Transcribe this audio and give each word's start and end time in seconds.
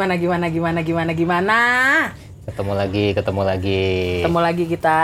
gimana 0.00 0.16
gimana 0.16 0.48
gimana 0.48 0.80
gimana 0.80 1.12
gimana? 1.12 1.58
Ketemu 2.48 2.72
lagi, 2.72 3.12
ketemu 3.12 3.42
lagi. 3.44 3.84
Ketemu 4.24 4.40
lagi 4.40 4.64
kita 4.64 4.98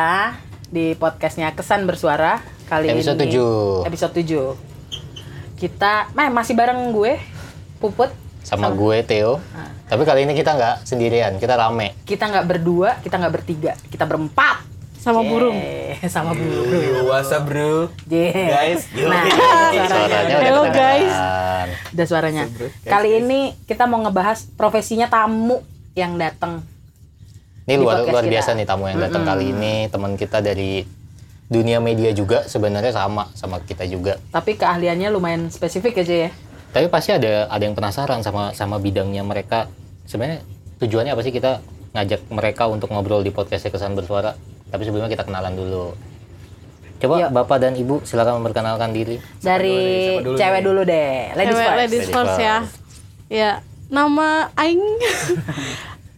di 0.72 0.96
podcastnya 0.96 1.52
Kesan 1.52 1.84
Bersuara 1.84 2.40
kali 2.64 2.88
Episode 2.88 3.28
ini. 3.28 3.36
7. 3.84 3.92
Episode 3.92 4.12
7. 4.24 5.60
Kita, 5.60 6.08
nah, 6.16 6.32
masih 6.32 6.56
bareng 6.56 6.96
gue, 6.96 7.20
Puput. 7.76 8.08
Sama 8.40 8.72
gue 8.72 9.04
Theo. 9.04 9.36
Ah. 9.52 9.68
Tapi 9.84 10.08
kali 10.08 10.24
ini 10.24 10.32
kita 10.32 10.56
nggak 10.56 10.88
sendirian, 10.88 11.36
kita 11.36 11.60
rame. 11.60 11.92
Kita 12.08 12.32
nggak 12.32 12.46
berdua, 12.48 12.96
kita 13.04 13.20
nggak 13.20 13.34
bertiga, 13.36 13.76
kita 13.92 14.08
berempat. 14.08 14.64
Sama 15.06 15.22
burung. 15.22 15.54
Yeay, 15.54 16.10
sama 16.10 16.34
burung. 16.34 16.66
Up 17.06 17.42
bro? 17.46 17.86
Yeay. 18.10 18.50
Guys, 18.50 18.90
Nah, 18.90 19.22
Suaranya 19.22 19.86
suaranya. 19.86 20.34
udah 20.34 20.42
Hello, 20.42 20.62
guys. 20.66 21.14
Udah 21.94 22.06
suaranya. 22.10 22.44
Kali 22.82 23.08
guys. 23.08 23.20
ini 23.22 23.40
kita 23.70 23.86
mau 23.86 24.02
ngebahas 24.02 24.50
profesinya 24.58 25.06
tamu 25.06 25.62
yang 25.94 26.18
datang. 26.18 26.66
Ini 27.70 27.78
luar 27.78 28.02
luar 28.02 28.26
kita. 28.26 28.34
biasa 28.34 28.50
nih 28.58 28.66
tamu 28.66 28.90
yang 28.90 28.98
datang 28.98 29.22
kali 29.22 29.54
ini, 29.54 29.86
teman 29.86 30.18
kita 30.18 30.42
dari 30.42 30.82
dunia 31.46 31.78
media 31.78 32.10
juga 32.10 32.42
sebenarnya 32.42 32.90
sama 32.90 33.30
sama 33.38 33.62
kita 33.62 33.86
juga. 33.86 34.18
Tapi 34.34 34.58
keahliannya 34.58 35.06
lumayan 35.14 35.46
spesifik 35.54 36.02
aja 36.02 36.26
ya. 36.26 36.30
Tapi 36.74 36.90
pasti 36.90 37.14
ada 37.14 37.46
ada 37.46 37.62
yang 37.62 37.78
penasaran 37.78 38.26
sama 38.26 38.50
sama 38.58 38.82
bidangnya 38.82 39.22
mereka. 39.22 39.70
Sebenarnya 40.02 40.42
tujuannya 40.82 41.14
apa 41.14 41.22
sih 41.22 41.30
kita 41.30 41.62
ngajak 41.94 42.26
mereka 42.30 42.66
untuk 42.66 42.90
ngobrol 42.90 43.22
di 43.22 43.30
podcast 43.30 43.70
Kesan 43.70 43.94
Bersuara? 43.94 44.34
Tapi 44.66 44.82
sebelumnya 44.82 45.08
kita 45.08 45.22
kenalan 45.22 45.52
dulu. 45.52 45.94
Coba 46.96 47.14
Yuk. 47.18 47.30
Bapak 47.30 47.58
dan 47.58 47.72
Ibu 47.72 48.02
silakan 48.02 48.40
memperkenalkan 48.40 48.90
diri. 48.90 49.20
Dari 49.38 49.78
siapa 50.10 50.24
dulu 50.24 50.36
cewek 50.36 50.54
nih? 50.54 50.64
dulu 50.64 50.80
deh. 50.82 51.12
Ladies 51.30 51.46
Cewek 51.50 51.60
first. 51.62 51.76
ladies 51.76 51.92
Ladies 52.00 52.08
first 52.10 52.36
ya. 52.36 52.56
first. 52.58 52.74
Ya, 53.28 53.50
nama 53.86 54.28
aing 54.54 54.80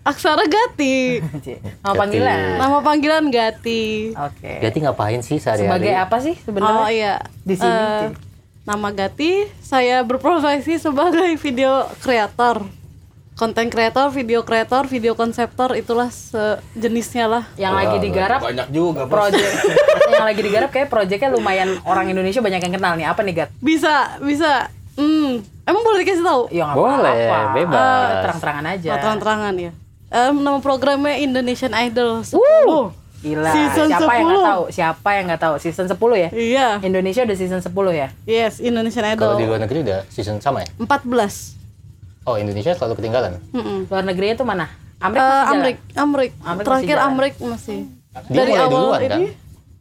Aksara 0.05 0.41
Gati. 0.43 1.21
Nama 1.21 1.37
Gati. 1.85 1.99
panggilan. 1.99 2.39
Nama 2.57 2.79
panggilan 2.81 3.25
Gati. 3.29 3.85
Oke. 4.15 4.53
Jadi 4.59 4.77
ngapain 4.81 5.21
sih 5.21 5.37
sehari-hari? 5.37 5.69
Sebagai 5.69 5.95
apa 5.95 6.17
sih 6.19 6.33
Oh 6.33 6.43
sebenarnya? 6.43 6.87
iya. 6.89 7.15
Di 7.43 7.55
sini, 7.55 7.77
Ci. 7.77 8.07
nama 8.65 8.89
Gati, 8.89 9.33
saya 9.61 10.01
berprofesi 10.01 10.79
sebagai 10.79 11.29
video 11.37 11.85
kreator. 11.99 12.65
Konten 13.39 13.71
kreator, 13.71 14.11
video 14.11 14.43
kreator, 14.43 14.91
video 14.91 15.15
konseptor 15.15 15.79
itulah 15.79 16.11
sejenisnya 16.11 17.31
lah. 17.31 17.45
Yang 17.55 17.75
lagi 17.79 17.97
digarap 18.03 18.41
Banyak 18.43 18.69
juga 18.75 19.07
project 19.07 19.63
yang 20.11 20.27
lagi 20.27 20.43
digarap 20.43 20.75
kayak 20.75 20.91
projectnya 20.91 21.31
lumayan 21.31 21.79
orang 21.87 22.11
Indonesia 22.11 22.43
banyak 22.43 22.59
yang 22.59 22.75
kenal 22.75 22.99
nih. 22.99 23.07
Apa 23.07 23.23
nih, 23.23 23.35
Gat? 23.39 23.55
Bisa, 23.63 24.19
bisa. 24.19 24.67
Hmm, 24.99 25.39
emang 25.63 25.83
boleh 25.87 26.03
dikasih 26.03 26.27
tahu? 26.27 26.51
Ya 26.51 26.67
nggak 26.67 26.77
Boleh, 26.83 27.15
apa-apa. 27.31 27.55
bebas. 27.55 27.79
Eh, 27.79 28.23
Terang-terangan 28.27 28.65
aja. 28.67 28.91
Oh, 28.91 28.99
terang-terangan 28.99 29.55
ya. 29.55 29.71
Em, 30.09 30.35
nama 30.43 30.59
programnya 30.59 31.15
Indonesian 31.23 31.71
Idol 31.79 32.27
10. 32.27 32.35
Uh, 32.35 32.91
Gila. 33.23 33.51
Season 33.55 33.87
Siapa 33.87 34.13
yang 34.15 34.27
nggak 34.27 34.43
10. 34.43 34.51
tahu? 34.51 34.63
Siapa 34.75 35.09
yang 35.15 35.25
nggak 35.31 35.43
tahu? 35.47 35.55
Season 35.63 35.87
10 35.87 35.95
ya? 36.19 36.29
Iya. 36.35 36.69
Indonesia 36.83 37.23
udah 37.23 37.37
season 37.39 37.63
10 37.63 37.71
ya? 37.95 38.09
Yes, 38.27 38.59
Indonesian 38.59 39.07
Kalau 39.15 39.39
di 39.39 39.47
Idol. 39.47 39.55
luar 39.55 39.63
negeri 39.63 39.87
udah 39.87 40.01
season 40.11 40.43
sama 40.43 40.67
ya? 40.67 40.71
14. 40.83 41.58
Oh 42.29 42.37
Indonesia 42.37 42.77
selalu 42.77 42.95
ketinggalan. 42.95 43.41
Mm-mm. 43.51 43.89
Luar 43.89 44.05
negerinya 44.05 44.37
tuh 44.37 44.45
mana? 44.45 44.67
Amrik 44.99 45.17
Eh, 45.17 45.25
masih 45.25 45.41
jalan? 45.41 45.55
Amrik, 45.55 45.77
Amrik. 45.95 46.31
Amrik 46.43 46.65
Terakhir 46.67 46.85
masih. 46.91 47.09
Amrik 47.09 47.35
masih. 47.41 47.79
Dia 48.29 48.43
mulai 48.45 48.67
duluan, 48.67 49.01
kan? 49.03 49.21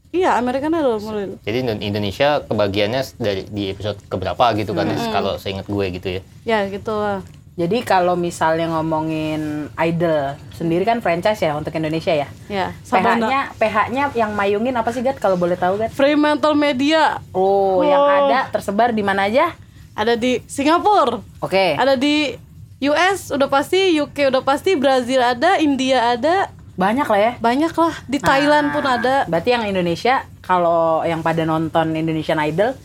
Iya, 0.07 0.29
Amerika 0.33 0.65
Idol 0.65 0.97
mulai. 1.01 1.23
dulu. 1.25 1.35
Jadi 1.43 1.57
Indo- 1.59 1.83
Indonesia 1.83 2.27
kebagiannya 2.41 3.01
dari 3.17 3.41
di 3.45 3.63
episode 3.67 3.99
keberapa 4.07 4.55
gitu 4.55 4.71
kan? 4.71 4.87
Kalau 5.11 5.35
seingat 5.35 5.67
gue 5.67 5.85
gitu 5.91 6.07
ya. 6.09 6.21
Ya, 6.45 6.59
gitu 6.67 6.93
lah. 6.93 7.19
Jadi 7.57 7.81
kalau 7.81 8.13
misalnya 8.15 8.69
ngomongin 8.69 9.65
idol 9.75 10.37
sendiri 10.53 10.85
kan 10.85 11.01
franchise 11.01 11.41
ya 11.41 11.57
untuk 11.57 11.73
Indonesia 11.73 12.13
ya. 12.13 12.29
Ya. 12.47 12.69
PH-nya 12.85 13.57
PH-nya 13.57 14.03
yang 14.13 14.31
mayungin 14.31 14.77
apa 14.77 14.93
sih 14.93 15.01
Gat 15.01 15.17
kalau 15.17 15.35
boleh 15.35 15.57
tahu 15.57 15.75
Gat? 15.75 15.89
Fremantle 15.89 16.53
Media 16.53 17.17
Oh, 17.31 17.81
yang 17.81 17.97
Oh. 17.99 18.17
ada 18.23 18.47
tersebar 18.47 18.93
di 18.93 19.01
mana 19.01 19.25
aja? 19.25 19.57
ada 19.93 20.13
di 20.13 20.37
Singapura, 20.45 21.25
Oke. 21.41 21.73
ada 21.73 21.97
di 21.97 22.29
US 22.77 23.33
udah 23.33 23.49
pasti, 23.49 23.97
UK 23.97 24.29
udah 24.29 24.45
pasti, 24.45 24.77
Brazil 24.77 25.17
ada, 25.25 25.57
India 25.57 26.13
ada, 26.13 26.53
Banyak 26.77 27.09
lah 27.09 27.19
ya. 27.19 27.31
banyak 27.41 27.73
lah. 27.73 27.93
Di 28.05 28.21
Thailand 28.21 28.69
pun 28.69 28.85
ada. 28.85 29.25
Berarti 29.25 29.49
yang 29.49 29.65
Indonesia 29.65 30.21
kalau 30.45 31.01
yang 31.01 31.25
pada 31.25 31.41
nonton 31.41 31.97
Indonesian 31.97 32.37
Idol 32.37 32.77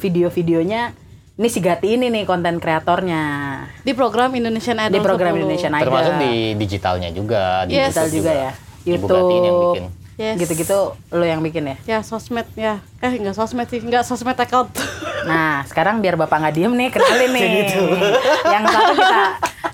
video-videonya 0.00 0.96
ini 1.34 1.48
si 1.50 1.60
Gati 1.60 1.98
ini 1.98 2.08
nih 2.14 2.24
konten 2.24 2.62
kreatornya 2.62 3.22
Di 3.82 3.92
program 3.92 4.32
Indonesian 4.32 4.80
Idol 4.80 4.96
di 4.96 5.00
program 5.04 5.36
10. 5.36 5.44
Indonesian 5.44 5.72
Idol. 5.76 5.86
Termasuk 5.92 6.14
di 6.24 6.32
digitalnya 6.56 7.08
juga. 7.12 7.68
Di 7.68 7.76
Yes. 7.76 7.92
digital 7.92 8.06
YouTube 8.08 8.16
juga 8.16 8.32
ya. 8.32 8.50
Ibu 8.84 9.06
Gati 9.12 9.34
ini 9.34 9.44
yang 9.44 9.60
bikin. 9.60 9.84
Yes. 10.14 10.38
Gitu-gitu 10.38 10.78
lo 10.94 11.24
yang 11.24 11.40
bikin 11.40 11.66
ya. 11.66 11.76
Ya, 11.88 11.98
sosmed 12.00 12.46
ya. 12.54 12.78
Eh, 12.98 13.12
enggak 13.14 13.34
sosmed 13.34 13.66
sih, 13.66 13.78
enggak 13.78 14.02
sosmed 14.02 14.34
account. 14.34 14.70
Nah, 15.24 15.64
sekarang 15.64 16.04
biar 16.04 16.20
Bapak 16.20 16.36
nggak 16.36 16.52
diem 16.52 16.68
nih, 16.70 16.92
kenalin 16.92 17.32
nih. 17.32 17.64
Yang 18.44 18.64
satu 18.68 18.92
kita 18.92 19.20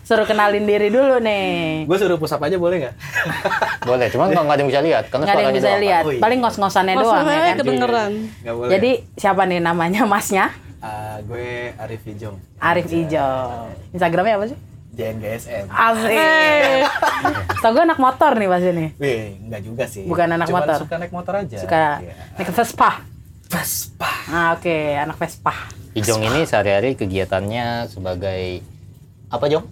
suruh 0.00 0.22
kenalin 0.22 0.62
diri 0.62 0.88
dulu 0.88 1.18
nih. 1.18 1.82
Gue 1.84 1.98
suruh 1.98 2.14
pusap 2.16 2.38
aja 2.40 2.54
boleh 2.54 2.86
nggak? 2.86 2.94
Boleh, 3.90 4.06
cuman 4.08 4.30
nggak 4.30 4.46
ada 4.46 4.54
yang 4.56 4.70
bisa 4.70 4.78
lihat 4.78 5.04
karena 5.10 5.26
Nggak 5.26 5.34
ada 5.34 5.42
yang 5.42 5.50
bisa 5.52 5.66
doang. 5.68 5.82
lihat. 5.82 6.02
Oh, 6.04 6.12
iya. 6.12 6.20
Paling 6.22 6.38
ngos-ngosannya 6.38 6.94
doang 6.94 7.02
ya 7.02 7.10
Masalahnya 7.18 7.42
kan. 7.42 7.58
kedengeran. 7.58 8.12
Nggak 8.40 8.54
boleh. 8.54 8.70
Jadi 8.70 8.90
siapa 9.18 9.42
nih 9.44 9.58
namanya 9.58 10.02
masnya? 10.06 10.44
Ah, 10.78 11.18
gue 11.18 11.48
Arif 11.74 12.02
Ijong. 12.06 12.36
Arif 12.56 12.86
Ijo. 12.86 13.28
Instagramnya 13.90 14.34
apa 14.38 14.46
sih? 14.46 14.58
JNGSM. 14.90 15.66
Asik. 15.66 16.10
Eh, 16.10 16.82
Tau 17.56 17.70
gue 17.70 17.82
anak 17.82 17.96
motor 17.96 18.32
nih 18.34 18.48
pasti 18.48 18.70
nih. 18.70 18.88
Wih, 18.96 19.22
enggak 19.40 19.60
juga 19.62 19.84
sih. 19.84 20.02
Bukan 20.04 20.28
anak 20.30 20.46
Cuman 20.46 20.60
motor. 20.60 20.78
suka 20.80 20.94
naik 20.96 21.12
motor 21.12 21.34
aja. 21.36 21.58
Suka 21.58 21.82
Iya. 21.98 22.14
naik 22.34 22.50
Vespa. 22.50 22.90
Vespa. 23.46 24.10
Ah, 24.26 24.48
oke, 24.52 24.76
anak 24.96 25.16
Vespa. 25.16 25.54
Ijong 25.92 26.22
ini 26.24 26.40
sehari-hari 26.44 26.94
kegiatannya 26.94 27.86
sebagai 27.86 28.62
apa 29.26 29.44
Jong? 29.46 29.66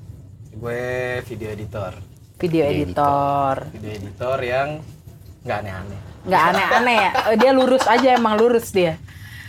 Gue 0.53 0.83
video 1.25 1.49
editor. 1.49 1.93
Video 2.37 2.63
Video 2.63 2.85
editor. 2.85 3.55
Video 3.71 3.93
editor 3.93 4.39
yang 4.41 4.69
nggak 5.41 5.59
aneh-aneh. 5.61 6.01
Nggak 6.25 6.43
aneh-aneh 6.49 6.97
ya. 6.97 7.11
Eh, 7.29 7.37
Dia 7.37 7.51
lurus 7.53 7.85
aja 7.85 8.09
emang 8.13 8.35
lurus 8.35 8.71
dia. 8.71 8.99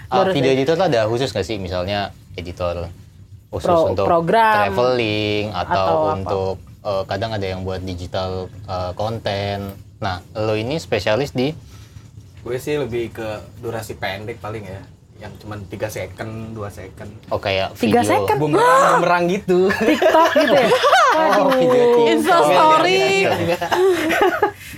Ah, 0.08 0.22
Lurus 0.22 0.34
video 0.34 0.50
aja. 0.50 0.58
editor 0.58 0.74
tuh 0.76 0.88
ada 0.88 1.00
khusus 1.06 1.30
nggak 1.30 1.44
sih? 1.44 1.58
Misalnya 1.58 2.10
editor 2.34 2.90
khusus 3.50 3.66
Pro- 3.66 3.88
untuk 3.88 4.06
program. 4.06 4.54
traveling 4.70 5.50
atau, 5.50 5.66
Atau 5.66 5.96
apa. 6.00 6.12
untuk 6.16 6.56
eh, 6.80 7.04
kadang 7.06 7.32
ada 7.34 7.46
yang 7.46 7.62
buat 7.62 7.82
digital 7.82 8.30
eh, 8.64 8.92
konten. 8.94 9.58
Nah, 9.98 10.18
lo 10.34 10.54
ini 10.54 10.78
spesialis 10.78 11.32
di 11.32 11.52
Gue 12.40 12.56
sih 12.56 12.74
lebih 12.74 13.12
ke 13.12 13.28
durasi 13.58 13.94
pendek 13.94 14.40
paling 14.40 14.64
ya. 14.64 14.80
Yang 15.20 15.44
cuma 15.44 15.60
3 15.60 15.68
second, 15.92 16.32
2 16.56 16.64
second. 16.72 17.12
oh 17.28 17.36
kayak 17.38 17.76
Tiga 17.76 18.00
video. 18.00 18.08
second? 18.08 18.38
Bumerang, 18.40 18.92
bumerang 18.96 19.24
gitu. 19.28 19.68
TikTok 19.90 20.30
gitu 20.34 20.56
ya. 20.56 20.70
Oh, 21.12 21.52
video 21.52 21.68
TikTok. 21.76 22.08
Insta 22.08 22.38
story. 22.40 23.04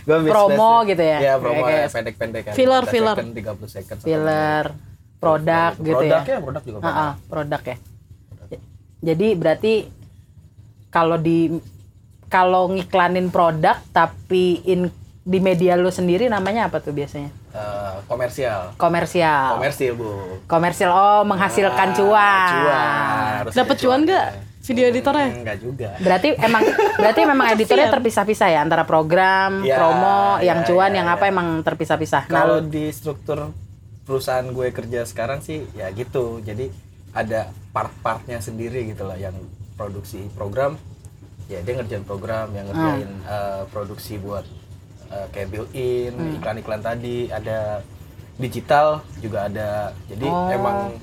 Gue 0.02 0.18
Promo 0.26 0.82
gitu 0.84 1.04
ya? 1.04 1.18
Iya, 1.22 1.34
promo 1.38 1.62
Kayak- 1.62 1.78
ya, 1.78 1.88
pendek-pendek 1.94 2.42
kan. 2.44 2.54
Filler, 2.54 2.84
15 2.84 2.90
filler. 2.90 3.16
second, 3.16 3.32
30 3.38 3.70
second. 3.70 3.98
Filler, 4.02 4.64
produk 5.22 5.72
gitu 5.78 6.02
ya. 6.02 6.12
Produknya, 6.18 6.38
produk 6.42 6.64
juga 6.66 6.78
Ah, 6.78 6.82
banyak. 6.82 6.98
ah, 6.98 7.14
produk 7.30 7.62
ya. 7.64 7.76
Jadi 9.02 9.34
berarti 9.34 9.74
kalau 10.88 11.18
di 11.18 11.50
kalau 12.28 12.70
ngiklanin 12.70 13.28
produk 13.28 13.76
tapi 13.92 14.62
in, 14.64 14.88
di 15.22 15.40
media 15.40 15.76
lu 15.76 15.90
sendiri 15.90 16.26
namanya 16.26 16.66
apa 16.66 16.80
tuh 16.80 16.92
biasanya? 16.92 17.30
Eh, 17.52 17.96
komersial. 18.06 18.72
Komersial. 18.76 19.58
Komersil, 19.58 19.92
Bu. 19.94 20.12
Komersial 20.46 20.90
oh 20.90 21.22
menghasilkan 21.22 21.90
Ah, 21.90 21.96
cuan. 21.96 22.50
Cuan. 22.56 23.42
Dapat 23.52 23.76
cuan 23.78 24.00
nggak 24.02 24.28
video 24.62 24.86
editornya? 24.88 25.28
Enggak 25.34 25.58
juga. 25.60 25.90
Berarti 25.98 26.28
emang 26.38 26.64
berarti 26.96 27.20
memang 27.26 27.48
editornya 27.50 27.86
Kasian. 27.86 27.96
terpisah-pisah 27.98 28.48
ya 28.50 28.60
antara 28.62 28.86
program, 28.86 29.60
Ya, 29.62 29.76
promo, 29.76 30.38
ya, 30.38 30.54
yang 30.54 30.60
cuan, 30.64 30.90
ya, 30.90 31.04
yang 31.04 31.08
ya. 31.10 31.16
apa 31.18 31.26
emang 31.26 31.48
terpisah-pisah. 31.60 32.24
Nah, 32.26 32.34
Kalau 32.38 32.58
lu- 32.62 32.70
di 32.70 32.88
struktur 32.88 33.52
perusahaan 34.02 34.46
gue 34.46 34.68
kerja 34.70 35.04
sekarang 35.04 35.42
sih 35.42 35.68
ya 35.74 35.92
gitu. 35.92 36.40
Jadi 36.40 36.72
ada 37.12 37.52
part-partnya 37.72 38.40
sendiri 38.40 38.88
gitu 38.88 39.04
lah 39.04 39.20
yang 39.20 39.36
produksi 39.76 40.28
program 40.36 40.80
ya 41.52 41.60
dia 41.60 41.74
ngerjain 41.76 42.08
program 42.08 42.48
yang 42.56 42.72
ngerjain 42.72 43.12
eh, 43.28 43.64
produksi 43.68 44.16
buat 44.16 44.48
eh, 45.12 45.28
kayak 45.36 45.48
built-in, 45.52 46.40
iklan-iklan 46.40 46.80
tadi, 46.80 47.28
ada 47.28 47.84
digital 48.40 49.04
juga 49.20 49.52
ada. 49.52 49.92
Jadi 50.08 50.28
Oh. 50.28 50.48
emang 50.48 50.96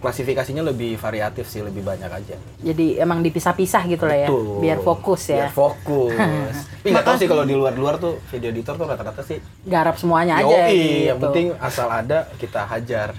klasifikasinya 0.00 0.62
lebih 0.62 1.00
variatif 1.00 1.48
sih, 1.48 1.64
lebih 1.64 1.80
banyak 1.80 2.10
aja. 2.10 2.36
jadi 2.60 3.00
emang 3.00 3.24
dipisah-pisah 3.24 3.82
gitu 3.88 4.04
lah 4.04 4.18
ya, 4.26 4.28
Betul. 4.28 4.60
biar 4.60 4.78
fokus 4.84 5.22
ya. 5.32 5.48
Biar 5.48 5.52
fokus. 5.52 6.14
Tapi 6.84 6.92
nggak 6.92 7.06
tahu 7.08 7.16
sih 7.16 7.28
kalau 7.28 7.44
di 7.48 7.54
luar-luar 7.56 7.96
tuh 7.96 8.20
video 8.28 8.52
editor 8.52 8.76
tuh 8.76 8.84
rata-rata 8.84 9.24
sih 9.24 9.40
Garap 9.64 9.96
semuanya 9.96 10.44
aja. 10.44 10.68
Yoi, 10.68 10.76
gitu. 10.76 11.08
yang 11.08 11.18
penting 11.20 11.46
asal 11.56 11.88
ada 11.88 12.28
kita 12.36 12.68
hajar. 12.68 13.16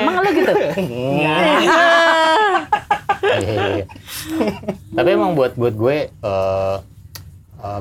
Emang 0.00 0.24
lu 0.24 0.30
gitu? 0.32 0.52
Iya, 0.80 1.36
iya, 3.38 3.64
iya. 3.76 3.84
Tapi 4.92 5.08
emang 5.12 5.36
buat 5.36 5.52
buat 5.56 5.74
gue 5.76 5.96
eh 6.08 6.78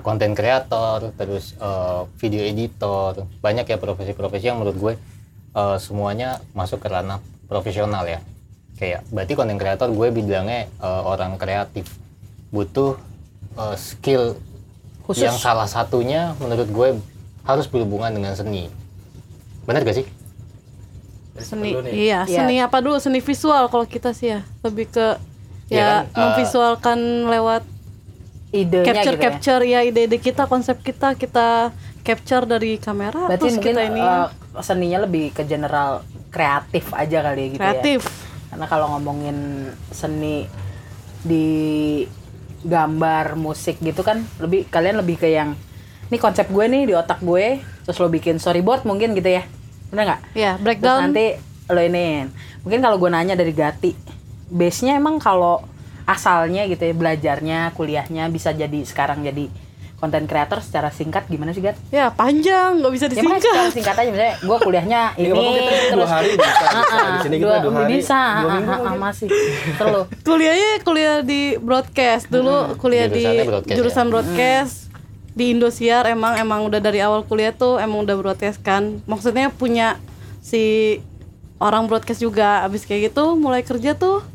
konten 0.06 0.38
kreator, 0.38 1.10
terus 1.18 1.58
eh, 1.58 2.02
video 2.22 2.46
editor, 2.46 3.26
banyak 3.42 3.66
ya 3.66 3.78
profesi-profesi 3.82 4.46
yang 4.46 4.62
menurut 4.62 4.78
gue 4.78 4.94
eh, 5.58 5.78
semuanya 5.82 6.38
masuk 6.54 6.86
ke 6.86 6.88
ranah 6.92 7.18
profesional 7.52 8.08
ya. 8.08 8.24
Kayak 8.80 9.04
berarti 9.12 9.34
konten 9.36 9.60
kreator 9.60 9.92
gue 9.92 10.08
bilangnya 10.10 10.72
eh, 10.72 11.02
orang 11.04 11.36
kreatif 11.36 11.92
butuh 12.50 12.96
eh, 13.54 13.76
skill 13.76 14.40
Khusus. 15.04 15.28
yang 15.28 15.36
salah 15.36 15.68
satunya 15.68 16.32
menurut 16.40 16.72
gue 16.72 16.90
harus 17.44 17.68
berhubungan 17.68 18.10
dengan 18.10 18.32
seni. 18.32 18.72
Benar 19.68 19.84
gak 19.84 20.00
sih? 20.00 20.08
seni 21.42 21.74
iya 21.90 22.22
Iya. 22.22 22.44
seni 22.44 22.56
apa 22.60 22.78
dulu 22.78 23.00
seni 23.00 23.18
visual 23.18 23.66
kalau 23.66 23.88
kita 23.88 24.12
sih 24.12 24.30
ya 24.30 24.40
lebih 24.62 24.88
ke 24.88 25.18
Iya 25.68 25.80
ya 25.80 25.86
kan, 25.88 26.04
eh, 26.04 26.20
memvisualkan 26.20 27.00
lewat 27.26 27.64
Idenya 28.52 28.84
capture 28.84 29.16
gitu 29.16 29.16
ya. 29.16 29.24
capture 29.24 29.64
ya 29.64 29.80
ide-ide 29.82 30.18
kita 30.20 30.44
konsep 30.44 30.84
kita 30.84 31.16
kita 31.16 31.72
capture 32.04 32.44
dari 32.44 32.76
kamera 32.76 33.26
Berarti 33.26 33.42
terus 33.42 33.54
mungkin 33.58 33.74
kita 33.74 33.84
ini 33.88 34.02
eh, 34.04 34.28
seninya 34.60 35.00
lebih 35.02 35.32
ke 35.32 35.48
general 35.48 36.04
kreatif 36.32 36.96
aja 36.96 37.22
kali 37.22 37.42
ya 37.44 37.48
gitu 37.54 37.62
ya. 37.62 37.66
kreatif 37.76 38.02
Karena 38.52 38.66
kalau 38.68 38.96
ngomongin 38.96 39.70
seni 39.92 40.48
di 41.24 41.48
gambar, 42.62 43.40
musik 43.40 43.80
gitu 43.80 44.02
kan 44.04 44.24
lebih 44.44 44.68
kalian 44.68 45.00
lebih 45.00 45.22
ke 45.22 45.32
yang 45.32 45.56
ini 46.12 46.18
konsep 46.20 46.52
gue 46.52 46.66
nih 46.68 46.84
di 46.92 46.94
otak 46.98 47.24
gue, 47.24 47.64
terus 47.88 47.98
lo 48.02 48.12
bikin 48.12 48.42
storyboard 48.42 48.84
mungkin 48.84 49.16
gitu 49.16 49.32
ya. 49.32 49.48
Bener 49.88 50.04
nggak? 50.08 50.22
ya 50.36 50.56
Terus 50.60 50.64
breakdown 50.64 51.00
nanti 51.12 51.40
lo 51.72 51.80
ini 51.80 52.28
mungkin 52.68 52.80
kalau 52.84 53.00
gue 53.00 53.10
nanya 53.10 53.34
dari 53.40 53.56
Gati 53.56 53.92
base-nya 54.52 55.00
emang 55.00 55.18
kalau 55.18 55.64
asalnya 56.04 56.68
gitu 56.68 56.84
ya 56.84 56.92
belajarnya 56.92 57.60
kuliahnya 57.72 58.28
bisa 58.28 58.52
jadi 58.52 58.84
sekarang 58.84 59.24
jadi 59.24 59.48
konten 60.02 60.26
kreator 60.26 60.58
secara 60.66 60.90
singkat 60.90 61.30
gimana 61.30 61.54
sih 61.54 61.62
Gat? 61.62 61.78
ya 61.94 62.10
panjang 62.10 62.82
nggak 62.82 62.92
bisa 62.92 63.06
Ya 63.06 63.22
makanya 63.22 63.38
disingkat 63.38 63.42
secara 63.46 63.70
singkat 63.70 63.96
aja 64.02 64.10
misalnya 64.10 64.36
gue 64.42 64.58
kuliahnya 64.58 65.02
Ini 65.22 65.22
ini 65.22 65.28
ngomong 65.30 65.54
kita 65.54 65.94
dua 65.94 66.08
hari 66.10 66.30
bisa, 66.34 66.50
bisa. 66.50 66.66
Ah, 66.90 67.10
Di 67.14 67.20
sini 67.22 67.38
dua, 67.38 67.54
kita 67.54 67.62
dua 67.62 67.74
hari, 67.78 67.92
bisa 67.94 68.22
dua 68.42 68.50
ah, 68.50 68.56
minggu 68.58 68.72
ah, 68.72 68.74
ah, 68.74 68.82
mungkin. 68.82 69.00
masih 69.06 69.28
selalu 69.78 70.02
kuliahnya 70.28 70.72
kuliah 70.82 71.18
di 71.22 71.42
broadcast 71.62 72.26
dulu 72.34 72.58
kuliah 72.82 73.06
di 73.06 73.26
broadcast 73.46 73.78
jurusan 73.78 74.06
ya? 74.06 74.12
broadcast 74.12 74.76
di 75.32 75.46
Indosiar 75.54 76.04
emang 76.10 76.34
emang 76.36 76.66
udah 76.66 76.82
dari 76.82 77.00
awal 77.00 77.22
kuliah 77.24 77.54
tuh 77.54 77.78
emang 77.78 78.04
udah 78.04 78.18
broadcast 78.18 78.60
kan 78.66 79.00
maksudnya 79.06 79.54
punya 79.54 80.02
si 80.42 80.98
orang 81.62 81.86
broadcast 81.86 82.20
juga 82.20 82.66
abis 82.66 82.90
kayak 82.90 83.14
gitu 83.14 83.38
mulai 83.38 83.62
kerja 83.62 83.94
tuh 83.94 84.26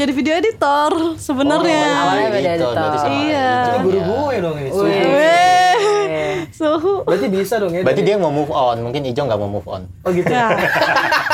jadi 0.00 0.12
video 0.12 0.34
editor 0.34 0.90
sebenarnya 1.16 1.84
Oh, 1.84 2.00
awalnya 2.00 2.28
beda 2.30 2.50
editor, 2.50 2.72
berarti 2.72 2.96
editor. 2.96 3.10
Iya. 3.20 3.50
Itu 3.52 3.78
guru 3.82 3.98
gue 4.00 4.34
dong 4.38 4.56
ini. 4.56 4.70
Wih. 4.70 5.04
Weh, 5.10 6.34
suhu 6.50 6.94
Berarti 7.04 7.26
bisa 7.28 7.54
dong 7.56 7.70
ya. 7.70 7.82
Berarti 7.82 8.00
dari- 8.00 8.08
dia 8.08 8.16
mau 8.16 8.30
move 8.30 8.48
on, 8.50 8.76
mungkin 8.80 9.00
Ijo 9.04 9.22
nggak 9.22 9.38
mau 9.38 9.50
move 9.50 9.68
on. 9.68 9.82
Oh 10.02 10.10
gitu. 10.10 10.26
ya 10.26 10.48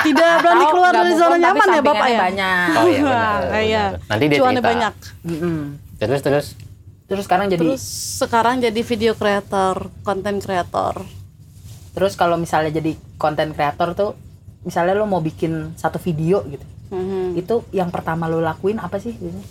tidak 0.03 0.31
berani 0.41 0.65
keluar 0.67 0.91
dari 0.93 1.13
zona 1.15 1.37
nyaman 1.37 1.67
ya 1.69 1.83
bapak 1.83 2.07
ya 2.07 2.19
banyak 2.21 2.69
Oh 2.73 2.87
iya 2.87 3.01
benar. 3.01 3.11
Wah, 3.11 3.39
benar. 3.41 3.61
iya. 3.61 3.85
Nanti 4.05 4.25
dia 4.25 4.39
Cuannya 4.39 4.55
cerita. 4.57 4.71
banyak. 4.71 4.95
Terus 5.97 6.21
terus 6.21 6.47
terus 7.07 7.23
sekarang 7.23 7.47
jadi 7.47 7.63
terus 7.65 7.83
sekarang 8.19 8.55
jadi 8.59 8.81
video 8.83 9.13
creator 9.13 9.75
konten 10.03 10.39
kreator 10.39 11.07
terus 11.93 12.13
kalau 12.13 12.35
misalnya 12.35 12.75
jadi 12.75 12.93
konten 13.15 13.51
kreator 13.51 13.95
tuh 13.95 14.11
misalnya 14.61 14.93
lo 14.93 15.07
mau 15.07 15.23
bikin 15.23 15.71
satu 15.75 15.97
video 15.97 16.43
gitu 16.45 16.67
Mhm. 16.89 17.35
itu 17.35 17.55
yang 17.71 17.89
pertama 17.89 18.25
lo 18.25 18.39
lakuin 18.39 18.77
apa 18.77 18.97
sih 18.97 19.13
biasanya? 19.13 19.47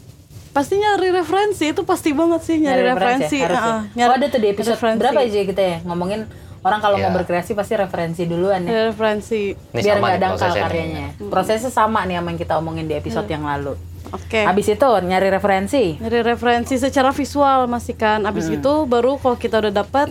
pasti 0.52 0.74
nyari 0.76 1.12
referensi 1.12 1.66
itu 1.68 1.84
pasti 1.84 2.10
banget 2.12 2.42
sih 2.42 2.58
nyari, 2.58 2.80
referensi, 2.86 3.36
ya, 3.36 3.46
harus 3.46 3.58
ya? 3.58 3.68
ah, 3.68 3.68
oh 3.68 3.82
nyari 3.92 4.12
ada 4.14 4.26
tuh 4.26 4.40
di 4.40 4.48
episode 4.50 4.74
referensi. 4.74 5.00
berapa 5.02 5.20
aja 5.22 5.40
kita 5.44 5.62
ya 5.62 5.78
ngomongin 5.84 6.22
orang 6.62 6.80
kalau 6.80 6.96
mau 6.96 7.04
Iya. 7.06 7.14
berkreasi 7.14 7.52
pasti 7.54 7.74
referensi 7.76 8.22
duluan 8.24 8.60
ya 8.60 8.72
Nyari 8.72 8.84
referensi 8.88 9.42
Ini 9.52 9.82
biar 9.84 9.98
nggak 9.98 10.16
dangkal 10.18 10.32
prosesnya 10.40 10.56
nih. 10.56 10.64
karyanya 10.64 11.08
prosesnya 11.28 11.70
sama 11.70 12.00
nih 12.02 12.16
sama 12.16 12.28
yang 12.30 12.40
kita 12.40 12.54
omongin 12.56 12.86
di 12.86 12.96
episode 12.96 13.28
yang 13.28 13.44
lalu 13.44 13.76
oke 14.08 14.40
habis 14.42 14.66
itu 14.66 14.88
nyari 15.04 15.28
referensi 15.30 15.84
nyari 15.98 16.20
referensi 16.24 16.74
secara 16.78 17.12
visual 17.12 17.68
masih 17.68 17.94
kan 17.94 18.24
abis 18.24 18.48
Hmm. 18.48 18.56
itu 18.56 18.74
baru 18.86 19.20
kalau 19.20 19.36
kita 19.36 19.60
udah 19.60 19.74
dapat 19.76 20.08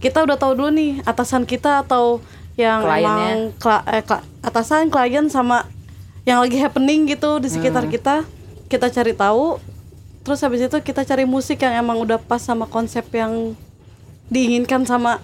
kita 0.00 0.18
udah 0.18 0.34
tahu 0.34 0.52
dulu 0.54 0.70
nih 0.70 0.92
atasan 1.02 1.44
kita 1.44 1.80
atau 1.80 2.24
yang 2.54 2.80
Kliennya. 2.80 3.02
emang 3.02 3.30
kla- 3.54 3.84
eh, 3.86 4.00
kla- 4.00 4.24
atasan 4.40 4.88
klien 4.88 5.26
sama 5.26 5.68
yang 6.24 6.40
lagi 6.40 6.56
happening 6.56 7.04
gitu 7.06 7.36
di 7.36 7.46
Hmm. 7.46 7.54
sekitar 7.54 7.84
kita 7.86 8.24
kita 8.66 8.88
cari 8.90 9.12
tahu 9.12 9.60
terus 10.20 10.40
habis 10.40 10.60
itu 10.60 10.76
kita 10.78 11.02
cari 11.02 11.24
musik 11.24 11.60
yang 11.60 11.76
emang 11.76 11.96
udah 11.98 12.16
pas 12.16 12.40
sama 12.40 12.64
konsep 12.66 13.04
yang 13.10 13.52
diinginkan 14.26 14.82
sama 14.82 15.20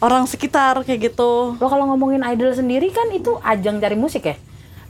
orang 0.00 0.24
sekitar 0.24 0.80
kayak 0.80 1.12
gitu 1.12 1.54
lo 1.54 1.66
kalau 1.66 1.84
ngomongin 1.86 2.24
idol 2.26 2.50
sendiri 2.50 2.88
kan 2.88 3.08
itu 3.10 3.36
ajang 3.38 3.78
cari 3.78 3.94
musik 3.94 4.24
ya 4.24 4.36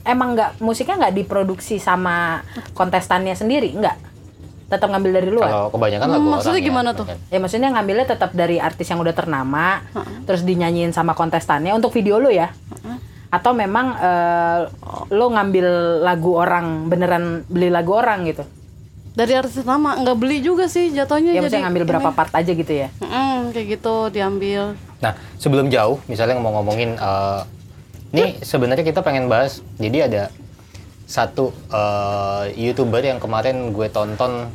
emang 0.03 0.33
nggak 0.33 0.59
musiknya 0.59 0.95
nggak 0.97 1.15
diproduksi 1.17 1.77
sama 1.77 2.47
kontestannya 2.71 3.33
sendiri 3.33 3.75
nggak 3.75 4.15
tetap 4.65 4.87
ngambil 4.87 5.11
dari 5.13 5.29
luar 5.29 5.49
Kalau 5.51 5.69
kebanyakan 5.69 6.07
lagu 6.07 6.17
Hmm, 6.17 6.31
maksudnya 6.31 6.49
orang 6.49 6.57
ya, 6.57 6.69
gimana 6.71 6.89
tuh? 6.91 7.05
kebanyakan. 7.05 7.29
Ya 7.29 7.37
maksudnya 7.37 7.69
ngambilnya 7.69 8.05
tetap 8.07 8.31
dari 8.33 8.57
artis 8.57 8.87
yang 8.87 8.97
udah 8.97 9.13
ternama, 9.13 9.85
terus 10.25 10.41
dinyanyiin 10.41 10.89
sama 10.89 11.13
kontestannya 11.13 11.69
untuk 11.69 11.93
video 11.93 12.17
lo 12.17 12.33
ya? 12.33 12.49
Atau 13.35 13.51
memang 13.51 13.91
eh, 13.93 14.59
lo 15.09 15.25
ngambil 15.27 15.67
lagu 16.01 16.31
orang 16.33 16.87
beneran 16.87 17.25
beli 17.45 17.67
lagu 17.67 17.91
orang 17.93 18.23
gitu? 18.25 18.47
dari 19.11 19.31
artis 19.31 19.63
lama 19.63 19.95
nggak 19.95 20.17
beli 20.17 20.43
juga 20.43 20.67
sih 20.67 20.91
jatuhnya 20.91 21.31
Ya 21.31 21.47
jadi 21.47 21.63
ngambil 21.63 21.87
berapa 21.87 22.11
ini. 22.11 22.17
part 22.19 22.35
aja 22.35 22.51
gitu 22.51 22.67
ya? 22.67 22.91
Mm, 22.99 23.51
kayak 23.51 23.67
gitu 23.73 24.11
diambil 24.11 24.75
Nah, 24.99 25.15
sebelum 25.37 25.71
jauh, 25.71 26.03
misalnya 26.05 26.35
mau 26.35 26.51
ngomongin, 26.53 26.99
eh, 26.99 27.41
ini 28.11 28.35
sebenarnya 28.41 28.83
kita 28.83 28.99
pengen 28.99 29.27
bahas. 29.27 29.63
Jadi 29.75 29.97
ada 30.01 30.23
satu 31.05 31.55
eh, 31.69 32.43
youtuber 32.57 32.99
yang 33.01 33.15
kemarin 33.15 33.71
gue 33.71 33.87
tonton, 33.87 34.51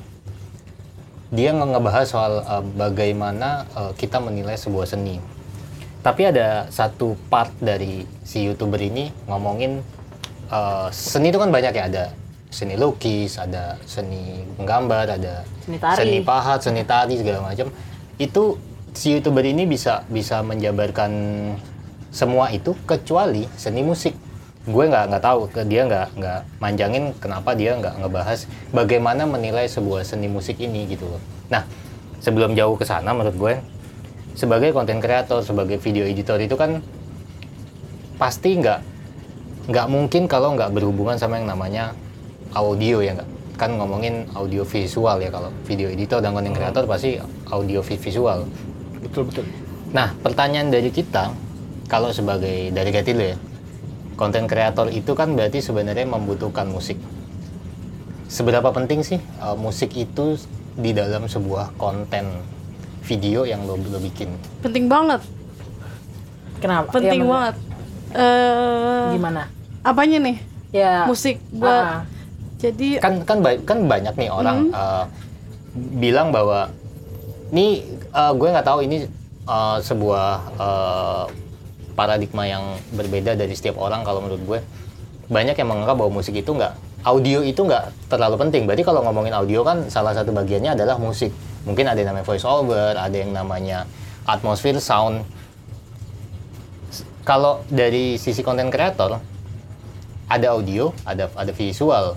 dia 1.31 1.55
nge- 1.55 1.71
ngebahas 1.71 2.05
soal 2.05 2.32
eh, 2.43 2.65
bagaimana 2.75 3.49
eh, 3.71 3.93
kita 3.94 4.19
menilai 4.19 4.56
sebuah 4.56 4.85
seni. 4.85 5.17
Tapi 6.01 6.23
ada 6.33 6.65
satu 6.73 7.13
part 7.29 7.53
dari 7.61 8.09
si 8.25 8.49
youtuber 8.49 8.81
ini 8.81 9.13
ngomongin 9.29 9.85
eh, 10.49 10.89
seni 10.93 11.29
itu 11.29 11.37
kan 11.37 11.53
banyak 11.53 11.73
ya 11.77 11.85
ada 11.87 12.05
seni 12.51 12.75
lukis, 12.75 13.39
ada 13.39 13.79
seni 13.87 14.43
menggambar, 14.59 15.07
ada 15.21 15.47
Seni 15.63 15.79
tari. 15.79 15.97
seni 16.03 16.19
pahat, 16.25 16.59
seni 16.65 16.83
tari 16.83 17.15
segala 17.21 17.47
macam. 17.47 17.71
Itu 18.19 18.59
si 18.91 19.15
youtuber 19.15 19.47
ini 19.47 19.69
bisa 19.71 20.03
bisa 20.11 20.43
menjabarkan 20.43 21.13
semua 22.11 22.51
itu 22.51 22.75
kecuali 22.89 23.47
seni 23.55 23.87
musik. 23.87 24.17
Gue 24.67 24.91
nggak 24.91 25.05
nggak 25.15 25.23
tahu 25.25 25.41
dia 25.65 25.87
nggak 25.87 26.07
nggak 26.21 26.41
manjangin 26.61 27.05
kenapa 27.17 27.55
dia 27.57 27.77
nggak 27.79 28.03
ngebahas 28.03 28.45
bagaimana 28.75 29.25
menilai 29.25 29.65
sebuah 29.71 30.03
seni 30.05 30.27
musik 30.27 30.59
ini 30.59 30.85
gitu 30.91 31.07
loh. 31.07 31.23
Nah 31.49 31.65
sebelum 32.21 32.53
jauh 32.53 32.77
ke 32.77 32.85
sana 32.85 33.15
menurut 33.15 33.37
gue 33.39 33.55
sebagai 34.34 34.70
konten 34.70 35.03
kreator 35.03 35.43
sebagai 35.43 35.79
video 35.82 36.06
editor 36.06 36.39
itu 36.41 36.55
kan 36.55 36.81
pasti 38.20 38.60
nggak 38.60 38.81
nggak 39.70 39.87
mungkin 39.87 40.27
kalau 40.27 40.55
nggak 40.56 40.72
berhubungan 40.75 41.17
sama 41.17 41.39
yang 41.39 41.49
namanya 41.49 41.94
audio 42.56 43.01
ya 43.01 43.15
nggak? 43.17 43.31
Kan 43.60 43.77
ngomongin 43.77 44.25
audio 44.32 44.65
visual 44.65 45.20
ya 45.20 45.29
kalau 45.29 45.53
video 45.69 45.93
editor 45.93 46.25
dan 46.25 46.32
konten 46.32 46.56
kreator 46.56 46.89
pasti 46.89 47.20
audio 47.53 47.84
vi- 47.84 48.01
visual. 48.01 48.49
Betul 49.01 49.29
betul. 49.29 49.44
nah 49.91 50.15
pertanyaan 50.22 50.70
dari 50.70 50.94
kita 50.94 51.34
kalau 51.91 52.15
sebagai 52.15 52.70
dari 52.70 52.91
Gati 52.94 53.10
dulu 53.10 53.27
ya 53.27 53.39
konten 54.15 54.44
kreator 54.44 54.93
itu 54.93 55.17
kan 55.17 55.32
berarti 55.32 55.65
sebenarnya 55.65 56.05
membutuhkan 56.05 56.69
musik. 56.69 57.01
Seberapa 58.31 58.70
penting 58.70 59.03
sih 59.03 59.19
uh, 59.43 59.56
musik 59.58 59.96
itu 59.96 60.37
di 60.77 60.94
dalam 60.94 61.27
sebuah 61.27 61.75
konten 61.81 62.29
video 63.05 63.49
yang 63.49 63.65
lo, 63.65 63.77
lo 63.79 63.99
bikin? 63.99 64.33
Penting 64.61 64.87
banget. 64.87 65.21
Kenapa? 66.61 66.93
penting 66.93 67.25
Ya, 67.25 67.29
banget. 67.29 67.55
Eh 68.11 69.09
Gimana? 69.17 69.43
apanya 69.81 70.19
nih? 70.21 70.37
Ya 70.71 71.09
musik 71.09 71.41
buat 71.51 71.67
ah, 71.67 71.99
jadi 72.61 73.03
kan 73.03 73.25
kan 73.27 73.39
ba- 73.43 73.63
kan 73.65 73.91
banyak 73.91 74.15
nih 74.15 74.31
orang 74.31 74.71
uh, 74.71 75.07
bilang 75.99 76.31
bahwa 76.31 76.71
ini 77.51 77.83
uh, 78.15 78.31
gue 78.35 78.49
nggak 78.51 78.67
tahu 78.67 78.87
ini 78.87 79.09
uh, 79.51 79.83
sebuah 79.83 80.29
uh, 80.59 81.25
paradigma 81.99 82.47
yang 82.47 82.63
berbeda 82.95 83.35
dari 83.35 83.55
setiap 83.55 83.83
orang 83.83 84.07
kalau 84.07 84.23
menurut 84.23 84.43
gue. 84.47 84.61
Banyak 85.31 85.55
yang 85.55 85.71
menganggap 85.71 85.95
bahwa 85.95 86.19
musik 86.19 86.35
itu 86.35 86.51
nggak 86.51 86.75
audio 87.05 87.41
itu 87.45 87.61
nggak 87.63 88.11
terlalu 88.13 88.37
penting 88.37 88.69
berarti 88.69 88.85
kalau 88.85 89.01
ngomongin 89.05 89.33
audio 89.33 89.65
kan 89.65 89.89
salah 89.89 90.13
satu 90.13 90.33
bagiannya 90.33 90.77
adalah 90.77 91.01
musik 91.01 91.33
mungkin 91.65 91.89
ada 91.89 91.99
yang 92.01 92.13
namanya 92.13 92.27
voice 92.27 92.47
over 92.47 92.97
ada 92.97 93.17
yang 93.17 93.33
namanya 93.33 93.89
atmosphere 94.29 94.81
sound 94.81 95.25
kalau 97.25 97.63
dari 97.69 98.17
sisi 98.17 98.41
konten 98.41 98.73
kreator 98.73 99.21
ada 100.31 100.47
audio, 100.55 100.95
ada 101.03 101.27
ada 101.35 101.51
visual. 101.51 102.15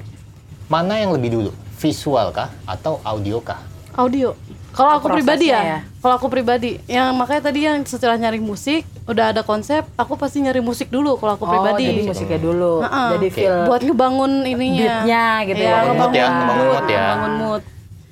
Mana 0.70 1.02
yang 1.02 1.18
lebih 1.18 1.34
dulu? 1.34 1.52
visual 1.84 2.32
kah 2.32 2.48
atau 2.64 3.04
audio 3.04 3.44
kah? 3.44 3.60
audio 4.00 4.32
kalau 4.74 4.98
aku 4.98 5.08
pribadi 5.08 5.48
ya? 5.48 5.62
ya, 5.62 5.78
kalau 5.98 6.18
aku 6.18 6.28
pribadi 6.28 6.82
yang 6.86 7.14
makanya 7.14 7.42
tadi 7.44 7.60
yang 7.62 7.78
setelah 7.84 8.18
nyari 8.18 8.38
musik 8.38 8.82
udah 9.04 9.30
ada 9.30 9.42
konsep 9.42 9.86
aku 9.94 10.16
pasti 10.16 10.40
nyari 10.40 10.60
musik 10.60 10.88
dulu 10.88 11.16
kalau 11.16 11.36
aku 11.36 11.44
Oh, 11.44 11.52
pribadi 11.52 11.86
jadi 11.86 12.02
musiknya 12.04 12.40
dulu. 12.40 12.82
Heeh. 12.82 13.10
Jadi 13.14 13.28
Oke. 13.28 13.36
feel 13.38 13.56
buat 13.64 13.82
ngebangun 13.82 14.32
ininya 14.44 15.06
beatnya 15.06 15.26
gitu 15.46 15.60
Iya, 15.60 15.70
ya. 15.70 15.76
Bangun 15.78 15.96
mood 15.96 16.12
ya, 16.12 16.26
ngebangun 16.26 16.34
ngebangun 16.34 16.66
mood 16.66 16.86
ya. 16.86 17.00
ngebangun 17.00 17.34
mood 17.38 17.62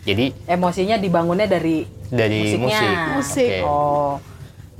Jadi 0.01 0.25
emosinya 0.45 0.95
dibangunnya 0.97 1.47
dari 1.47 1.77
dari 2.07 2.39
musiknya. 2.53 2.59
musik. 2.59 2.95
Musik. 3.15 3.51
Oke. 3.51 3.59
Oh. 3.63 4.13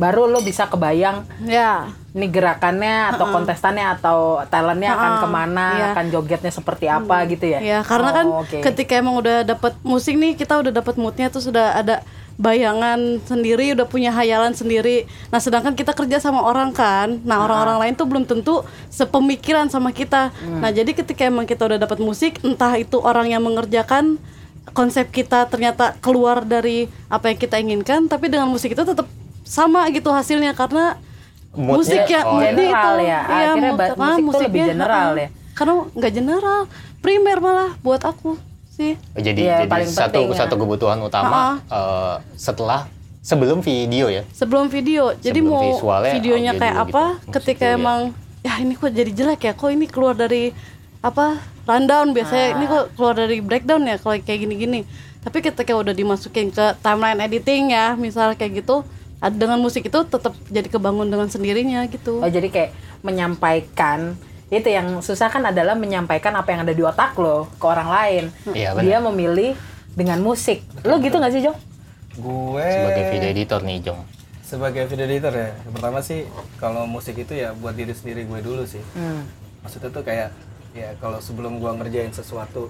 Baru 0.01 0.25
lo 0.25 0.41
bisa 0.41 0.65
kebayang 0.65 1.29
ya 1.46 1.93
nih 2.12 2.27
gerakannya 2.27 3.15
atau 3.15 3.29
kontestannya 3.29 3.88
atau 3.88 4.17
talentnya 4.46 4.91
akan 4.91 5.12
Ha-ha. 5.13 5.22
ke 5.22 5.27
mana, 5.29 5.67
Iya. 5.72 5.86
akan 5.93 6.05
jogetnya 6.10 6.51
seperti 6.51 6.86
apa 6.89 7.24
gitu 7.25 7.46
ya? 7.48 7.60
ya 7.62 7.79
karena 7.81 8.10
kan 8.12 8.25
Oh, 8.27 8.41
oke. 8.41 8.58
ketika 8.62 8.98
emang 8.98 9.15
udah 9.15 9.46
dapet 9.46 9.79
musik 9.81 10.17
nih 10.17 10.34
kita 10.34 10.60
udah 10.60 10.74
dapet 10.74 10.98
moodnya 10.98 11.29
tuh 11.29 11.39
sudah 11.39 11.72
ada 11.74 12.03
bayangan 12.36 13.00
sendiri 13.22 13.72
udah 13.72 13.86
punya 13.86 14.10
hayalan 14.10 14.51
sendiri 14.51 15.05
nah 15.29 15.38
sedangkan 15.38 15.72
kita 15.72 15.93
kerja 15.93 16.17
sama 16.17 16.41
orang 16.41 16.74
kan 16.74 17.22
nah 17.22 17.38
orang-orang 17.39 17.77
lain 17.79 17.93
tuh 17.93 18.10
belum 18.10 18.25
tentu 18.25 18.60
sepemikiran 18.89 19.70
sama 19.70 19.93
kita 19.93 20.34
nah 20.58 20.67
jadi 20.67 20.91
ketika 20.91 21.24
emang 21.24 21.46
kita 21.46 21.63
udah 21.63 21.77
dapet 21.77 22.01
musik 22.01 22.41
entah 22.41 22.74
itu 22.75 22.98
orang 22.98 23.29
yang 23.29 23.39
mengerjakan 23.39 24.17
konsep 24.72 25.08
kita 25.10 25.46
ternyata 25.46 25.93
keluar 26.00 26.41
dari 26.41 26.89
apa 27.08 27.29
yang 27.29 27.38
kita 27.38 27.55
inginkan 27.55 28.05
tapi 28.05 28.27
dengan 28.27 28.50
musik 28.50 28.74
itu 28.74 28.81
tetap 28.81 29.05
sama 29.51 29.84
gitu 29.91 30.08
hasilnya 30.10 30.53
karena 30.53 30.96
Moodnya- 31.51 31.75
musik 31.75 32.01
yang 32.08 32.24
oh, 32.24 32.31
moodnya 32.34 32.55
general 32.55 32.93
itu 32.93 33.03
ya. 33.03 33.03
iya, 33.03 33.20
Akhirnya 33.20 33.60
mood- 33.67 33.81
karena 33.84 34.00
musik 34.00 34.15
tuh 34.15 34.24
musiknya, 34.24 34.48
lebih 34.48 34.62
general 34.72 35.10
ha-ha. 35.10 35.20
ya. 35.20 35.29
karena 35.51 35.74
nggak 35.91 36.12
general 36.13 36.60
primer 36.98 37.38
malah 37.38 37.72
buat 37.77 38.01
aku 38.01 38.31
sih 38.72 38.93
Jadi 39.13 39.41
Iya, 39.43 39.55
jadi 39.58 39.67
paling 39.67 39.89
satu 39.89 40.08
penting 40.15 40.27
ya. 40.29 40.38
satu 40.39 40.53
kebutuhan 40.55 41.00
utama 41.01 41.60
eh, 41.62 42.15
setelah 42.39 42.88
sebelum 43.22 43.60
video 43.60 44.08
ya. 44.08 44.24
sebelum 44.31 44.65
video 44.67 45.12
jadi 45.13 45.36
Sebelum 45.36 45.51
mau 45.51 45.63
visualnya, 45.67 46.12
videonya 46.15 46.51
audio 46.51 46.62
kayak 46.62 46.74
dulu 46.74 46.86
apa 46.88 47.03
gitu. 47.12 47.31
ketika 47.34 47.51
Musik 47.62 47.67
ya. 47.67 47.77
emang 47.77 48.00
ya 48.41 48.53
ini 48.58 48.74
kok 48.74 48.91
jadi 48.91 49.12
jelek 49.13 49.41
ya 49.43 49.53
kok 49.53 49.70
ini 49.70 49.86
keluar 49.86 50.15
dari 50.15 50.43
apa 51.00 51.25
rundown 51.63 52.08
biasanya 52.10 52.48
ini 52.55 52.65
kok 52.65 52.96
keluar 52.96 53.13
dari 53.15 53.38
breakdown 53.39 53.84
ya 53.84 53.98
kalau 53.98 54.15
kayak 54.17 54.39
gini-gini 54.39 54.88
tapi 55.20 55.38
ketika 55.39 55.75
udah 55.75 55.91
dimasukin 55.91 56.48
ke 56.48 56.65
timeline 56.79 57.20
editing 57.20 57.70
ya 57.70 57.93
misal 57.93 58.31
kayak 58.34 58.63
gitu 58.63 58.81
dengan 59.24 59.58
musik 59.58 59.86
itu 59.86 60.00
tetap 60.01 60.34
jadi 60.48 60.66
kebangun 60.66 61.06
dengan 61.06 61.28
sendirinya 61.28 61.86
gitu 61.86 62.18
Oh 62.18 62.28
jadi 62.28 62.48
kayak 62.48 62.72
menyampaikan 63.01 64.18
itu 64.48 64.68
yang 64.68 65.00
susah 65.00 65.28
kan 65.28 65.46
adalah 65.46 65.74
menyampaikan 65.74 66.34
apa 66.34 66.50
yang 66.50 66.62
ada 66.62 66.72
di 66.72 66.82
otak 66.82 67.16
lo 67.16 67.48
ke 67.54 67.63
orang 67.63 67.88
lain. 67.88 68.24
Iya, 68.50 68.74
benar. 68.74 68.84
Dia 68.84 68.98
memilih 69.00 69.51
dengan 69.92 70.20
musik. 70.20 70.60
Lo 70.82 70.98
gitu 70.98 71.16
nggak 71.16 71.32
sih 71.32 71.42
Jo? 71.42 71.54
gue 72.12 72.60
Sebagai 72.68 73.04
video 73.10 73.30
editor 73.30 73.60
nih 73.62 73.78
Jong. 73.82 74.01
sebagai 74.44 74.84
video 74.84 75.08
editor 75.08 75.32
ya 75.32 75.56
yang 75.56 75.72
pertama 75.72 76.00
sih 76.01 76.28
kalau 76.58 76.84
musik 76.84 77.16
itu 77.16 77.32
ya 77.32 77.54
buat 77.54 77.72
diri 77.72 77.96
sendiri 77.96 78.25
gue 78.25 78.40
dulu 78.42 78.68
sih 78.68 78.84
Hmm. 78.92 79.24
maksudnya 79.62 79.88
tuh 79.88 80.04
kayak 80.04 80.36
ya 80.74 80.92
kalau 81.00 81.24
sebelum 81.24 81.56
gue 81.56 81.72
ngerjain 81.72 82.12
sesuatu 82.12 82.68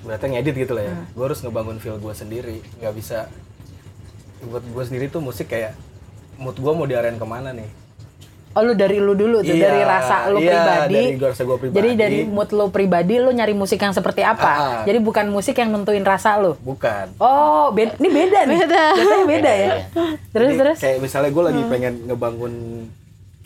berarti 0.00 0.26
ngedit 0.28 0.54
gitu 0.58 0.72
lah 0.74 0.84
ya 0.84 0.92
Hmm. 0.92 1.08
gue 1.10 1.24
harus 1.24 1.40
ngebangun 1.40 1.76
feel 1.76 1.96
gue 1.96 2.12
sendiri 2.12 2.56
nggak 2.76 2.92
bisa 2.92 3.32
buat 4.42 4.64
gue 4.64 4.84
sendiri 4.84 5.06
tuh 5.08 5.20
musik 5.20 5.48
kayak 5.48 5.76
mood 6.36 6.56
gue 6.56 6.72
mau 6.72 6.84
diarahin 6.84 7.16
ke 7.16 7.26
mana 7.26 7.52
nih 7.52 7.68
Oh 8.50 8.66
lu 8.66 8.74
dari 8.74 8.98
lu 8.98 9.14
dulu 9.14 9.46
tuh, 9.46 9.54
Iya, 9.54 9.70
dari 9.70 9.82
rasa 9.86 10.26
lu 10.26 10.42
iya, 10.42 10.58
pribadi. 10.58 10.94
dari 11.14 11.22
rasa 11.22 11.42
gua 11.46 11.54
pribadi. 11.54 11.76
Jadi 11.78 11.90
dari 11.94 12.18
mood 12.26 12.50
lu 12.50 12.66
pribadi 12.74 13.14
lu 13.14 13.30
nyari 13.30 13.54
musik 13.54 13.78
yang 13.78 13.94
seperti 13.94 14.26
apa? 14.26 14.42
Ah, 14.42 14.58
ah. 14.58 14.82
Jadi 14.82 14.98
bukan 14.98 15.30
musik 15.30 15.54
yang 15.54 15.70
nentuin 15.70 16.02
rasa 16.02 16.34
lu. 16.34 16.58
bukan 16.58 17.14
Oh, 17.22 17.70
beda, 17.70 17.94
ini 18.02 18.10
beda 18.10 18.50
nih. 18.50 18.58
Beda. 18.58 18.84
Jatuhnya 18.98 19.26
beda 19.30 19.52
ya. 19.54 19.68
Terus 20.34 20.50
Jadi 20.50 20.58
terus. 20.58 20.78
kayak 20.82 20.98
misalnya 20.98 21.30
gue 21.30 21.44
lagi 21.46 21.62
pengen 21.70 21.94
ngebangun 22.10 22.52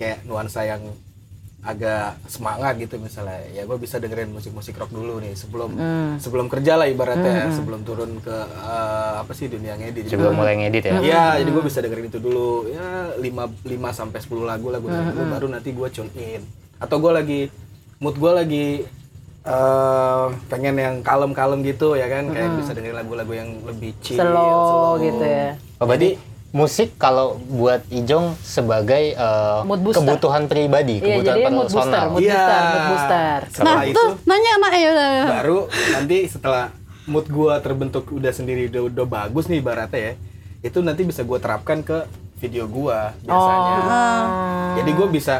kayak 0.00 0.18
nuansa 0.24 0.64
yang 0.64 0.80
agak 1.64 2.20
semangat 2.28 2.76
gitu 2.76 3.00
misalnya. 3.00 3.40
Ya 3.56 3.64
gue 3.64 3.78
bisa 3.80 3.96
dengerin 3.96 4.30
musik-musik 4.36 4.76
rock 4.76 4.92
dulu 4.92 5.16
nih 5.18 5.32
sebelum 5.32 5.74
sebelum 6.20 6.46
kerja 6.52 6.76
lah 6.76 6.86
ibaratnya 6.86 7.48
sebelum 7.56 7.82
turun 7.88 8.20
ke 8.20 8.36
eh, 8.44 9.14
apa 9.24 9.32
sih 9.32 9.48
dunia 9.48 9.74
ngedit. 9.80 10.12
Sebelum 10.12 10.36
mulai 10.36 10.60
ngedit 10.60 10.84
ya. 10.92 11.00
Iya, 11.00 11.24
jadi 11.40 11.50
gue 11.50 11.64
bisa 11.64 11.78
dengerin 11.80 12.12
itu 12.12 12.20
dulu. 12.20 12.68
Ya 12.68 13.16
5 13.16 13.64
5 13.64 13.98
sampai 13.98 14.18
10 14.20 14.44
lagu 14.44 14.68
lagu 14.68 14.86
dulu 14.86 15.22
baru 15.32 15.46
nanti 15.48 15.72
gue 15.72 15.88
tune 15.88 16.12
in. 16.20 16.44
Atau 16.76 17.00
gue 17.00 17.12
lagi 17.16 17.40
mood 17.98 18.20
gue 18.20 18.32
lagi 18.36 18.66
eh 19.44 20.26
pengen 20.48 20.76
yang 20.80 20.96
kalem-kalem 21.04 21.60
gitu 21.68 22.00
ya 22.00 22.08
kan, 22.08 22.32
kayak 22.32 22.56
bisa 22.56 22.72
dengerin 22.72 22.96
lagu-lagu 22.96 23.32
yang 23.36 23.50
lebih 23.68 23.92
chill, 24.00 24.16
Slow. 24.16 24.96
gitu 25.04 25.20
ya. 25.20 25.52
Oh, 25.76 25.84
berarti 25.84 26.16
musik 26.54 26.94
kalau 26.94 27.34
buat 27.44 27.82
Ijong 27.90 28.38
sebagai 28.38 29.18
Mood 29.66 29.82
booster. 29.82 29.98
kebutuhan 30.00 30.46
pribadi, 30.46 31.02
Iya, 31.02 31.18
kebutuhan 31.18 31.34
jadi 31.34 31.42
mood 31.50 31.66
booster, 31.66 31.82
personal. 31.82 32.06
mood 32.08 32.22
Iya. 32.22 32.30
booster, 32.30 32.62
mood 32.62 32.84
booster. 32.86 33.38
nah 33.42 33.50
Setelah 33.50 33.82
itu 33.82 33.94
tuh 33.98 34.10
nanya 34.24 34.52
nak 34.56 34.72
ya 34.72 34.88
udah 34.88 35.10
baru 35.34 35.58
nanti 35.90 36.18
setelah 36.30 36.64
mood 37.04 37.26
gua 37.28 37.58
terbentuk 37.58 38.04
udah 38.08 38.30
sendiri 38.30 38.70
udah, 38.70 38.82
udah 38.86 39.04
bagus 39.04 39.44
nih 39.46 39.58
ibaratnya 39.58 40.00
ya. 40.00 40.12
Itu 40.62 40.78
nanti 40.80 41.02
bisa 41.02 41.20
gua 41.20 41.36
terapkan 41.36 41.82
ke 41.82 42.06
video 42.38 42.64
gua 42.64 43.12
biasanya. 43.18 43.74
Oh. 43.82 44.72
Jadi 44.76 44.90
gue 44.90 45.08
bisa 45.10 45.34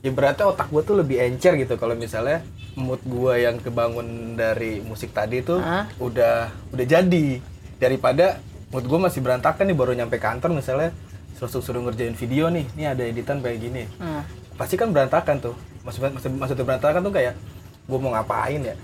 ibaratnya 0.00 0.46
otak 0.46 0.68
gue 0.68 0.82
tuh 0.82 0.96
lebih 0.96 1.16
encer 1.16 1.54
gitu 1.56 1.74
kalau 1.76 1.94
misalnya 1.94 2.42
mood 2.74 2.98
gue 3.00 3.34
yang 3.38 3.56
kebangun 3.56 4.34
dari 4.34 4.80
musik 4.80 5.12
tadi 5.12 5.40
tuh 5.40 5.60
Hah? 5.60 5.86
udah 5.96 6.50
udah 6.68 6.84
jadi 6.84 7.38
daripada 7.78 8.42
mood 8.72 8.82
gue 8.82 8.98
masih 8.98 9.20
berantakan 9.20 9.64
nih 9.64 9.76
baru 9.76 9.92
nyampe 9.92 10.16
kantor 10.16 10.50
misalnya 10.52 10.90
suruh 11.34 11.60
suruh 11.60 11.82
ngerjain 11.82 12.14
video 12.14 12.48
nih 12.48 12.64
ini 12.72 12.84
ada 12.84 13.02
editan 13.02 13.38
kayak 13.38 13.58
gini 13.58 13.82
Hmm. 13.96 14.24
pasti 14.54 14.74
kan 14.74 14.88
berantakan 14.88 15.38
tuh 15.38 15.54
maksudnya 15.82 16.10
maksud, 16.10 16.30
maksudnya 16.32 16.64
berantakan 16.64 17.00
tuh 17.00 17.10
kayak 17.10 17.34
gue 17.82 17.98
mau 17.98 18.10
ngapain 18.10 18.62
ya 18.62 18.76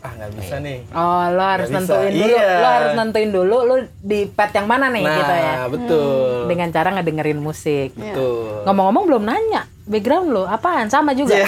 ah 0.00 0.12
nggak 0.12 0.30
bisa 0.32 0.54
nih 0.58 0.78
Oh, 0.90 1.24
lo 1.30 1.44
harus 1.44 1.68
bisa. 1.68 1.78
nentuin 1.78 2.10
dulu. 2.12 2.26
Iya. 2.28 2.50
Lo 2.56 2.68
harus 2.68 2.92
nentuin 2.92 3.30
dulu 3.30 3.56
lo 3.62 3.74
di 3.96 4.20
pet 4.26 4.50
yang 4.52 4.66
mana 4.66 4.86
nih 4.88 4.98
nah 5.00 5.14
gitu 5.14 5.32
ya. 5.32 5.54
betul 5.68 6.10
Dengan 6.44 6.68
cara 6.70 6.88
ngedengerin 6.92 7.38
musik. 7.38 7.94
betul 7.94 8.62
Ngomong-ngomong 8.62 9.04
belum 9.06 9.22
nanya 9.22 9.62
background 9.84 10.28
lo 10.30 10.44
apaan? 10.44 10.86
Sama 10.86 11.12
juga. 11.12 11.42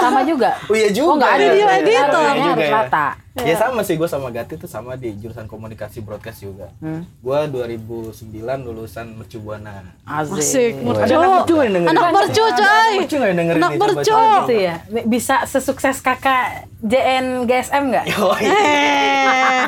Sama 0.00 0.20
juga. 0.22 0.56
Oh 0.70 0.74
iya 0.74 0.88
juga. 0.90 1.08
Oh, 1.08 1.14
nggak 1.16 1.30
ada 1.30 1.40
ya. 1.40 1.50
video 1.52 1.66
Iya, 1.66 1.76
editor. 1.76 1.92
iya 1.92 2.02
Harus 2.24 2.44
juga 2.44 2.62
ya. 2.62 2.72
rata. 2.72 3.06
Ya 3.34 3.58
sama 3.58 3.82
sih 3.82 3.98
gue 3.98 4.06
sama 4.06 4.30
Gati 4.30 4.54
tuh 4.54 4.70
sama 4.70 4.94
di 4.94 5.10
jurusan 5.18 5.50
komunikasi 5.50 5.98
broadcast 6.00 6.46
juga. 6.46 6.70
Hmm. 6.78 7.02
Gue 7.18 7.38
2009 7.50 8.14
lulusan 8.62 9.10
Mercu 9.10 9.42
Buana. 9.42 9.90
Asik. 10.06 10.78
mercu 10.78 11.02
Ada 11.02 11.14
anak 11.18 11.30
mercu 11.34 11.54
yang 11.58 11.72
dengerin 11.74 11.90
anak 11.90 12.08
mercu 12.14 12.42
coy 12.46 12.92
Mercu 12.94 13.14
nggak 13.18 13.28
yang 13.28 13.38
dengerin 13.42 13.58
anak 13.58 13.72
mercu 13.74 14.12
coba. 14.14 14.38
Gitu 14.38 14.54
ya. 14.54 14.74
Bisa 15.02 15.36
sesukses 15.44 15.98
kakak 15.98 16.70
JN 16.78 17.42
GSM 17.44 17.82
nggak? 17.90 18.04
Yoi. 18.14 18.42
Eh, 18.46 19.62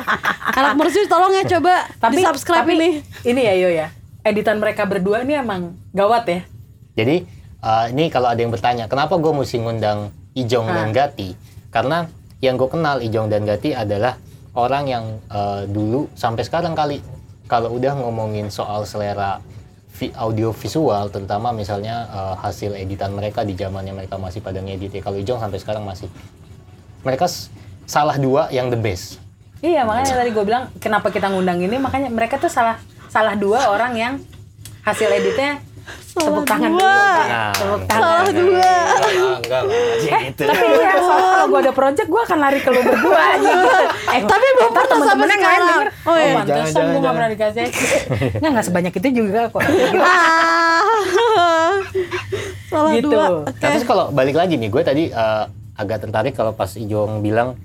anak 0.55 0.73
mercu 0.79 0.99
tolong 1.05 1.35
ya 1.35 1.43
coba 1.45 1.73
di 2.07 2.23
subscribe 2.23 2.63
tapi 2.63 2.73
ini 2.79 2.89
Ini 3.27 3.41
ya 3.43 3.53
Yo 3.57 3.69
ya. 3.69 3.87
Editan 4.23 4.63
mereka 4.63 4.87
berdua 4.87 5.27
ini 5.27 5.35
emang 5.35 5.75
gawat 5.91 6.23
ya. 6.25 6.39
Jadi 6.95 7.36
eh, 7.67 7.85
ini 7.91 8.07
kalau 8.07 8.31
ada 8.31 8.39
yang 8.39 8.55
bertanya, 8.55 8.87
kenapa 8.87 9.19
gue 9.19 9.33
mesti 9.35 9.59
ngundang 9.59 10.15
Ijong 10.39 10.71
dan 10.71 10.89
Gati? 10.95 11.35
Karena 11.67 12.07
yang 12.39 12.55
gue 12.55 12.69
kenal 12.71 13.03
Ijong 13.03 13.27
dan 13.27 13.43
Gati 13.43 13.75
adalah 13.75 14.15
orang 14.55 14.87
yang 14.87 15.05
eh, 15.27 15.67
dulu 15.67 16.07
sampai 16.15 16.47
sekarang 16.47 16.71
kali 16.71 17.03
kalau 17.51 17.75
udah 17.75 17.93
ngomongin 17.99 18.47
soal 18.47 18.87
selera 18.87 19.43
vi- 19.99 20.15
audio 20.15 20.55
visual, 20.55 21.11
terutama 21.11 21.51
misalnya 21.51 22.07
eh, 22.07 22.35
hasil 22.39 22.71
editan 22.79 23.11
mereka 23.11 23.43
di 23.43 23.53
zamannya 23.59 23.91
mereka 23.91 24.15
masih 24.15 24.39
pada 24.39 24.63
ngedit 24.63 24.95
ya. 24.95 25.01
Kalau 25.03 25.19
Ijong 25.19 25.43
sampai 25.43 25.59
sekarang 25.59 25.83
masih 25.83 26.07
mereka 27.03 27.27
salah 27.87 28.15
dua 28.19 28.51
yang 28.51 28.71
the 28.71 28.79
best. 28.79 29.19
Iya 29.57 29.89
makanya 29.89 30.21
tadi 30.21 30.29
gue 30.29 30.45
bilang 30.45 30.69
kenapa 30.77 31.09
kita 31.09 31.33
ngundang 31.33 31.57
ini 31.57 31.81
makanya 31.81 32.13
mereka 32.13 32.37
tuh 32.37 32.51
salah 32.51 32.77
salah 33.09 33.33
dua 33.33 33.73
orang 33.73 33.97
yang 33.97 34.13
hasil 34.85 35.09
editnya 35.09 35.57
tepuk 36.09 36.43
tangan. 36.43 36.71
Nah, 36.73 37.51
Tepuk 37.51 37.81
tangan. 37.83 38.01
salah 38.01 38.29
dua 38.29 38.71
Ah, 38.97 39.35
enggak 39.37 39.61
lah, 39.61 39.77
aja 39.93 40.17
gitu. 40.19 40.41
Tapi 40.43 40.65
iya, 40.67 40.91
soalnya 40.97 41.27
kalau 41.29 41.47
gue 41.47 41.59
ada 41.59 41.73
project 41.73 42.07
gue 42.07 42.21
akan 42.23 42.37
lari 42.37 42.59
ke 42.59 42.69
lu 42.69 42.81
berdua 42.81 43.21
aja. 43.33 43.51
Eh, 44.09 44.21
Tapi 44.21 44.45
belum 44.51 44.69
pernah 44.69 44.87
sampai 44.87 44.89
temen-temennya 44.89 45.35
nggak 45.35 45.53
sekarang. 45.53 45.69
denger. 45.69 45.87
Oh, 45.87 46.07
Oh, 46.07 46.15
iya. 46.17 46.33
pantesan 46.33 46.65
Jangan, 46.67 46.87
gue 46.87 46.97
jangan. 46.97 47.13
pernah 47.13 47.29
dikasih. 47.29 47.65
Nggak, 48.39 48.51
nggak 48.51 48.65
sebanyak 48.65 48.93
itu 48.95 49.09
juga 49.15 49.41
kok. 49.47 49.61
Ah. 49.97 50.83
salah 52.69 52.91
Gitu. 52.93 53.07
dua 53.07 53.25
Nah, 53.47 53.69
terus 53.69 53.83
kalau 53.83 54.05
balik 54.09 54.35
lagi 54.35 54.55
nih, 54.55 54.67
gue 54.67 54.81
tadi 54.81 55.03
eh, 55.07 55.43
agak 55.73 55.97
tertarik 56.01 56.33
kalau 56.33 56.51
pas 56.51 56.73
Ijong 56.73 57.19
bilang 57.19 57.55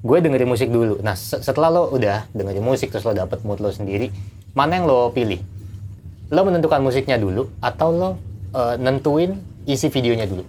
gue 0.00 0.18
dengerin 0.18 0.48
musik 0.48 0.68
dulu. 0.68 0.98
Nah, 0.98 1.14
se- 1.14 1.38
setelah 1.38 1.70
lo 1.70 1.82
udah 1.88 2.26
dengerin 2.30 2.60
musik 2.60 2.88
terus 2.88 3.04
lo 3.04 3.12
dapet 3.12 3.40
mood 3.40 3.58
lo 3.58 3.70
sendiri, 3.70 4.10
mana 4.50 4.74
yang 4.74 4.84
lo 4.84 5.10
pilih? 5.10 5.38
Lo 6.32 6.42
menentukan 6.42 6.80
musiknya 6.80 7.16
dulu 7.16 7.52
atau 7.60 7.88
lo 7.90 8.10
eh, 8.50 8.74
nentuin 8.76 9.36
isi 9.64 9.86
videonya 9.86 10.24
dulu? 10.24 10.42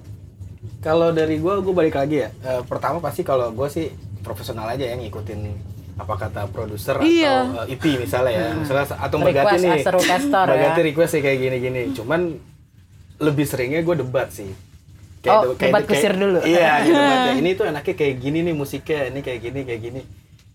Kalau 0.80 1.12
dari 1.12 1.38
gue, 1.38 1.54
gue 1.60 1.74
balik 1.74 1.96
lagi 1.96 2.24
ya. 2.24 2.30
Eh, 2.40 2.62
pertama 2.64 2.98
pasti 2.98 3.22
kalau 3.22 3.52
gue 3.52 3.68
sih 3.68 3.92
profesional 4.20 4.66
aja 4.66 4.84
yang 4.86 5.00
ngikutin 5.00 5.40
apa 5.94 6.14
kata 6.18 6.42
produser 6.50 6.98
Iya. 7.00 7.46
atau 7.46 7.60
uh, 7.60 7.66
EP 7.70 7.84
misalnya 8.02 8.34
ya 8.34 8.46
misalnya 8.58 8.98
atau 8.98 9.14
Mbak 9.14 9.30
Request 9.30 9.46
Gati 9.46 9.62
nih 9.62 9.70
as 9.70 9.86
a 9.86 9.92
requester 9.94 10.46
Mbak 10.50 10.58
ya. 10.58 10.82
Request 10.82 11.12
sih 11.14 11.22
kayak 11.22 11.38
gini-gini 11.38 11.82
cuman 11.94 12.20
lebih 13.22 13.46
seringnya 13.46 13.82
gue 13.84 13.96
debat 14.00 14.26
sih 14.28 14.50
Oh, 15.24 15.54
debat 15.54 15.86
kusir 15.86 16.12
dulu. 16.12 16.42
iya 16.44 16.82
gitu, 16.82 16.98
debat 16.98 17.20
ya. 17.30 17.34
ini 17.38 17.50
tuh 17.54 17.66
enaknya 17.70 17.94
kayak 17.94 18.16
gini 18.18 18.40
nih 18.42 18.52
musiknya 18.52 19.00
ini 19.08 19.20
kayak 19.22 19.40
gini 19.40 19.60
kayak 19.64 19.82
gini 19.86 20.02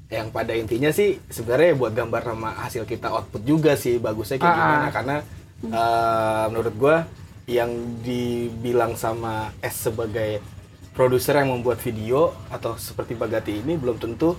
yang 0.08 0.28
pada 0.28 0.52
intinya 0.52 0.88
sih 0.88 1.20
sebenarnya 1.28 1.76
buat 1.76 1.92
gambar 1.92 2.22
sama 2.24 2.50
hasil 2.58 2.82
kita 2.82 3.08
output 3.08 3.44
juga 3.44 3.76
sih 3.76 3.96
bagusnya 3.96 4.36
kayak 4.36 4.48
Ah, 4.48 4.56
gimana 4.56 4.80
ah. 4.80 4.90
karena 4.90 5.16
eh, 5.60 6.44
menurut 6.48 6.74
gua 6.74 6.96
yang 7.44 7.68
dibilang 8.00 8.92
sama 8.94 9.52
S 9.58 9.84
sebagai 9.84 10.40
produser 10.92 11.36
yang 11.36 11.48
membuat 11.50 11.78
video 11.78 12.32
atau 12.48 12.74
seperti 12.74 13.14
Bagati 13.14 13.60
ini 13.60 13.76
belum 13.76 13.96
tentu 13.96 14.32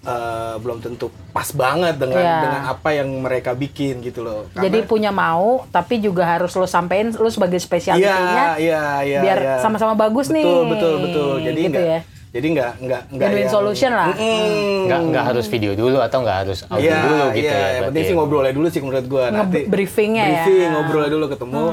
eh, 0.00 0.54
belum 0.56 0.78
tentu 0.78 1.10
pas 1.30 1.46
banget 1.50 1.94
dengan 1.94 2.18
Iya. 2.18 2.38
dengan 2.40 2.62
apa 2.68 2.88
yang 2.90 3.08
mereka 3.18 3.50
bikin 3.52 3.98
gitu 4.00 4.22
loh. 4.22 4.46
Jadi 4.52 4.82
Karena- 4.82 4.88
punya 4.88 5.10
mau, 5.10 5.66
tapi 5.68 5.98
juga 5.98 6.22
harus 6.24 6.54
lo 6.54 6.66
sampein 6.66 7.10
lo 7.12 7.26
sebagai 7.28 7.58
Iya, 7.58 7.66
spesialitinya. 7.66 8.44
iya, 8.56 8.82
iya. 9.02 9.20
biar 9.20 9.38
iya. 9.38 9.54
sama-sama 9.58 9.94
bagus 9.94 10.26
betul, 10.26 10.38
nih. 10.38 10.46
Betul, 10.70 10.94
betul, 11.02 11.32
Jadi 11.40 11.60
Gitu 11.60 11.70
enggak 11.70 11.86
ya. 11.86 12.00
Jadi 12.28 12.46
enggak 12.46 12.72
enggak 12.78 13.02
enggak 13.08 13.28
Win-win 13.28 13.42
yang- 13.42 13.52
solution 13.52 13.90
lah. 13.90 14.08
Mm-mm. 14.10 14.84
nggak 14.84 15.00
nggak 15.08 15.24
harus 15.26 15.46
video 15.46 15.72
dulu 15.72 15.98
atau 15.98 16.18
nggak 16.20 16.38
harus 16.42 16.58
audio 16.66 16.84
Iya, 16.84 16.98
dulu 17.02 17.24
gitu 17.30 17.48
iya, 17.48 17.66
ya 17.70 17.80
penting 17.86 18.04
sih 18.04 18.14
ngobrolnya 18.14 18.52
dulu 18.52 18.66
sih 18.68 18.80
menurut 18.80 19.06
gua. 19.06 19.24
Nanti 19.30 19.60
briefingnya 19.64 20.24
ya. 20.24 20.32
briefing, 20.38 20.68
ngobrolnya 20.70 21.10
dulu 21.10 21.24
ketemu. 21.26 21.64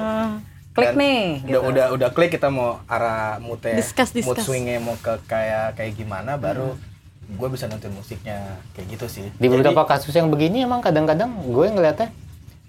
Klik 0.72 0.86
Dan 0.86 0.96
nih, 0.98 1.20
Udah, 1.42 1.48
gitu. 1.48 1.60
udah 1.70 1.86
udah 1.90 2.10
klik 2.12 2.32
kita 2.32 2.48
mau 2.50 2.84
arah 2.86 3.40
moodnya, 3.40 3.76
Discuss, 3.76 4.12
mood 4.14 4.36
discuss. 4.36 4.44
swingnya 4.44 4.76
mau 4.78 4.96
ke 4.98 5.24
kayak 5.26 5.72
kayak 5.74 5.92
gimana, 5.94 6.36
baru 6.36 6.76
gue 7.26 7.48
bisa 7.48 7.66
nonton 7.66 7.90
musiknya 7.90 8.44
kayak 8.72 8.88
gitu 8.92 9.08
sih. 9.08 9.26
di 9.30 9.40
Jadi- 9.42 9.50
beberapa 9.56 9.82
kasus 9.84 10.12
yang 10.12 10.28
begini 10.28 10.62
emang 10.62 10.80
kadang-kadang 10.80 11.32
gue 11.42 11.66
ngeliatnya 11.70 12.12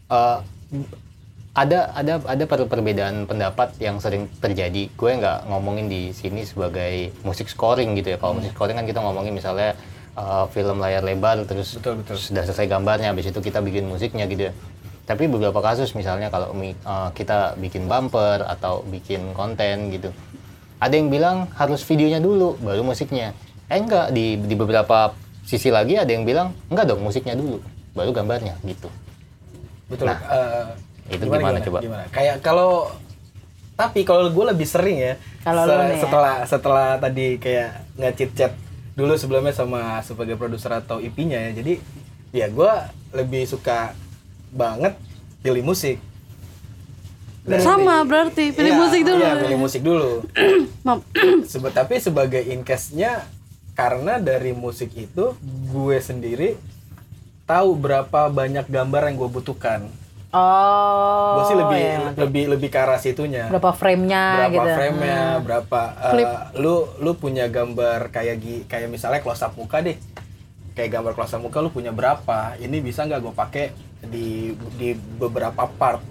eh, 0.06 0.38
ada 1.56 1.88
ada 1.96 2.20
ada 2.28 2.44
per- 2.44 2.68
perbedaan 2.68 3.24
pendapat 3.24 3.72
yang 3.80 3.96
sering 3.96 4.28
terjadi. 4.44 4.92
Gue 4.92 5.16
nggak 5.16 5.48
ngomongin 5.48 5.88
di 5.88 6.12
sini 6.12 6.44
sebagai 6.44 7.16
musik 7.24 7.48
scoring 7.48 7.96
gitu 7.96 8.12
ya. 8.12 8.18
Kalau 8.20 8.36
musik 8.36 8.52
scoring 8.52 8.76
kan 8.76 8.84
kita 8.84 9.00
ngomongin 9.00 9.32
misalnya 9.32 9.72
eh, 10.12 10.44
film 10.52 10.84
layar 10.84 11.00
lebar 11.00 11.40
terus 11.48 11.80
Betul, 11.80 12.04
betul. 12.04 12.20
sudah 12.20 12.44
selesai 12.44 12.68
gambarnya 12.68 13.16
habis 13.16 13.32
itu 13.32 13.40
kita 13.40 13.64
bikin 13.64 13.88
musiknya 13.88 14.28
gitu 14.28 14.52
ya. 14.52 14.54
Tapi 15.08 15.32
beberapa 15.32 15.56
kasus 15.64 15.96
misalnya 15.96 16.28
kalau 16.28 16.52
eh, 16.60 16.74
kita 17.16 17.56
bikin 17.56 17.88
bumper 17.88 18.44
atau 18.44 18.84
bikin 18.84 19.32
konten 19.32 19.88
gitu. 19.96 20.12
Ada 20.76 20.92
yang 20.92 21.08
bilang 21.08 21.48
harus 21.56 21.80
videonya 21.88 22.20
dulu 22.20 22.60
baru 22.60 22.84
musiknya. 22.84 23.32
Eh 23.72 23.80
enggak 23.80 24.12
di 24.12 24.36
di 24.44 24.52
beberapa 24.52 25.16
sisi 25.40 25.72
lagi 25.72 25.96
ada 25.96 26.12
yang 26.12 26.28
bilang 26.28 26.52
enggak 26.68 26.84
dong 26.84 27.00
musiknya 27.00 27.32
dulu 27.32 27.64
baru 27.96 28.12
gambarnya 28.12 28.60
gitu. 28.60 28.92
Betul. 29.88 30.12
Nah, 30.12 30.20
eh, 30.20 30.66
itu 31.08 31.24
gimana 31.24 31.58
coba? 31.60 31.78
Kayak 32.10 32.36
kalau 32.40 32.90
tapi 33.76 34.02
kalau 34.02 34.26
gue 34.26 34.44
lebih 34.48 34.64
sering 34.64 34.96
ya. 34.96 35.14
Kalau 35.44 35.62
nih 35.62 35.94
ya. 35.94 36.02
setelah 36.02 36.34
setelah 36.42 36.88
tadi 36.96 37.36
kayak 37.36 37.70
ngecit 37.94 38.30
chat 38.34 38.52
dulu 38.96 39.12
sebelumnya 39.14 39.52
sama 39.52 40.00
sebagai 40.00 40.34
produser 40.34 40.72
atau 40.74 40.96
IP-nya 40.98 41.50
ya. 41.50 41.62
Jadi 41.62 41.74
ya 42.32 42.48
gue 42.48 42.72
lebih 43.12 43.44
suka 43.44 43.92
banget 44.50 44.96
pilih 45.40 45.62
musik. 45.62 46.00
Dan- 47.46 47.62
Sama 47.62 48.02
berarti 48.02 48.50
pilih 48.50 48.74
Iya, 48.74 48.80
musik 48.80 49.02
dulu. 49.06 49.22
Iya, 49.22 49.32
pilih 49.38 49.58
musik 49.60 49.82
dulu. 49.84 50.12
Sebe- 51.52 51.70
tapi 51.70 52.02
sebagai 52.02 52.42
incase-nya 52.42 53.22
karena 53.76 54.18
dari 54.18 54.50
musik 54.50 54.90
itu 54.96 55.36
gue 55.68 55.96
sendiri 56.00 56.56
tahu 57.44 57.76
berapa 57.76 58.26
banyak 58.26 58.66
gambar 58.66 59.02
yang 59.06 59.16
gue 59.16 59.30
butuhkan. 59.30 59.86
Oh. 60.34 61.38
gue 61.38 61.44
sih 61.48 61.56
lebih 61.56 61.80
ya. 61.80 61.98
lebih 62.18 62.44
lebih 62.50 62.68
ke 62.68 62.78
arah 62.82 62.98
situnya. 62.98 63.46
berapa 63.46 63.72
frame-nya 63.72 64.24
berapa 64.26 64.52
gitu. 64.52 64.68
frame-nya, 64.74 65.20
berapa 65.40 65.80
eh, 66.02 66.60
lu 66.60 66.90
lu 66.98 67.12
punya 67.14 67.46
gambar 67.46 68.10
kayak 68.10 68.66
kayak 68.66 68.88
misalnya 68.90 69.22
close 69.22 69.46
up 69.46 69.54
muka 69.54 69.80
deh. 69.80 69.96
Kayak 70.76 71.00
gambar 71.00 71.12
close 71.16 71.38
up 71.38 71.40
muka 71.40 71.62
lu 71.62 71.70
punya 71.70 71.94
berapa? 71.94 72.58
Ini 72.58 72.76
bisa 72.82 73.06
nggak 73.06 73.20
gue 73.22 73.34
pakai 73.34 73.64
di 74.02 74.52
di 74.76 74.92
beberapa 74.92 75.64
part. 75.70 76.02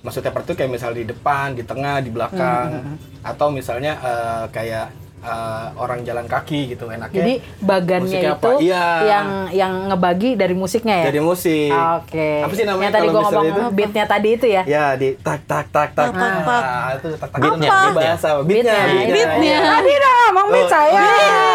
Maksudnya 0.00 0.32
part 0.32 0.48
itu 0.48 0.56
kayak 0.56 0.70
misalnya 0.72 0.98
di 1.04 1.08
depan, 1.12 1.52
di 1.52 1.60
tengah, 1.60 2.00
di 2.00 2.08
belakang, 2.08 2.96
atau 3.20 3.52
misalnya 3.52 3.92
eh, 4.00 4.44
kayak 4.48 4.86
eh, 5.20 5.66
orang 5.76 6.00
jalan 6.02 6.26
kaki 6.26 6.74
gitu 6.74 6.88
enaknya. 6.88 7.16
Jadi 7.20 7.34
bagannya 7.60 8.08
musiknya 8.08 8.32
itu 8.32 8.48
apa? 8.48 8.50
Iya. 8.60 8.86
yang 9.04 9.26
yang 9.52 9.72
ngebagi 9.92 10.30
dari 10.36 10.54
musiknya 10.56 10.96
ya. 11.00 11.06
Jadi 11.12 11.20
musik. 11.20 11.70
Oke. 11.70 12.30
Apa 12.44 12.52
sih 12.56 12.64
namanya 12.64 12.88
Yang 12.88 12.94
tadi 12.96 13.06
kalau 13.06 13.12
gua 13.12 13.22
ngomong 13.28 13.46
itu? 13.46 13.62
beatnya 13.76 14.04
tadi 14.08 14.28
itu 14.34 14.46
ya. 14.48 14.62
Ya 14.64 14.84
di 14.96 15.08
tak 15.20 15.40
tak 15.44 15.66
tak 15.68 15.88
tak. 15.92 16.08
Tak, 16.10 16.16
tak, 16.16 16.32
tak. 16.44 16.62
Nah, 16.64 16.88
itu 16.96 17.06
tak 17.16 17.28
tak. 17.28 17.38
Beatnya, 17.40 17.68
beatnya. 17.68 17.92
bahasa 17.94 18.26
apa? 18.32 18.42
Beatnya. 18.44 18.80
Beatnya. 18.80 19.14
Beatnya. 19.14 19.58
Tadi 19.60 19.90
udah 19.94 20.12
ngomong 20.16 20.46
beat 20.50 20.68
saya. 20.70 20.92
iya. 20.92 21.08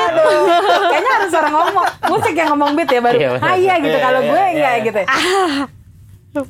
Aduh. 0.10 0.46
Kayaknya 0.92 1.12
harus 1.18 1.34
orang 1.34 1.54
ngomong 1.54 1.86
musik 2.10 2.34
yang 2.38 2.50
ngomong 2.54 2.70
beat 2.78 2.90
ya 2.90 3.02
baru. 3.02 3.18
Iya, 3.18 3.30
ah 3.42 3.56
iya 3.58 3.74
gitu. 3.82 3.98
Iya, 3.98 4.06
Kalau 4.06 4.20
iya, 4.22 4.30
gue 4.30 4.42
iya, 4.42 4.52
enggak 4.54 4.76
iya. 4.76 4.86
gitu. 4.88 5.02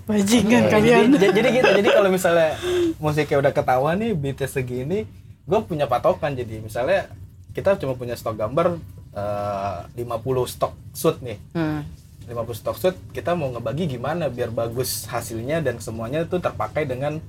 Bajingan 0.10 0.62
Jadi, 0.66 0.74
kalian. 0.74 1.04
jadi, 1.14 1.28
jadi 1.30 1.50
gitu. 1.62 1.70
Jadi 1.78 1.90
kalau 1.94 2.10
misalnya 2.10 2.50
musiknya 2.98 3.38
udah 3.38 3.52
ketahuan 3.54 3.96
nih 4.02 4.12
beatnya 4.18 4.50
segini, 4.50 5.06
gue 5.46 5.60
punya 5.66 5.86
patokan. 5.86 6.34
Jadi 6.34 6.62
misalnya 6.62 7.10
kita 7.54 7.78
cuma 7.80 7.96
punya 7.96 8.18
stok 8.18 8.36
gambar 8.36 8.78
eh, 9.16 9.78
50 10.02 10.54
stok 10.54 10.74
shoot 10.92 11.18
nih. 11.22 11.38
Hmm. 11.56 11.82
50 12.26 12.58
stok 12.58 12.78
shoot 12.82 12.96
kita 13.14 13.38
mau 13.38 13.54
ngebagi 13.54 13.86
gimana 13.86 14.34
biar 14.34 14.50
bagus 14.50 15.06
hasilnya 15.06 15.62
dan 15.62 15.78
semuanya 15.78 16.26
itu 16.26 16.42
terpakai 16.42 16.90
dengan 16.90 17.22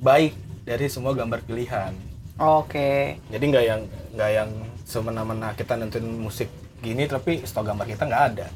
baik 0.00 0.32
dari 0.64 0.88
semua 0.88 1.12
gambar 1.12 1.44
pilihan. 1.44 1.92
Oke. 2.40 3.20
Jadi 3.28 3.44
nggak 3.52 3.64
yang 3.68 3.82
nggak 4.16 4.30
yang 4.32 4.50
semena-mena 4.88 5.52
kita 5.52 5.76
nentuin 5.76 6.08
musik 6.08 6.48
gini 6.80 7.04
tapi 7.04 7.44
stok 7.44 7.68
gambar 7.68 7.84
kita 7.84 8.08
nggak 8.08 8.24
ada. 8.32 8.48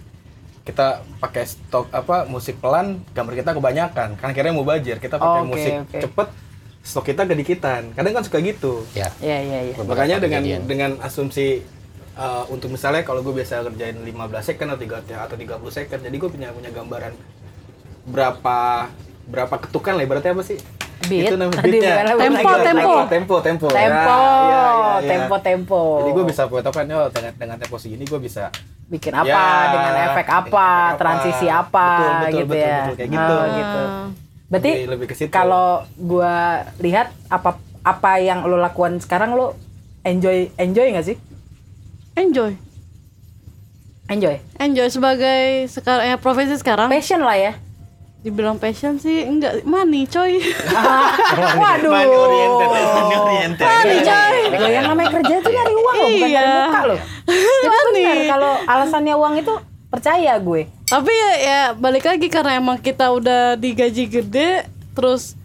Kita 0.64 1.05
pakai 1.21 1.45
stok 1.45 1.93
apa 1.93 2.25
musik 2.25 2.57
pelan, 2.57 3.05
gambar 3.12 3.35
kita 3.37 3.51
kebanyakan. 3.53 4.17
Kan 4.17 4.33
akhirnya 4.33 4.57
mau 4.57 4.64
bajir. 4.64 4.97
Kita 4.97 5.21
pakai 5.21 5.43
Oke, 5.45 5.51
musik 5.53 5.73
oke. 5.85 5.99
cepet, 6.01 6.29
stok 6.85 7.09
kita 7.09 7.25
kedikitan. 7.25 7.90
Kadang 7.90 8.12
kan 8.12 8.23
suka 8.23 8.38
gitu. 8.38 8.85
ya 8.92 9.09
Iya 9.18 9.38
iya 9.40 9.59
iya. 9.64 9.75
Beberapa 9.75 10.05
Makanya 10.05 10.16
dengan 10.20 10.42
kejadian. 10.44 10.61
dengan 10.68 10.90
asumsi 11.01 11.64
uh, 12.14 12.44
untuk 12.47 12.68
misalnya 12.68 13.01
kalau 13.03 13.20
gue 13.20 13.33
biasa 13.33 13.64
kerjain 13.64 13.97
15 13.97 14.12
second 14.44 14.68
atau 14.70 14.85
3 15.01 15.25
atau 15.25 15.37
30 15.37 15.49
second, 15.73 16.01
jadi 16.03 16.12
gue 16.14 16.29
punya 16.29 16.49
punya 16.51 16.68
gambaran 16.68 17.16
berapa 18.05 18.59
berapa 19.25 19.55
ketukan 19.59 19.97
lah 19.97 20.05
ibaratnya 20.05 20.33
apa 20.33 20.44
sih? 20.44 20.61
Beat? 21.05 21.27
Itu 21.27 21.37
namanya 21.37 21.61
beatnya. 21.61 21.94
Tempo, 22.07 22.51
tempo. 22.61 22.92
tempo, 23.09 23.35
tempo, 23.40 23.66
Tempo, 23.68 24.20
Ya, 24.47 24.64
iya. 25.01 25.09
tempo, 25.11 25.35
tempo. 25.38 25.83
Jadi 26.01 26.11
gue 26.12 26.25
bisa 26.25 26.42
patokan 26.47 26.85
oh 26.92 27.09
dengan 27.09 27.33
dengan 27.35 27.57
tempo 27.59 27.77
segini 27.77 28.05
gue 28.05 28.16
bisa 28.18 28.49
bikin 28.85 29.12
apa 29.12 29.27
Ya, 29.27 29.49
dengan 29.73 29.92
efek 30.07 30.27
apa, 30.29 30.44
efek 30.44 30.53
apa. 30.55 30.68
transisi 31.01 31.47
apa 31.49 31.88
Betul, 31.88 32.12
betul, 32.14 32.29
gitu 32.31 32.44
betul, 32.47 32.61
ya. 32.62 32.77
betul, 32.79 32.94
kayak 32.94 33.11
gitu. 33.11 33.35
Oh, 33.35 33.44
gitu. 33.51 33.83
Berarti 34.55 34.71
Lebih- 34.77 34.88
lebih 34.88 35.07
ke 35.09 35.14
situ. 35.17 35.29
kalau 35.29 35.67
gua 35.97 36.35
lihat 36.79 37.11
apa 37.27 37.59
apa 37.83 38.12
yang 38.17 38.47
lo 38.47 38.55
lakukan 38.55 38.97
sekarang 38.97 39.35
lo 39.35 39.59
enjoy 40.01 40.47
enjoy 40.55 40.87
nggak 40.88 41.05
sih? 41.05 41.17
Enjoy. 42.14 42.55
Enjoy. 44.07 44.37
Enjoy 44.57 44.87
sebagai 44.87 45.67
sekarang 45.67 46.07
ya 46.07 46.17
profesi 46.17 46.55
sekarang. 46.55 46.87
Passion 46.87 47.19
lah 47.19 47.35
ya. 47.35 47.53
Dibilang 48.21 48.57
passion 48.57 48.97
sih 48.97 49.21
enggak 49.23 49.64
money 49.64 50.07
coy. 50.07 50.40
Waduh. 51.61 51.90
money 51.90 52.09
oriented, 52.09 52.69
money 52.71 53.17
oriented. 53.19 53.64
money 53.67 53.99
coy. 54.01 54.37
Lo 54.55 54.69
yang 54.71 54.85
namanya 54.87 55.11
kerja 55.11 55.35
itu 55.35 55.51
nyari 55.51 55.75
uang 55.75 55.95
loh, 55.95 56.09
bukan 56.11 56.29
Iya. 56.31 56.40
nyari 56.40 56.53
muka 56.62 56.81
loh. 56.87 56.99
Itu 57.64 57.79
benar 57.90 58.17
kalau 58.29 58.53
alasannya 58.62 59.14
uang 59.14 59.35
itu 59.37 59.55
percaya 59.95 60.35
gue. 60.37 60.67
Tapi 60.85 61.11
ya, 61.11 61.33
ya 61.37 61.61
balik 61.73 62.05
lagi 62.05 62.27
karena 62.27 62.55
emang 62.55 62.77
kita 62.77 63.09
udah 63.09 63.55
digaji 63.55 64.05
gede 64.05 64.67
terus 64.93 65.39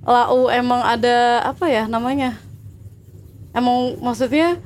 lau 0.00 0.48
emang 0.48 0.80
ada 0.80 1.16
apa 1.44 1.66
ya 1.66 1.84
namanya? 1.84 2.40
Emang 3.50 3.98
maksudnya 3.98 4.56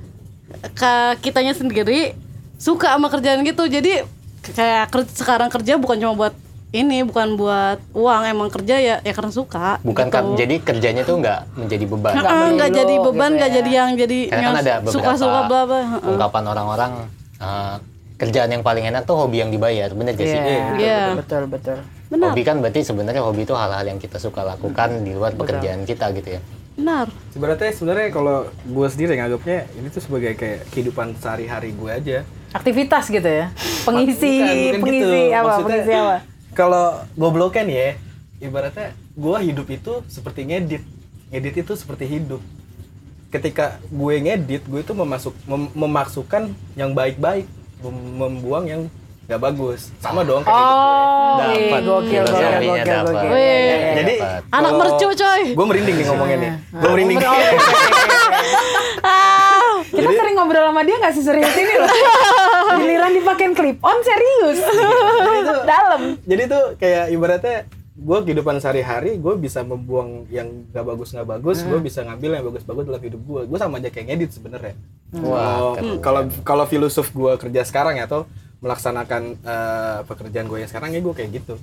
ka- 0.73 1.19
kitanya 1.19 1.53
sendiri 1.53 2.15
suka 2.57 2.93
sama 2.93 3.09
kerjaan 3.09 3.43
gitu. 3.43 3.65
Jadi 3.65 4.05
kayak 4.47 4.89
ker- 4.89 5.11
sekarang 5.11 5.49
kerja 5.49 5.75
bukan 5.75 5.97
cuma 5.97 6.15
buat 6.15 6.35
ini, 6.71 7.03
bukan 7.03 7.39
buat 7.39 7.79
uang, 7.93 8.23
emang 8.27 8.51
kerja 8.51 8.77
ya 8.77 8.97
ya 8.99 9.13
karena 9.13 9.31
suka. 9.31 9.79
bukan 9.81 10.07
gitu. 10.07 10.13
kan 10.13 10.25
jadi 10.35 10.55
kerjanya 10.59 11.03
tuh 11.03 11.17
nggak 11.17 11.41
menjadi 11.55 11.85
beban 11.87 12.13
Nggak 12.13 12.27
Heeh, 12.27 12.49
nggak 12.53 12.71
jadi 12.73 12.95
beban, 13.01 13.15
gitu 13.25 13.37
nggak 13.37 13.51
ya. 13.51 13.55
jadi 13.55 13.71
yang 13.73 13.91
jadi 13.95 14.19
karena 14.27 14.43
kan 14.45 14.57
ada 14.59 14.73
suka-suka 14.85 15.41
bla 15.45 15.61
bla. 15.65 15.81
heeh. 15.89 16.11
ungkapan 16.11 16.43
orang-orang 16.45 16.93
eh, 17.39 17.75
kerjaan 18.25 18.51
yang 18.51 18.63
paling 18.63 18.85
enak 18.85 19.05
tuh 19.05 19.17
hobi 19.17 19.39
yang 19.39 19.49
dibayar 19.49 19.89
bener 19.91 20.13
gak 20.13 20.25
sih 20.25 20.35
Iya. 20.35 20.67
Iya. 20.75 21.01
Betul 21.15 21.47
betul. 21.47 21.79
Benar. 22.05 22.31
hobi 22.31 22.43
kan 22.43 22.57
berarti 22.59 22.81
sebenarnya 22.81 23.21
hobi 23.21 23.43
itu 23.43 23.53
hal-hal 23.53 23.85
yang 23.85 23.97
kita 23.97 24.17
suka 24.17 24.45
lakukan 24.45 25.03
di 25.03 25.13
luar 25.13 25.33
pekerjaan 25.33 25.83
kita 25.83 26.13
gitu 26.13 26.37
ya 26.37 26.43
benar 26.75 27.07
Sebenarnya 27.31 27.71
sebenarnya 27.71 28.09
kalau 28.11 28.37
gue 28.51 28.87
sendiri 28.89 29.15
nganggapnya 29.15 29.71
ini 29.73 29.89
tuh 29.89 30.03
sebagai 30.03 30.35
kayak 30.35 30.67
kehidupan 30.69 31.15
sehari-hari 31.15 31.71
gue 31.71 31.87
aja. 31.89 32.19
Aktivitas 32.51 33.07
gitu 33.09 33.27
ya. 33.27 33.51
Pengisi, 33.83 34.35
Bukan, 34.37 34.55
bukan 34.55 34.81
pengisi 34.81 35.03
gitu. 35.21 35.31
apa? 35.33 35.43
Maksudnya, 35.49 35.71
Pengisi 35.77 35.93
apa? 35.93 36.17
Kalau 36.51 36.87
gobloknya 37.15 37.63
nih 37.65 37.77
ya, 37.77 37.91
ibaratnya 38.43 38.87
gue 39.13 39.39
hidup 39.41 39.67
itu 39.69 39.93
seperti 40.09 40.41
ngedit. 40.45 40.83
Ngedit 41.31 41.55
itu 41.61 41.73
seperti 41.75 42.05
hidup. 42.09 42.43
Ketika 43.29 43.83
gue 43.85 44.15
ngedit, 44.21 44.63
gue 44.65 44.81
itu 44.81 44.93
memasuk 44.93 45.35
mem- 45.45 45.71
memasukkan 45.75 46.47
yang 46.75 46.91
baik-baik, 46.91 47.47
membuang 47.91 48.65
yang 48.65 48.83
gak 49.25 49.41
bagus. 49.41 49.89
Sama 49.99 50.21
dong 50.21 50.45
kayak 50.45 50.53
gue. 50.53 50.69
Oh, 50.69 51.37
Dapat. 51.41 51.57
iya, 51.57 51.79
gokil, 51.81 52.23
gokil, 52.29 52.51
gokil, 52.61 52.85
dapat. 52.85 53.13
gokil. 53.17 53.31
Wih. 53.33 53.41
Iya, 53.41 53.57
iya, 53.57 53.77
iya. 53.77 53.93
Jadi 53.97 54.15
Dapat. 54.21 54.43
Anak 54.53 54.73
mercu, 54.77 55.09
coy. 55.17 55.43
Gue 55.57 55.67
merinding 55.67 55.97
nih 55.97 56.07
ngomongnya 56.07 56.37
nih. 56.37 56.53
Gue 56.71 56.91
merinding. 56.93 57.19
Oh, 57.19 57.25
iya, 57.25 57.33
iya, 57.33 57.51
iya. 57.51 57.61
ah 59.05 59.75
Kita 59.89 60.11
sering 60.11 60.37
ngobrol 60.37 60.67
sama 60.69 60.83
dia 60.85 60.97
nggak 61.01 61.15
seserius 61.15 61.57
ini 61.57 61.75
loh. 61.77 61.89
Giliran 62.81 63.13
dipakein 63.17 63.53
clip 63.57 63.79
on 63.81 63.99
serius. 64.05 64.59
Dalam. 65.65 66.01
Jadi 66.21 66.43
tuh 66.45 66.65
kayak 66.77 67.05
ibaratnya 67.09 67.57
gue 67.95 68.19
kehidupan 68.21 68.59
sehari-hari 68.59 69.17
gue 69.17 69.35
bisa 69.37 69.63
membuang 69.63 70.27
yang 70.27 70.67
gak 70.69 70.83
bagus 70.83 71.15
nggak 71.15 71.29
bagus 71.31 71.63
gue 71.63 71.79
bisa 71.79 72.03
ngambil 72.03 72.31
yang 72.35 72.45
bagus-bagus 72.45 72.85
dalam 72.85 72.99
hidup 73.01 73.23
gue 73.23 73.41
gue 73.47 73.59
sama 73.59 73.79
aja 73.79 73.89
kayak 73.89 74.07
ngedit 74.11 74.31
sebenarnya. 74.33 74.75
Wah, 75.17 75.79
Kalau- 75.79 76.01
kalau 76.03 76.23
kalau 76.43 76.65
filosof 76.67 77.09
gue 77.11 77.33
kerja 77.39 77.63
sekarang 77.63 77.95
ya 77.95 78.05
atau 78.05 78.27
melaksanakan 78.59 79.23
eh, 79.39 79.99
pekerjaan 80.05 80.47
gue 80.47 80.59
yang 80.59 80.67
sekarang 80.67 80.91
ya 80.91 80.99
gue 80.99 81.15
kayak 81.15 81.31
gitu. 81.33 81.55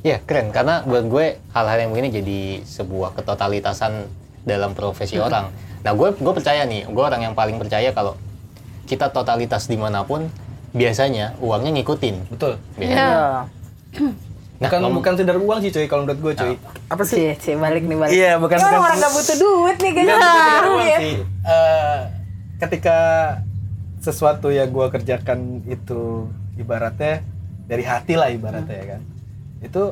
Iya 0.00 0.20
keren. 0.20 0.52
Karena 0.52 0.80
buat 0.82 1.04
gue 1.04 1.26
hal-hal 1.52 1.78
yang 1.78 1.90
begini 1.92 2.08
jadi 2.14 2.40
sebuah 2.64 3.12
ketotalitasan 3.14 4.08
dalam 4.40 4.72
profesi 4.72 5.16
orang. 5.16 5.52
Nah 5.84 5.92
gue 5.92 6.08
gue 6.14 6.32
percaya 6.32 6.64
nih, 6.64 6.88
gue 6.88 7.04
orang 7.04 7.20
yang 7.22 7.34
paling 7.36 7.60
percaya 7.60 7.92
kalau 7.92 8.16
kita 8.84 9.08
totalitas 9.08 9.68
di 9.68 9.76
mana 9.76 10.00
pun 10.04 10.28
biasanya 10.72 11.36
uangnya 11.40 11.76
ngikutin. 11.76 12.32
betul. 12.32 12.56
Biasanya. 12.80 13.04
Iya. 13.04 13.20
Nah, 14.54 14.60
bukan 14.64 14.78
ngomong- 14.80 14.96
bukan 14.96 15.12
sekedar 15.14 15.36
uang 15.36 15.58
sih 15.60 15.70
cuy 15.70 15.86
kalau 15.86 16.02
menurut 16.04 16.20
gue 16.20 16.32
cuy 16.36 16.54
apa 16.86 17.02
sih 17.02 17.16
Cie, 17.16 17.32
cie, 17.36 17.54
balik 17.54 17.82
nih 17.82 17.96
balik. 17.96 18.12
Iya, 18.12 18.32
bukan- 18.36 18.54
bukan- 18.56 18.80
orang 18.80 18.96
nggak 18.96 19.12
butuh 19.12 19.36
duit 19.36 19.76
nih 19.76 19.92
kayaknya. 19.92 20.14
Bukan 20.14 20.62
uang 20.70 20.84
Iya. 20.84 20.98
sih. 21.00 21.14
Eh, 21.44 21.98
ketika 22.56 22.98
sesuatu 23.98 24.48
yang 24.48 24.68
gue 24.68 24.86
kerjakan 24.90 25.38
itu 25.64 26.28
ibaratnya 26.54 27.24
dari 27.64 27.82
hati 27.82 28.14
lah 28.14 28.28
ibaratnya 28.28 28.76
ya 28.76 28.86
kan 28.86 29.00
itu 29.58 29.82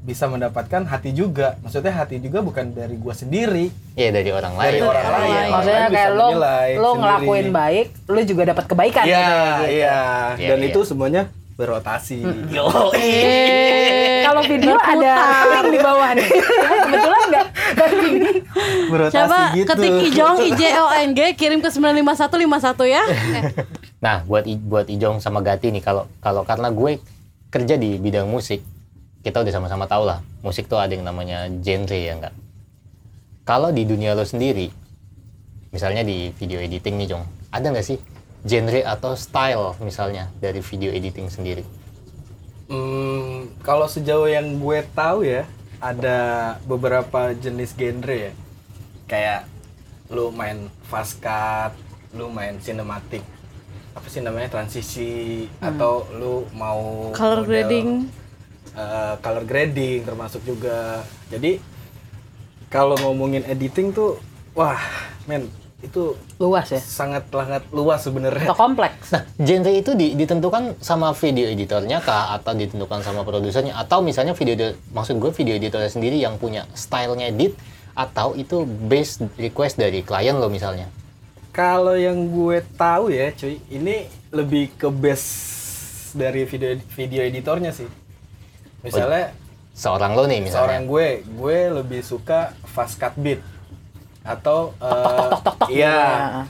bisa 0.00 0.24
mendapatkan 0.24 0.82
hati 0.82 1.12
juga 1.12 1.60
maksudnya 1.60 1.92
hati 1.92 2.16
juga 2.16 2.40
bukan 2.40 2.72
dari 2.72 2.96
gue 2.96 3.12
sendiri 3.12 3.68
Iya 3.92 4.10
dari 4.10 4.30
orang 4.30 4.54
lain. 4.54 4.70
Dari 4.70 4.80
orang 4.80 5.04
lain. 5.04 5.28
lain. 5.28 5.50
Maksudnya 5.50 5.76
Orang 5.78 5.92
kayak 5.92 6.10
lo 6.10 6.16
lo 6.16 6.32
sendiri. 6.32 6.96
ngelakuin 6.96 7.48
baik, 7.52 7.86
lo 8.06 8.20
juga 8.22 8.42
dapat 8.46 8.64
kebaikan 8.66 9.04
Iya, 9.04 9.12
gitu, 9.12 9.28
gitu. 9.28 9.64
iya. 9.70 9.98
Iya, 10.34 10.48
Dan 10.48 10.58
iya. 10.58 10.68
itu 10.68 10.80
semuanya 10.82 11.22
berotasi. 11.58 12.22
Yo. 12.48 12.70
Eh, 12.94 14.22
Kalau 14.22 14.42
video 14.44 14.76
ada 14.76 15.12
link 15.58 15.74
di 15.74 15.78
bawah 15.80 16.10
nih. 16.14 16.28
Kebetulan 16.28 17.22
nggak 17.26 17.46
nggak 17.48 17.88
ini. 17.98 18.30
berotasi 18.86 19.16
Coba 19.16 19.40
gitu. 19.52 19.66
ketik 19.66 19.94
Ijong 20.06 20.36
I 20.38 20.50
J 20.52 20.62
O 20.76 20.86
N 20.92 21.10
G 21.12 21.20
kirim 21.34 21.58
ke 21.58 21.68
95151 21.68 22.86
ya. 22.86 23.02
Eh, 23.02 23.44
Nah 23.98 24.22
buat 24.22 24.44
I- 24.44 24.60
buat 24.60 24.86
Ijong 24.86 25.18
sama 25.18 25.40
Gati 25.40 25.72
nih 25.72 25.80
kalau 25.80 26.06
kalau 26.18 26.44
karena 26.44 26.70
gue 26.70 27.02
kerja 27.48 27.74
di 27.74 27.96
bidang 27.96 28.28
musik, 28.28 28.60
kita 29.20 29.40
udah 29.40 29.50
sama-sama 29.50 29.84
tahu 29.84 30.04
lah 30.04 30.20
musik 30.40 30.68
tuh 30.68 30.76
ada 30.76 30.92
yang 30.92 31.02
namanya 31.02 31.48
genre 31.58 31.96
ya 31.96 32.12
enggak. 32.14 32.34
Kalau 33.42 33.72
di 33.72 33.82
dunia 33.82 34.12
lo 34.12 34.22
sendiri, 34.22 34.68
misalnya 35.70 36.04
di 36.04 36.30
video 36.30 36.60
editing 36.60 36.94
nih 36.94 37.08
Jong, 37.08 37.24
ada 37.48 37.66
nggak 37.66 37.82
sih 37.82 37.96
genre 38.46 38.80
atau 38.86 39.12
style 39.18 39.74
misalnya 39.82 40.30
dari 40.38 40.60
video 40.62 40.90
editing 40.92 41.26
sendiri? 41.30 41.64
Hmm, 42.68 43.48
kalau 43.64 43.88
sejauh 43.88 44.28
yang 44.28 44.60
gue 44.60 44.84
tahu 44.92 45.24
ya, 45.24 45.48
ada 45.80 46.18
beberapa 46.68 47.32
jenis 47.32 47.72
genre 47.72 48.12
ya. 48.12 48.32
Kayak 49.08 49.48
lu 50.12 50.28
main 50.32 50.68
fast 50.84 51.20
cut, 51.20 51.72
lu 52.12 52.28
main 52.28 52.60
cinematic, 52.60 53.24
apa 53.96 54.06
sih 54.08 54.20
namanya 54.20 54.48
transisi, 54.52 55.48
atau 55.60 56.04
lu 56.12 56.44
mau 56.52 57.16
Color 57.16 57.44
model, 57.44 57.48
grading. 57.48 57.88
eh, 58.76 59.14
color 59.20 59.44
grading 59.48 60.04
termasuk 60.04 60.44
juga. 60.44 61.04
Jadi 61.32 61.60
kalau 62.68 63.00
ngomongin 63.00 63.44
editing 63.48 63.92
tuh, 63.96 64.20
wah, 64.52 64.80
men 65.24 65.48
itu 65.80 66.12
Luas 66.38 66.70
ya. 66.70 66.78
sangat 66.78 67.26
sangat 67.28 67.66
luas 67.74 67.98
sebenarnya. 67.98 68.46
Atau 68.46 68.54
kompleks. 68.56 69.10
Nah, 69.10 69.26
genre 69.36 69.72
itu 69.74 69.90
di- 69.92 70.14
ditentukan 70.14 70.78
sama 70.78 71.10
video 71.10 71.50
editornya 71.50 71.98
kah 71.98 72.30
atau 72.32 72.54
ditentukan 72.54 73.02
sama 73.02 73.26
produsernya 73.26 73.74
atau 73.74 73.98
misalnya 74.00 74.38
video 74.38 74.54
edi- 74.54 74.78
maksud 74.94 75.18
gue 75.18 75.34
video 75.34 75.58
editornya 75.58 75.90
sendiri 75.90 76.14
yang 76.14 76.38
punya 76.38 76.62
stylenya 76.72 77.34
edit 77.34 77.58
atau 77.92 78.38
itu 78.38 78.62
based 78.62 79.26
request 79.34 79.76
dari 79.76 80.06
klien 80.06 80.38
lo 80.38 80.46
misalnya. 80.46 80.86
Kalau 81.50 81.98
yang 81.98 82.30
gue 82.30 82.62
tahu 82.78 83.10
ya, 83.10 83.34
cuy, 83.34 83.58
ini 83.68 84.06
lebih 84.30 84.78
ke 84.78 84.86
base 84.86 85.34
dari 86.14 86.46
video 86.46 86.78
video 86.94 87.26
editornya 87.26 87.74
sih. 87.74 87.90
Misalnya 88.80 89.34
Seorang 89.74 90.14
lo 90.14 90.26
nih 90.26 90.38
misalnya. 90.38 90.54
seorang 90.54 90.82
gue, 90.86 91.08
gue 91.24 91.58
lebih 91.72 92.02
suka 92.02 92.50
fast 92.64 92.94
cut 92.94 93.14
beat 93.14 93.42
atau 94.28 94.76
eh, 94.78 95.28
iya 95.72 95.96
Nah, 95.98 96.46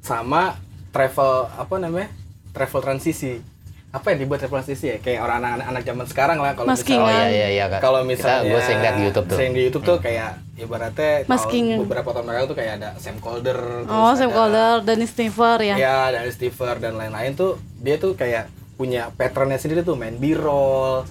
sama 0.00 0.60
travel 0.90 1.48
apa 1.50 1.74
namanya 1.76 2.12
travel 2.52 2.80
transisi. 2.80 3.40
Apa 3.88 4.10
yang 4.10 4.18
dibuat 4.20 4.38
travel 4.38 4.58
transisi 4.58 4.90
ya? 4.90 4.98
Kayak 4.98 5.22
orang 5.22 5.38
anak 5.40 5.66
anak 5.66 5.82
zaman 5.82 6.04
sekarang 6.04 6.38
lah 6.38 6.52
kalau 6.52 6.68
Masking. 6.68 6.98
Oh 6.98 7.06
misalnya 7.06 7.26
iya 7.26 7.48
iya 7.48 7.66
iya 7.70 7.78
kalau 7.78 8.00
misalnya 8.02 8.42
gue 8.44 8.60
sering 8.60 8.80
lihat 8.80 8.94
di 8.94 9.02
YouTube 9.04 9.26
tuh. 9.26 9.36
sering 9.36 9.52
di 9.52 9.62
YouTube 9.62 9.84
tuh 9.84 9.96
kayak 9.98 10.30
ibaratnya 10.56 11.12
Masking. 11.24 11.64
tahun 11.72 11.82
beberapa 11.82 12.08
tahun 12.10 12.26
lalu 12.28 12.46
tuh 12.46 12.56
kayak 12.56 12.72
ada 12.76 12.88
Sam 12.96 13.16
Calder 13.16 13.58
Oh, 13.86 14.12
Sam 14.12 14.28
ada- 14.28 14.36
Calder, 14.36 14.74
Dennis 14.84 15.10
Stiver 15.10 15.58
ya. 15.64 15.74
Ya, 15.76 15.98
dari 16.10 16.30
Stever 16.30 16.74
dan 16.76 16.94
lain-lain 16.94 17.32
tuh 17.32 17.54
dia 17.76 17.96
tuh 17.96 18.12
kayak 18.12 18.50
punya 18.74 19.08
patternnya 19.10 19.56
sendiri 19.56 19.80
tuh 19.80 19.94
main 19.94 20.18
B-roll. 20.18 21.06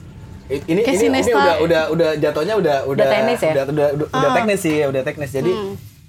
Ini 0.56 0.82
Kayak 0.82 1.00
ini, 1.00 1.20
ini 1.20 1.32
udah 1.32 1.56
udah 1.60 1.82
udah 1.90 2.10
jatuhnya 2.16 2.56
udah 2.56 2.78
udah 2.86 3.06
teknis 3.08 3.40
ya? 3.40 3.52
Udah 3.52 3.64
udah, 3.66 3.88
udah, 3.92 4.08
udah 4.12 4.30
teknis 4.34 4.60
sih, 4.60 4.78
udah 4.84 5.02
teknis. 5.02 5.32
Jadi 5.32 5.54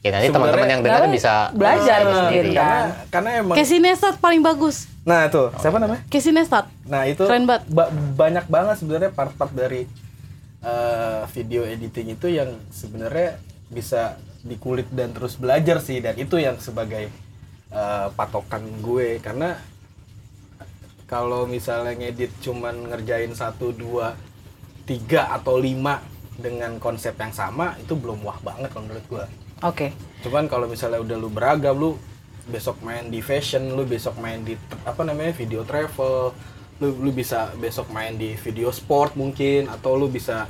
Ya 0.00 0.12
nanti 0.12 0.28
teman-teman 0.28 0.68
yang 0.68 0.82
dengar 0.84 1.00
Nah, 1.00 1.08
bisa 1.08 1.34
belajar 1.50 1.98
bisa 2.02 2.20
sendiri 2.20 2.50
kan. 2.50 2.60
karena 2.60 2.80
karena 3.08 3.30
emang 3.40 3.56
Casey 3.56 3.78
Neistat 3.80 4.14
paling 4.20 4.44
bagus. 4.44 4.84
Nah, 5.00 5.32
tuh, 5.32 5.48
siapa 5.56 5.80
namanya? 5.80 6.04
Casey 6.06 6.28
Neistat. 6.28 6.68
Nah, 6.84 7.08
itu 7.08 7.24
Keren 7.24 7.48
banget. 7.48 7.64
ba- 7.68 7.88
banyak 8.12 8.44
banget 8.46 8.76
sebenarnya 8.76 9.10
part-part 9.10 9.48
dari 9.50 9.88
eh, 10.60 11.22
video 11.30 11.64
editing 11.64 12.12
itu 12.12 12.28
yang 12.30 12.52
sebenarnya 12.68 13.40
bisa 13.66 14.16
dikulik 14.40 14.88
dan 14.90 15.08
terus 15.10 15.34
belajar 15.34 15.80
sih 15.80 15.98
dan 15.98 16.12
itu 16.14 16.36
yang 16.36 16.56
sebagai 16.58 17.08
eh, 17.70 18.06
patokan 18.12 18.60
gue 18.78 19.16
karena 19.18 19.56
kalau 21.04 21.44
misalnya 21.44 21.92
ngedit 21.94 22.32
cuman 22.40 22.88
ngerjain 22.88 23.32
satu 23.32 23.72
dua 23.72 24.16
tiga 24.84 25.32
atau 25.32 25.56
lima 25.56 26.00
dengan 26.36 26.76
konsep 26.82 27.14
yang 27.16 27.32
sama 27.32 27.78
itu 27.80 27.94
belum 27.94 28.20
wah 28.24 28.38
banget 28.42 28.68
kalau 28.74 28.84
menurut 28.90 29.06
gue 29.06 29.24
Oke. 29.64 29.86
cuman 30.20 30.50
kalau 30.50 30.66
misalnya 30.68 31.00
udah 31.00 31.16
lu 31.16 31.28
beragam 31.30 31.74
lu 31.76 31.90
besok 32.44 32.76
main 32.84 33.08
di 33.08 33.24
fashion 33.24 33.72
lu 33.72 33.88
besok 33.88 34.20
main 34.20 34.44
di 34.44 34.52
apa 34.84 35.00
namanya 35.00 35.32
video 35.32 35.64
travel 35.64 36.34
lu 36.82 36.88
lu 37.00 37.10
bisa 37.14 37.54
besok 37.56 37.88
main 37.88 38.18
di 38.18 38.34
video 38.36 38.68
sport 38.74 39.14
mungkin 39.16 39.70
atau 39.70 39.94
lu 39.96 40.10
bisa 40.10 40.44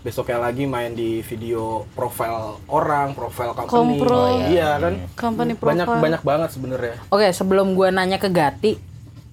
besoknya 0.00 0.36
lagi 0.38 0.68
main 0.68 0.92
di 0.92 1.24
video 1.24 1.88
profile 1.96 2.60
orang 2.68 3.16
profile 3.16 3.56
company 3.56 3.96
Kompro. 4.00 4.16
Oh, 4.16 4.28
iya. 4.36 4.48
iya 4.48 4.70
kan 4.76 4.94
Company 5.16 5.52
banyak 5.56 5.84
profile. 5.88 6.04
banyak 6.04 6.22
banget 6.22 6.48
sebenarnya 6.52 6.94
Oke, 7.08 7.28
sebelum 7.32 7.72
gua 7.72 7.88
nanya 7.88 8.20
ke 8.20 8.28
Gati, 8.28 8.76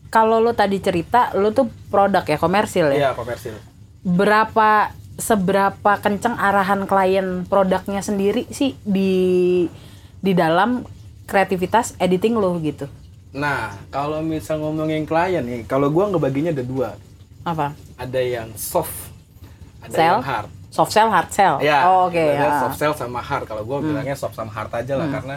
kalau 0.08 0.40
lo 0.40 0.56
tadi 0.56 0.80
cerita 0.80 1.32
lo 1.36 1.52
tuh 1.52 1.68
produk 1.92 2.24
ya 2.24 2.40
komersil 2.40 2.88
ya. 2.96 2.98
iya 2.98 3.10
komersil 3.12 3.56
Berapa 4.02 4.92
seberapa 5.22 6.02
kenceng 6.02 6.34
arahan 6.34 6.90
klien 6.90 7.46
produknya 7.46 8.02
sendiri 8.02 8.50
sih 8.50 8.74
di 8.82 9.70
di 10.18 10.34
dalam 10.34 10.82
kreativitas 11.30 11.94
editing 12.02 12.36
lo 12.42 12.58
gitu. 12.60 12.90
nah 13.32 13.72
kalau 13.94 14.20
misal 14.20 14.60
ngomongin 14.60 15.08
klien 15.08 15.40
nih 15.40 15.64
kalau 15.64 15.88
gua 15.88 16.12
ngebaginya 16.12 16.52
ada 16.52 16.66
dua 16.68 17.00
Apa? 17.48 17.72
ada 17.96 18.20
yang 18.20 18.52
soft 18.60 18.92
ada 19.80 19.96
Sell? 19.96 20.16
yang 20.20 20.26
hard 20.26 20.50
Soft 20.72 20.96
sell, 20.96 21.12
hard 21.12 21.28
sell. 21.36 21.60
Ya, 21.60 21.84
oh, 21.84 22.08
oke. 22.08 22.16
sebenarnya 22.16 22.48
ya. 22.48 22.62
soft 22.64 22.80
sell 22.80 22.96
sama 22.96 23.20
hard. 23.20 23.44
Kalau 23.44 23.68
gue 23.68 23.92
bilangnya 23.92 24.16
soft 24.16 24.40
sama 24.40 24.56
hard 24.56 24.72
aja 24.72 24.96
lah, 24.96 25.12
karena 25.12 25.36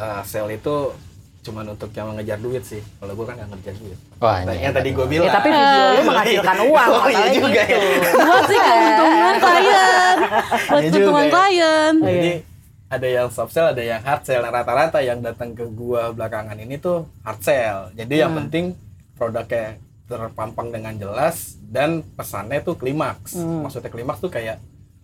uh, 0.00 0.24
sell 0.24 0.48
itu 0.48 0.96
cuman 1.40 1.64
untuk 1.68 1.88
yang 1.90 2.08
mengejar 2.08 2.36
duit 2.36 2.60
sih. 2.60 2.80
Kalau 2.96 3.12
gue 3.12 3.24
kan 3.24 3.34
nggak 3.34 3.48
ngejar 3.50 3.74
duit. 3.76 3.98
Wah, 4.18 4.44
Nah, 4.44 4.52
ini 4.52 4.62
yang 4.62 4.74
tadi 4.74 4.88
gue 4.90 5.06
bilang. 5.06 5.26
Ya, 5.26 5.32
tapi 5.32 5.48
video 5.48 5.82
lo 5.90 6.02
menghasilkan 6.04 6.56
uang, 6.68 6.88
Oh 6.90 7.08
iya 7.08 7.26
juga 7.30 7.62
gitu. 7.62 7.88
ya. 7.88 8.10
Buat 8.14 8.44
sih 8.44 8.58
keuntungan 8.58 9.34
klien. 9.42 10.16
buat 10.68 10.80
Iya 10.80 10.90
keuntungan 10.90 11.24
ya. 11.24 11.32
klien 11.32 11.94
Jadi 11.98 12.32
ada 12.90 13.06
yang 13.08 13.28
soft 13.30 13.52
sell, 13.52 13.68
ada 13.68 13.80
yang 13.80 14.00
hard 14.00 14.22
sell. 14.22 14.40
Nah, 14.40 14.50
Rata-rata 14.50 14.98
yang 14.98 15.18
datang 15.18 15.54
ke 15.54 15.64
gua 15.64 16.10
belakangan 16.10 16.56
ini 16.56 16.76
tuh 16.76 17.08
hard 17.22 17.40
sell. 17.40 17.78
Jadi 17.94 18.14
yang 18.16 18.36
penting 18.36 18.74
produknya 19.14 19.78
terpampang 20.04 20.68
dengan 20.68 20.92
jelas 20.92 21.54
dan 21.62 22.02
pesannya 22.10 22.60
tuh 22.60 22.74
klimaks. 22.74 23.38
Maksudnya 23.38 23.88
klimaks 23.88 24.18
tuh 24.18 24.28
kayak 24.28 24.58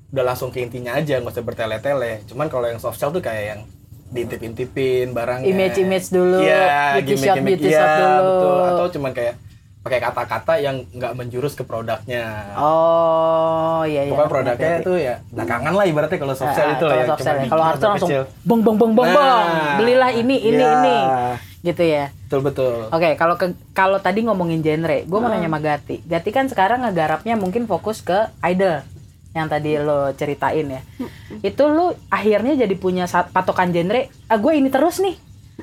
udah 0.06 0.24
langsung 0.24 0.50
ke 0.50 0.60
intinya 0.60 0.94
aja, 0.94 1.16
nggak 1.16 1.30
usah 1.30 1.42
bertele-tele. 1.42 2.26
Cuman 2.26 2.46
kalau 2.46 2.66
yang 2.66 2.76
soft 2.76 2.96
sell 2.96 3.08
tuh 3.08 3.20
kayak 3.20 3.44
yang 3.48 3.60
diintip-intipin 4.08 5.10
barangnya. 5.10 5.46
Image-image 5.46 6.06
dulu, 6.08 6.38
Iya, 6.38 6.62
beauty 6.62 6.70
shot, 6.94 7.06
gimmick-gimmick, 7.34 7.52
beauty 7.52 7.68
iya, 7.68 7.78
shot 7.78 7.90
dulu. 7.92 8.22
betul. 8.22 8.58
Atau 8.64 8.86
cuman 8.94 9.12
kayak 9.12 9.34
pakai 9.80 10.00
kata-kata 10.00 10.54
yang 10.58 10.76
nggak 10.90 11.12
menjurus 11.14 11.54
ke 11.54 11.62
produknya. 11.62 12.26
Oh, 12.58 13.86
iya 13.86 14.02
iya. 14.02 14.10
Pokoknya 14.10 14.30
produknya 14.30 14.70
itu 14.82 14.92
ya 14.96 15.14
belakangan 15.30 15.72
lah 15.72 15.84
ibaratnya 15.86 16.18
kalau 16.18 16.34
soft 16.34 16.54
sell 16.54 16.66
Ah, 16.66 16.74
itu 16.74 16.84
lah 16.84 16.90
kalau 16.90 16.98
ya. 16.98 17.08
soft 17.08 17.22
sell 17.22 17.36
ya. 17.36 17.44
Kalau 17.46 17.62
hard 17.62 17.74
sell 17.74 17.78
atau 17.78 17.90
langsung 17.94 18.10
kecil. 18.10 18.22
bong 18.42 18.60
bong 18.66 18.76
bong 18.78 18.92
bong 18.94 19.08
bong. 19.08 19.46
Nah, 19.46 19.76
Belilah 19.78 20.10
ini 20.10 20.36
ini 20.40 20.58
iya. 20.58 20.74
ini. 20.76 20.98
Gitu 21.62 21.82
ya. 21.82 22.04
Betul 22.26 22.40
betul. 22.42 22.74
Oke, 22.90 23.14
kalau 23.14 23.34
ke 23.34 23.46
kalau 23.70 23.98
tadi 23.98 24.22
ngomongin 24.22 24.58
genre, 24.58 25.02
gue 25.02 25.18
mau 25.18 25.30
nanya 25.30 25.46
sama 25.46 25.58
Gati. 25.58 26.02
Gati 26.02 26.30
kan 26.30 26.46
sekarang 26.46 26.82
ngegarapnya 26.82 27.34
mungkin 27.34 27.66
fokus 27.66 28.02
ke 28.02 28.26
idol 28.42 28.82
yang 29.36 29.52
tadi 29.52 29.76
lo 29.76 30.16
ceritain 30.16 30.64
ya. 30.64 30.80
Itu 31.44 31.68
lo 31.68 31.92
akhirnya 32.08 32.56
jadi 32.56 32.72
punya 32.72 33.04
patokan 33.04 33.68
genre, 33.68 34.08
ah, 34.32 34.38
gue 34.40 34.52
ini 34.56 34.72
terus 34.72 35.04
nih. 35.04 35.12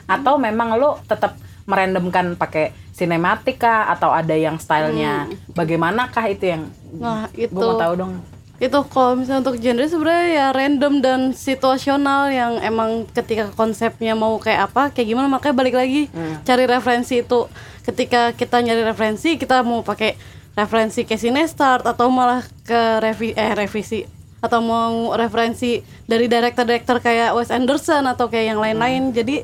Atau 0.05 0.37
memang 0.37 0.77
lo 0.77 1.01
tetap 1.09 1.33
merandomkan 1.65 2.37
pakai 2.37 2.69
sinematik 2.93 3.57
kah? 3.57 3.89
Atau 3.89 4.13
ada 4.13 4.37
yang 4.37 4.61
stylenya 4.61 5.25
bagaimanakah? 5.57 6.29
Itu 6.29 6.45
yang 6.53 6.69
nah 7.01 7.25
itu 7.33 7.49
gue 7.49 7.65
mau 7.65 7.81
tahu 7.81 7.93
dong. 7.97 8.13
itu 8.61 8.79
kalau 8.85 9.17
misalnya 9.17 9.43
untuk 9.43 9.57
genre 9.59 9.83
sebenarnya 9.89 10.27
ya 10.29 10.47
random 10.53 10.93
dan 11.03 11.19
situasional 11.35 12.31
yang 12.31 12.61
emang 12.63 13.03
ketika 13.11 13.51
konsepnya 13.51 14.13
mau 14.15 14.37
kayak 14.39 14.71
apa 14.71 14.93
kayak 14.93 15.09
gimana 15.09 15.27
makanya 15.27 15.57
balik 15.57 15.75
lagi 15.75 16.07
cari 16.45 16.63
referensi 16.69 17.25
itu. 17.25 17.49
Ketika 17.83 18.31
kita 18.31 18.63
nyari 18.63 18.85
referensi 18.87 19.35
kita 19.35 19.65
mau 19.67 19.83
pakai 19.83 20.15
referensi 20.53 21.01
ke 21.03 21.17
Cinestart 21.17 21.85
atau 21.85 22.09
malah 22.13 22.45
ke 22.65 23.01
revi 23.01 23.33
eh 23.33 23.53
revisi 23.57 24.05
atau 24.43 24.59
mau 24.59 25.15
referensi 25.15 25.79
dari 26.03 26.27
director-director 26.27 26.99
kayak 26.99 27.31
Wes 27.33 27.47
Anderson 27.49 28.03
atau 28.05 28.27
kayak 28.27 28.53
yang 28.53 28.59
lain-lain. 28.59 29.15
Jadi 29.15 29.39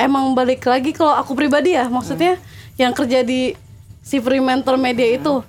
emang 0.00 0.32
balik 0.32 0.64
lagi 0.64 0.96
kalau 0.96 1.12
aku 1.12 1.36
pribadi 1.36 1.76
ya 1.76 1.84
maksudnya 1.86 2.40
yang 2.80 2.96
kerja 2.96 3.20
di 3.20 3.52
si 4.00 4.18
Fremantle 4.18 4.80
Media 4.80 5.04
itu. 5.04 5.44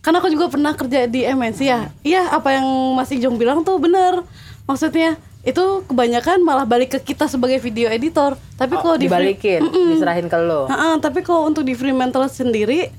Kan 0.00 0.16
aku 0.16 0.32
juga 0.32 0.48
pernah 0.50 0.74
kerja 0.74 1.06
di 1.06 1.22
MNC 1.22 1.60
ya. 1.62 1.80
Iya 2.02 2.22
apa 2.34 2.58
yang 2.58 2.66
Mas 2.98 3.12
Ijong 3.12 3.38
bilang 3.38 3.62
tuh 3.62 3.78
bener. 3.78 4.24
Maksudnya 4.66 5.14
itu 5.40 5.86
kebanyakan 5.88 6.44
malah 6.44 6.68
balik 6.68 6.98
ke 6.98 7.14
kita 7.14 7.24
sebagai 7.30 7.62
video 7.62 7.88
editor. 7.88 8.36
Tapi 8.58 8.74
kalau 8.76 8.96
di 8.98 9.06
Free- 9.08 9.36
Dibalikin, 9.38 9.60
diserahin 9.94 10.26
ke 10.28 10.36
lo. 10.36 10.68
Ha-ha, 10.68 11.00
tapi 11.00 11.24
kalau 11.24 11.48
untuk 11.48 11.64
di 11.64 11.72
Fremantle 11.72 12.28
sendiri 12.28 12.92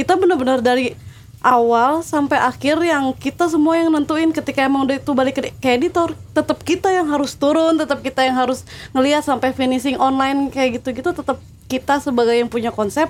kita 0.00 0.16
benar-benar 0.16 0.64
dari 0.64 0.96
awal 1.44 2.00
sampai 2.00 2.36
akhir 2.36 2.80
yang 2.80 3.12
kita 3.16 3.48
semua 3.48 3.76
yang 3.76 3.92
nentuin 3.92 4.32
ketika 4.32 4.64
emang 4.64 4.84
udah 4.88 4.96
itu 4.96 5.12
balik 5.12 5.40
ke, 5.40 5.52
ke 5.56 5.68
editor 5.76 6.12
tetap 6.32 6.60
kita 6.64 6.88
yang 6.92 7.08
harus 7.08 7.36
turun 7.36 7.76
tetap 7.80 8.00
kita 8.00 8.24
yang 8.24 8.36
harus 8.36 8.64
ngelihat 8.96 9.24
sampai 9.24 9.52
finishing 9.52 9.96
online 10.00 10.48
kayak 10.48 10.80
gitu-gitu 10.80 11.12
tetap 11.12 11.40
kita 11.68 12.00
sebagai 12.00 12.36
yang 12.36 12.48
punya 12.48 12.72
konsep 12.72 13.08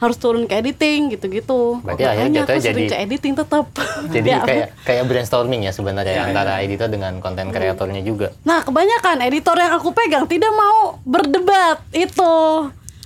harus 0.00 0.16
turun 0.16 0.48
ke 0.48 0.56
editing 0.56 1.12
gitu-gitu. 1.12 1.76
Berarti 1.84 2.08
akhirnya 2.08 2.48
jatuhnya 2.48 2.64
jadi- 2.72 2.88
ke 2.88 2.96
editing 3.04 3.34
tetap 3.36 3.68
Jadi 4.08 4.28
Ya, 4.32 4.40
kayak 4.40 4.68
kayak 4.88 5.04
brainstorming 5.04 5.68
ya 5.68 5.76
sebenarnya 5.76 6.24
antara 6.24 6.64
editor 6.64 6.88
dengan 6.88 7.20
konten 7.20 7.52
kreatornya 7.52 8.00
juga. 8.00 8.32
Nah, 8.48 8.64
kebanyakan 8.64 9.20
editor 9.28 9.60
yang 9.60 9.76
aku 9.76 9.92
pegang 9.92 10.24
tidak 10.24 10.48
mau 10.56 10.96
berdebat 11.04 11.84
itu. 11.92 12.32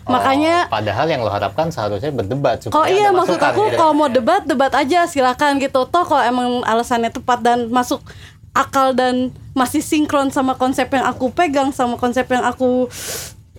Makanya 0.05 0.69
Oh, 0.69 0.73
padahal 0.75 1.07
yang 1.07 1.21
lo 1.21 1.29
harapkan 1.29 1.69
seharusnya 1.69 2.11
berdebat 2.11 2.61
supaya 2.61 2.73
Kalau 2.75 2.87
iya 2.87 3.09
maksud 3.09 3.37
aku 3.37 3.63
gitu. 3.67 3.77
kalau 3.77 3.93
mau 3.95 4.07
debat 4.07 4.43
debat 4.43 4.71
aja 4.71 5.05
silakan 5.05 5.57
gitu. 5.57 5.85
Toh 5.85 6.05
kalau 6.05 6.21
emang 6.21 6.61
alasannya 6.63 7.09
tepat 7.09 7.41
dan 7.41 7.69
masuk 7.69 8.05
akal 8.53 8.93
dan 8.93 9.33
masih 9.53 9.81
sinkron 9.81 10.29
sama 10.29 10.55
konsep 10.55 10.87
yang 10.87 11.05
aku 11.05 11.29
pegang 11.29 11.71
sama 11.71 11.97
konsep 11.97 12.29
yang 12.29 12.45
aku 12.45 12.87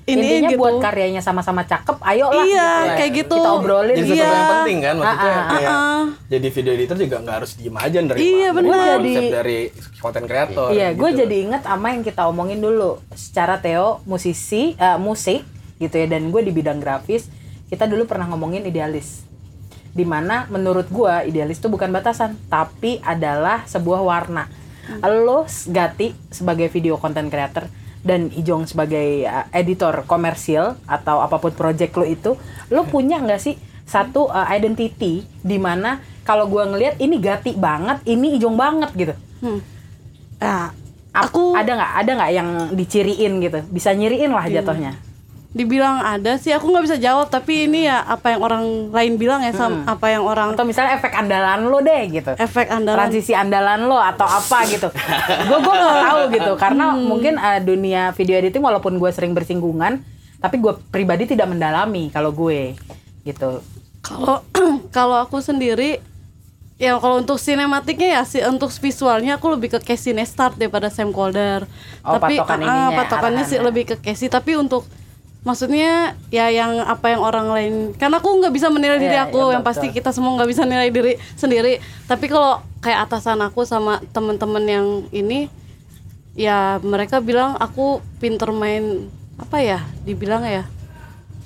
ini 0.05 0.21
Intinya 0.37 0.49
gitu. 0.53 0.61
buat 0.61 0.77
karyanya 0.77 1.17
sama-sama 1.17 1.65
cakep, 1.65 1.97
ayo 2.05 2.29
lah 2.29 2.45
Iya, 2.45 2.45
gitu 2.45 2.61
ya. 2.85 2.95
kayak 2.95 3.11
gitu. 3.15 3.35
Kita 3.35 3.51
obrolin 3.51 3.89
Jadi 3.89 4.05
gitu. 4.05 4.13
sesuatu 4.13 4.29
yang 4.29 4.37
Iya. 4.37 4.53
penting 4.53 4.77
kan 4.77 4.95
maksudnya 4.95 5.25
Ah, 5.25 5.33
ah, 5.33 5.49
kayak 5.49 5.71
ah. 5.73 6.03
jadi 6.29 6.47
video 6.51 6.71
editor 6.71 6.97
juga 6.99 7.15
nggak 7.19 7.35
harus 7.35 7.51
diem 7.57 7.73
aja 7.75 7.99
dari 8.05 8.19
Iya, 8.21 8.49
bener. 8.53 8.69
konsep 8.69 9.01
Jadi- 9.01 9.31
dari 9.33 9.59
konten 9.97 10.23
kreator. 10.23 10.67
Iya, 10.69 10.87
gue 10.93 11.09
gitu. 11.09 11.19
jadi 11.19 11.35
inget 11.41 11.61
sama 11.65 11.87
yang 11.89 12.03
kita 12.05 12.21
omongin 12.23 12.61
dulu. 12.61 13.01
Secara 13.11 13.57
Theo 13.57 14.05
musisi, 14.05 14.77
eh, 14.77 14.97
musik 15.01 15.41
gitu 15.81 15.95
ya, 15.95 16.07
dan 16.07 16.31
gue 16.31 16.41
di 16.41 16.51
bidang 16.51 16.79
grafis, 16.79 17.27
kita 17.67 17.89
dulu 17.89 18.07
pernah 18.07 18.29
ngomongin 18.31 18.63
idealis. 18.63 19.25
Di 19.95 20.03
mana 20.03 20.47
menurut 20.51 20.91
gue 20.91 21.13
idealis 21.31 21.59
itu 21.59 21.71
bukan 21.71 21.91
batasan, 21.91 22.35
tapi 22.51 22.99
adalah 23.03 23.63
sebuah 23.67 24.01
warna. 24.03 24.47
Lo 25.01 25.49
Gati 25.49 26.13
sebagai 26.29 26.69
video 26.69 26.99
content 27.01 27.31
creator 27.31 27.65
dan 28.05 28.29
Ijong 28.29 28.69
sebagai 28.69 29.25
uh, 29.25 29.49
editor 29.49 30.05
komersial 30.05 30.77
atau 30.85 31.25
apa 31.25 31.41
pun 31.41 31.55
project 31.55 31.97
lo 31.97 32.05
itu, 32.05 32.37
lo 32.69 32.85
punya 32.85 33.17
nggak 33.17 33.41
sih 33.41 33.57
satu 33.87 34.29
uh, 34.29 34.45
identity 34.51 35.25
di 35.41 35.57
mana 35.57 36.03
kalau 36.21 36.45
gue 36.45 36.61
ngelihat 36.61 37.01
ini 37.01 37.17
Gati 37.17 37.57
banget, 37.57 38.03
ini 38.05 38.37
Ijong 38.37 38.53
banget 38.53 38.91
gitu. 38.93 39.13
Hmm. 39.41 39.59
Ap- 40.43 40.75
aku 41.15 41.55
ada 41.55 41.71
nggak 41.79 41.93
ada 41.95 42.11
nggak 42.19 42.31
yang 42.35 42.49
diciriin 42.75 43.39
gitu 43.39 43.63
bisa 43.71 43.95
nyiriin 43.95 44.35
lah 44.35 44.51
jatuhnya 44.51 44.99
dibilang 45.55 46.03
ada 46.03 46.35
sih 46.35 46.51
aku 46.51 46.67
nggak 46.67 46.83
bisa 46.83 46.97
jawab 46.99 47.31
tapi 47.31 47.71
ini 47.71 47.87
ya 47.87 48.03
apa 48.03 48.35
yang 48.35 48.43
orang 48.43 48.91
lain 48.91 49.15
bilang 49.15 49.39
ya 49.39 49.55
sama 49.55 49.87
apa 49.87 50.11
yang 50.11 50.27
orang 50.27 50.51
atau 50.51 50.67
misalnya 50.67 50.99
efek 50.99 51.15
andalan 51.15 51.71
lo 51.71 51.79
deh 51.79 52.11
gitu. 52.11 52.35
Efek 52.35 52.67
andalan. 52.67 53.07
Transisi 53.07 53.31
andalan 53.31 53.87
lo 53.87 53.95
atau 53.95 54.27
apa 54.27 54.67
gitu. 54.67 54.91
Gue 55.47 55.57
gue 55.63 55.73
nggak 55.79 55.99
tahu 56.11 56.21
gitu. 56.35 56.51
Karena 56.59 56.91
mungkin 56.91 57.39
uh, 57.39 57.63
dunia 57.63 58.11
video 58.11 58.35
editing 58.35 58.59
walaupun 58.59 58.99
gue 58.99 59.07
sering 59.15 59.31
bersinggungan 59.31 60.03
tapi 60.43 60.59
gue 60.59 60.75
pribadi 60.91 61.23
tidak 61.23 61.47
mendalami 61.47 62.11
kalau 62.11 62.35
gue 62.35 62.75
gitu. 63.23 63.63
Kalau 64.03 64.43
kalau 64.95 65.23
aku 65.23 65.39
sendiri 65.39 66.03
ya 66.75 66.99
kalau 66.99 67.23
untuk 67.23 67.39
sinematiknya 67.39 68.19
ya 68.19 68.21
sih 68.27 68.43
untuk 68.43 68.67
visualnya 68.75 69.39
aku 69.39 69.55
lebih 69.55 69.79
ke 69.79 69.79
Casey 69.79 70.11
Neistat 70.11 70.59
daripada 70.59 70.91
Sam 70.91 71.15
Calder. 71.15 71.63
Oh, 72.03 72.19
tapi 72.19 72.43
patokan 72.43 72.59
ah, 72.59 72.67
ininya, 72.67 72.87
patokannya 73.07 73.43
sih 73.47 73.59
lebih 73.63 73.83
ke 73.87 74.03
Casey. 74.03 74.27
Tapi 74.27 74.59
untuk 74.59 74.83
maksudnya 75.45 76.17
ya 76.33 76.49
yang 76.49 76.81
apa 76.81 77.13
yang 77.13 77.21
orang 77.21 77.47
lain 77.53 77.73
karena 77.95 78.17
aku 78.17 78.41
nggak 78.41 78.49
bisa 78.49 78.67
menilai 78.67 78.97
diri 78.97 79.13
Iya, 79.13 79.29
aku 79.29 79.37
iya, 79.39 79.53
yang 79.55 79.63
pasti 79.63 79.93
kita 79.93 80.09
semua 80.09 80.33
nggak 80.35 80.49
bisa 80.49 80.65
nilai 80.65 80.89
diri 80.89 81.13
sendiri. 81.37 81.77
Tapi 82.09 82.25
kalau 82.25 82.65
kayak 82.81 83.05
atasan 83.05 83.39
aku 83.45 83.61
sama 83.61 84.01
temen-temen 84.09 84.63
yang 84.65 84.87
ini 85.13 85.47
ya 86.33 86.81
mereka 86.81 87.21
bilang 87.21 87.55
aku 87.55 88.01
pinter 88.17 88.49
main 88.51 89.07
apa 89.37 89.61
ya 89.61 89.79
dibilang 90.01 90.43
ya 90.43 90.65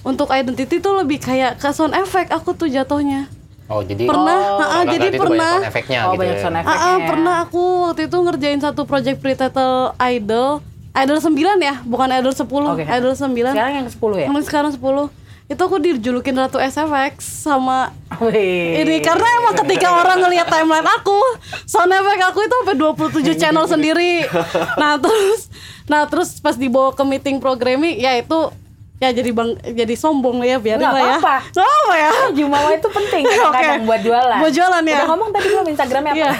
untuk 0.02 0.32
identity 0.32 0.80
tuh 0.80 0.96
lebih 0.96 1.20
kayak 1.20 1.60
ke 1.60 1.70
sound 1.70 1.92
effect 1.92 2.32
aku 2.32 2.56
tuh 2.56 2.72
jatuhnya. 2.72 3.28
Oh, 3.70 3.86
jadi 3.86 4.10
Pernah, 4.10 4.40
oh, 4.50 4.58
Kakak 4.58 4.84
jadi 4.98 5.08
pernah. 5.14 5.30
banyak 5.30 5.54
sound 5.54 5.70
efeknya 5.70 6.00
oh 6.02 6.10
gitu 6.10 6.22
banyak 6.26 6.38
ya. 6.38 6.42
sound 6.42 6.56
Ah, 6.56 6.64
ah, 6.64 6.74
effect 6.74 7.06
pernah 7.06 7.36
aku 7.44 7.64
waktu 7.86 8.02
itu 8.10 8.18
ngerjain 8.18 8.60
satu 8.64 8.82
project 8.88 9.18
pre-title 9.22 9.94
Idol 10.00 10.64
Idol 10.89 11.19
9 11.21 11.38
ya, 11.62 11.75
bukan 11.86 12.10
Idol 12.10 12.34
10 12.34 12.45
Oke. 12.45 12.84
Idol 12.84 13.13
9 13.13 13.30
sekarang 13.54 13.73
yang 13.78 13.86
ke 13.86 13.93
10 13.93 14.21
ya? 14.21 14.25
Yang 14.30 14.45
sekarang 14.49 14.71
10 14.73 15.10
Itu 15.49 15.62
aku 15.65 15.82
dijulukin 15.82 16.38
Ratu 16.38 16.62
SFX 16.62 17.25
sama 17.25 17.89
Wih. 18.21 18.86
ini 18.86 19.02
karena 19.02 19.25
emang 19.41 19.58
ketika 19.65 19.89
orang 20.02 20.21
ngelihat 20.21 20.45
timeline 20.45 20.86
aku 20.86 21.17
sound 21.65 21.89
effect 21.89 22.21
aku 22.21 22.45
itu 22.45 22.56
sampai 22.62 22.75
27 22.78 23.34
channel 23.34 23.65
sendiri. 23.65 24.30
Nah 24.78 25.02
terus 25.02 25.49
nah 25.89 26.06
terus 26.06 26.38
pas 26.38 26.54
dibawa 26.54 26.93
ke 26.93 27.02
meeting 27.02 27.41
programming 27.41 27.97
ya 27.97 28.13
itu 28.13 28.54
ya 29.00 29.10
jadi 29.10 29.32
bang 29.32 29.50
jadi 29.64 29.96
sombong 29.96 30.40
ya 30.42 30.58
biarin 30.58 30.78
Nggak 30.78 30.92
lah 30.92 31.02
ya. 31.02 31.18
Nggak 31.18 31.40
apa 31.56 31.94
ya 31.96 32.12
Jumawa 32.32 32.70
itu 32.70 32.88
penting 32.90 33.24
Oke. 33.26 33.32
kadang-kadang 33.34 33.84
buat 33.84 34.02
jualan 34.02 34.38
Buat 34.38 34.54
jualan, 34.54 34.82
ya. 34.84 34.92
udah 34.94 35.08
ngomong 35.08 35.30
tadi 35.32 35.48
belum 35.50 35.66
instagramnya 35.68 36.12
apa 36.12 36.20
Iya. 36.20 36.32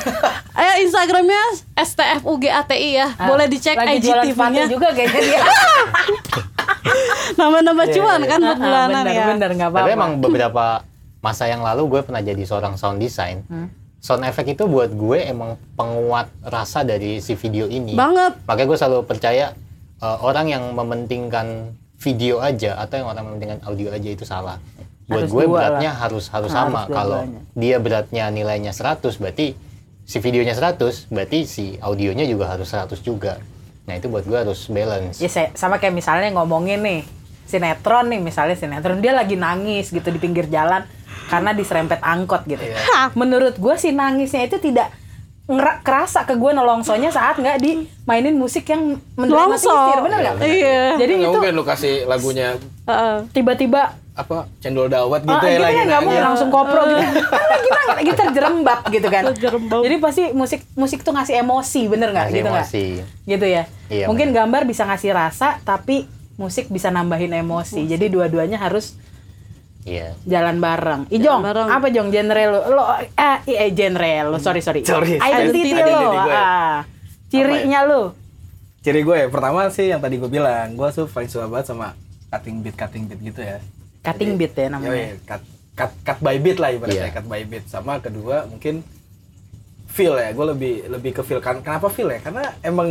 Eh 0.60 0.76
Instagramnya 0.82 1.41
STFUGATI 1.74 2.78
ya. 2.93 3.08
Ah, 3.13 3.28
Boleh 3.28 3.48
dicek 3.48 3.74
lagi 3.74 3.98
jualan 4.02 4.24
sepatu 4.26 4.36
IGTV-nya. 4.52 4.65
juga 4.67 4.88
kayaknya 4.91 5.22
dia 5.22 5.39
Nambah-nambah 7.36 7.88
cuan 7.91 8.19
kan 8.24 8.39
buat 8.41 8.52
Ah, 8.52 8.60
bulanan 8.60 9.04
bener, 9.04 9.15
ya. 9.15 9.26
bener 9.30 9.50
nggak 9.54 9.69
apa-apa 9.69 9.86
Tapi 9.86 9.91
emang 9.93 10.12
beberapa 10.19 10.65
masa 11.19 11.43
yang 11.45 11.62
lalu 11.62 11.82
gue 11.89 12.02
pernah 12.02 12.19
jadi 12.22 12.39
seorang 12.41 12.76
sound 12.76 12.98
design. 12.98 13.43
Hmm. 13.45 13.67
Sound 14.00 14.24
effect 14.24 14.48
itu 14.50 14.63
buat 14.65 14.88
gue 14.89 15.19
emang 15.22 15.60
penguat 15.74 16.28
rasa 16.41 16.82
dari 16.82 17.19
si 17.19 17.36
video 17.36 17.67
ini. 17.67 17.91
Banget. 17.93 18.39
Makanya 18.43 18.67
gue 18.67 18.78
selalu 18.78 19.00
percaya 19.04 19.52
uh, 19.98 20.17
orang 20.22 20.48
yang 20.48 20.63
mementingkan 20.72 21.76
video 21.99 22.39
aja 22.39 22.75
atau 22.75 22.95
yang 22.97 23.07
orang 23.07 23.23
mementingkan 23.25 23.59
audio 23.63 23.91
aja 23.91 24.09
itu 24.09 24.23
salah. 24.23 24.57
Buat 25.05 25.25
Harus 25.25 25.31
gue 25.31 25.43
dua 25.43 25.53
beratnya 25.53 25.91
lah. 25.91 25.99
harus 25.99 26.25
harus 26.27 26.47
Harus 26.47 26.69
sama. 26.71 26.81
Kalau 26.88 27.21
dia 27.53 27.77
beratnya 27.77 28.29
nilainya 28.29 28.71
100 28.71 29.01
berarti 29.17 29.57
si 30.03 30.17
videonya 30.17 30.53
100 30.53 31.05
berarti 31.07 31.39
si 31.43 31.65
audionya 31.77 32.23
juga 32.23 32.49
harus 32.49 32.65
100 32.65 32.97
juga 32.99 33.38
nah 33.85 33.93
itu 33.93 34.05
buat 34.05 34.21
gua 34.21 34.41
harus 34.41 34.65
balance 34.65 35.17
Ya 35.17 35.25
saya- 35.25 35.49
sama 35.53 35.77
kayak 35.77 35.93
misalnya 35.93 36.29
ngomongin 36.31 36.77
nih 36.79 37.01
sinetron 37.43 38.05
nih 38.07 38.17
misalnya 38.19 38.53
sinetron 38.53 39.01
dia 39.01 39.13
lagi 39.13 39.33
nangis 39.33 39.89
gitu 39.89 40.05
di 40.07 40.17
pinggir 40.17 40.45
jalan 40.45 40.85
karena 41.25 41.53
diserempet 41.53 41.97
angkot 41.99 42.45
gitu. 42.45 42.62
Hah, 42.88 43.13
Menurut 43.13 43.53
gue 43.55 43.75
sih 43.77 43.89
nangisnya 43.89 44.45
itu 44.45 44.57
tidak 44.59 44.89
kerasa 45.81 46.29
ke 46.29 46.38
gue 46.38 46.51
nolongsonya 46.53 47.09
saat 47.09 47.41
nggak 47.41 47.57
dimainin 47.57 48.38
musik 48.38 48.69
yang 48.69 49.01
mendramatisir, 49.17 49.73
Longso. 49.73 50.05
bener 50.05 50.17
nggak? 50.21 50.35
Iya. 50.45 50.81
Jadi 51.01 51.13
Nggak 51.17 51.25
itu 51.25 51.29
mungkin 51.33 51.53
lu 51.57 51.63
kasih 51.65 51.93
lagunya 52.05 52.53
Heeh. 52.85 53.15
tiba-tiba 53.33 53.97
apa 54.13 54.51
cendol 54.59 54.91
dawat 54.91 55.23
gitu 55.23 55.31
ah, 55.31 55.39
ya 55.41 55.55
gitu 55.55 55.63
lagi 55.63 55.77
kan 55.79 55.85
nggak 55.88 56.01
mungkin 56.03 56.19
nanya. 56.19 56.29
langsung 56.29 56.49
kopro 56.51 56.81
gitu. 56.85 56.99
Kan 56.99 57.47
lagi 57.49 57.69
nangis, 57.71 57.95
lagi 57.95 58.12
terjerembab 58.13 58.79
gitu 58.91 59.07
kan. 59.07 59.23
Terjerembab. 59.33 59.81
Jadi 59.81 59.95
pasti 59.97 60.23
musik 60.35 60.62
musik 60.75 60.99
tuh 61.01 61.13
ngasih 61.15 61.35
emosi, 61.39 61.81
bener 61.88 62.09
nggak? 62.12 62.27
Gitu 62.29 62.45
nggak? 62.45 62.67
emosi. 62.67 62.85
Gitu 63.25 63.45
ya. 63.47 63.63
Iya, 63.89 64.05
Mungkin 64.05 64.35
gambar 64.35 64.67
bisa 64.67 64.83
ngasih 64.85 65.15
rasa, 65.15 65.57
tapi 65.63 66.03
musik 66.35 66.67
bisa 66.67 66.91
nambahin 66.91 67.31
emosi. 67.33 67.88
Jadi 67.88 68.12
dua-duanya 68.12 68.59
harus 68.59 68.99
iya 69.83 70.11
jalan 70.23 70.57
bareng. 70.57 71.01
Ijong, 71.07 71.39
bareng. 71.39 71.67
apa 71.67 71.87
Jong 71.87 72.09
genre 72.09 72.43
lo? 72.45 72.59
Lo 72.69 72.83
eh, 72.95 73.37
eh 73.47 73.71
genre 73.71 74.13
lo, 74.25 74.37
sorry 74.37 74.59
sorry. 74.59 74.83
Sorry, 74.83 75.15
Identity, 75.15 75.71
identity 75.71 75.91
lo. 75.93 76.11
gue. 76.19 76.33
Ah. 76.33 76.77
Cirinya 77.27 77.79
lo. 77.85 78.01
ciri 78.79 79.03
gue 79.03 79.11
ya, 79.13 79.27
pertama 79.27 79.67
sih 79.67 79.87
yang 79.87 79.99
tadi 79.99 80.15
gue 80.15 80.25
bilang 80.25 80.71
gue 80.71 80.87
tuh 80.89 81.03
paling 81.05 81.27
suka 81.27 81.45
banget 81.45 81.67
sama 81.67 81.99
cutting 82.27 82.63
beat 82.63 82.73
cutting 82.73 83.03
beat 83.05 83.19
gitu 83.19 83.43
ya 83.43 83.59
Cutting 83.99 84.39
beat 84.39 84.55
ya 84.55 84.71
namanya. 84.71 84.87
Yoi, 84.89 85.19
cut, 85.27 85.43
cut, 85.75 85.91
cut 86.01 86.19
by 86.19 86.39
beat 86.39 86.57
lah 86.57 86.71
ibaratnya 86.71 87.11
Iya. 87.11 87.13
cut 87.13 87.27
by 87.27 87.43
beat 87.43 87.67
sama 87.67 87.99
kedua 87.99 88.47
mungkin 88.47 88.79
feel 89.85 90.15
ya 90.15 90.31
gue 90.31 90.45
lebih 90.47 90.73
lebih 90.87 91.11
ke 91.11 91.21
feel 91.21 91.37
kan 91.37 91.59
kenapa 91.59 91.91
feel 91.91 92.07
ya 92.07 92.23
karena 92.23 92.55
emang 92.63 92.87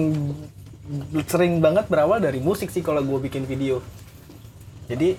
sering 1.25 1.57
banget 1.59 1.89
berawal 1.89 2.17
dari 2.19 2.37
musik 2.39 2.69
sih 2.69 2.81
kalau 2.81 3.01
gue 3.01 3.19
bikin 3.23 3.49
video 3.49 3.81
jadi 4.85 5.17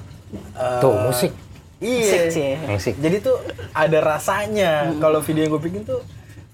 eh, 0.53 0.79
Tuh, 0.81 0.93
musik. 1.01 1.33
Iya. 1.79 2.57
Musik 2.65 2.95
jadi 2.97 3.17
tuh 3.19 3.39
ada 3.71 3.99
rasanya. 3.99 4.93
Kalau 4.97 5.19
video 5.19 5.43
yang 5.43 5.53
gue 5.53 5.63
bikin 5.63 5.83
tuh 5.83 6.03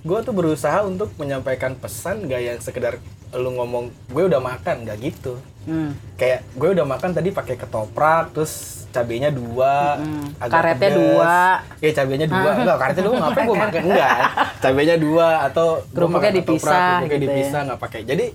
gue 0.01 0.19
tuh 0.21 0.33
berusaha 0.33 0.81
untuk 0.81 1.09
menyampaikan 1.17 1.73
pesan 1.73 2.25
gak 2.25 2.37
yang 2.39 2.57
sekedar 2.59 3.01
lu 3.33 3.49
ngomong 3.51 3.89
gue 4.07 4.23
udah 4.23 4.37
makan. 4.37 4.85
Gak 4.85 4.97
gitu. 5.01 5.35
Hmm. 5.65 5.97
kayak 6.13 6.45
gue 6.53 6.77
udah 6.77 6.85
makan 6.85 7.09
tadi 7.09 7.33
pakai 7.33 7.57
ketoprak 7.57 8.29
terus 8.37 8.85
cabenya 8.93 9.33
dua 9.33 9.97
agak 10.37 10.61
Karetnya 10.61 10.89
pedes. 10.93 10.97
dua. 11.01 11.37
ya 11.81 11.91
cabenya 11.91 12.27
dua. 12.29 12.49
Enggak 12.53 12.77
karetnya 12.77 13.03
dua 13.03 13.15
ngapain 13.17 13.45
gue 13.49 13.57
makan? 13.57 13.81
Enggak 13.81 14.17
cabenya 14.63 14.95
dua 14.95 15.27
atau 15.41 15.67
Kerupuknya 15.89 16.31
dipisah 16.31 16.69
kerupuknya 17.01 17.01
gitu 17.01 17.17
ya. 17.17 17.21
dipisah 17.25 17.59
nggak 17.65 17.79
pakai. 17.81 18.01
Jadi 18.05 18.25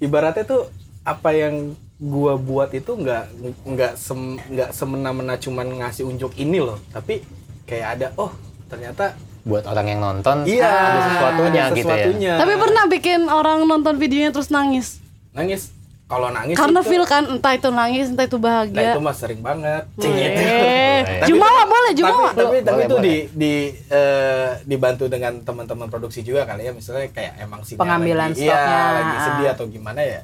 ibaratnya 0.00 0.42
tuh 0.42 0.62
apa 1.06 1.30
yang 1.30 1.54
gua 2.04 2.34
buat 2.34 2.70
itu 2.72 2.92
nggak 2.92 3.24
nggak 3.64 3.92
sem, 3.94 4.18
nggak 4.42 4.70
semena-mena 4.70 5.34
cuman 5.36 5.66
ngasih 5.78 6.02
unjuk 6.04 6.34
ini 6.34 6.58
loh 6.58 6.82
tapi 6.88 7.22
kayak 7.62 7.86
ada 7.92 8.06
oh 8.16 8.34
ternyata 8.66 9.14
buat 9.40 9.62
orang 9.64 9.86
yang 9.88 10.00
nonton 10.00 10.42
iya 10.44 10.66
ada 10.66 11.00
sesuatunya 11.04 11.62
ada 11.62 11.70
gitu 11.72 11.78
ya 11.80 11.94
sesuatunya. 11.94 12.32
Tapi 12.36 12.52
pernah 12.56 12.84
bikin 12.86 13.20
orang 13.24 13.58
nonton 13.64 13.94
videonya 13.96 14.30
terus 14.30 14.48
nangis. 14.48 14.98
nangis 15.32 15.70
kalau 16.04 16.28
nangis 16.28 16.54
Karena 16.54 16.78
itu, 16.78 16.88
feel 16.88 17.04
kan 17.04 17.24
entah 17.26 17.52
itu 17.52 17.68
nangis, 17.68 18.06
entah 18.06 18.22
itu 18.22 18.36
nah 18.36 18.44
bahagia. 18.60 18.92
itu 18.92 19.00
mah 19.00 19.16
sering 19.16 19.40
banget 19.40 19.82
cing 19.96 20.12
Eh, 20.12 21.00
Tapi- 21.22 21.26
Jumawa 21.26 21.62
boleh, 21.64 21.92
Jumawa. 21.92 22.30
tapi 22.30 22.36
tapi, 22.36 22.56
tapi 22.60 22.68
Boleh, 22.68 22.84
itu 22.84 22.94
boleh. 22.94 23.04
di 23.04 23.16
di 23.32 23.52
eh, 23.88 24.50
dibantu 24.62 25.04
dengan 25.06 25.32
teman-teman 25.38 25.86
produksi 25.86 26.20
juga 26.20 26.44
kali 26.44 26.62
ya 26.62 26.72
misalnya 26.72 27.08
kayak 27.08 27.32
emang 27.40 27.62
si 27.62 27.74
Pengambilan 27.74 28.30
lagi, 28.30 28.42
stoknya. 28.42 28.60
iya, 28.68 28.92
lagi 28.92 29.16
sedih 29.24 29.48
atau 29.50 29.64
gimana 29.66 30.00
ya 30.02 30.20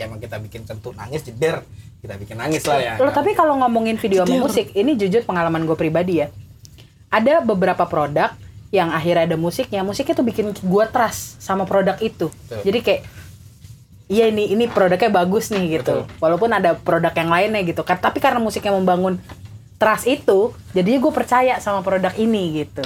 emang 0.00 0.18
kita 0.18 0.36
bikin 0.36 0.62
tentu 0.62 0.92
nangis 0.92 1.22
jeder 1.22 1.62
kita 1.98 2.14
bikin 2.14 2.36
nangis 2.36 2.62
lah 2.62 2.78
ya 2.78 2.94
Lo 2.96 3.10
tapi 3.10 3.32
kalau 3.32 3.58
ngomongin 3.58 3.96
video 3.96 4.22
sama 4.22 4.38
musik, 4.40 4.70
ini 4.72 4.94
jujur 4.94 5.22
pengalaman 5.22 5.62
gue 5.62 5.74
pribadi 5.74 6.22
ya. 6.22 6.30
Ada 7.08 7.40
beberapa 7.40 7.82
produk 7.84 8.30
yang 8.68 8.88
akhirnya 8.88 9.24
ada 9.24 9.36
musiknya, 9.36 9.80
musiknya 9.80 10.14
tuh 10.14 10.22
bikin 10.22 10.52
gue 10.52 10.84
trust 10.86 11.38
sama 11.38 11.64
produk 11.64 11.98
itu. 11.98 12.28
Betul. 12.28 12.62
Jadi 12.62 12.78
kayak 12.80 13.02
iya 14.06 14.24
ini 14.26 14.46
ini 14.48 14.64
produknya 14.66 15.10
bagus 15.10 15.48
nih 15.48 15.74
gitu. 15.74 16.06
Walaupun 16.16 16.50
ada 16.50 16.76
produk 16.76 17.10
yang 17.10 17.28
lainnya 17.28 17.60
gitu. 17.62 17.80
Ka- 17.80 17.98
Tapi 17.98 18.18
karena 18.18 18.38
musiknya 18.38 18.70
membangun 18.70 19.18
trust 19.76 20.06
itu, 20.06 20.52
jadinya 20.70 20.98
gue 21.00 21.12
percaya 21.12 21.58
sama 21.58 21.80
produk 21.80 22.14
ini 22.14 22.62
gitu. 22.62 22.84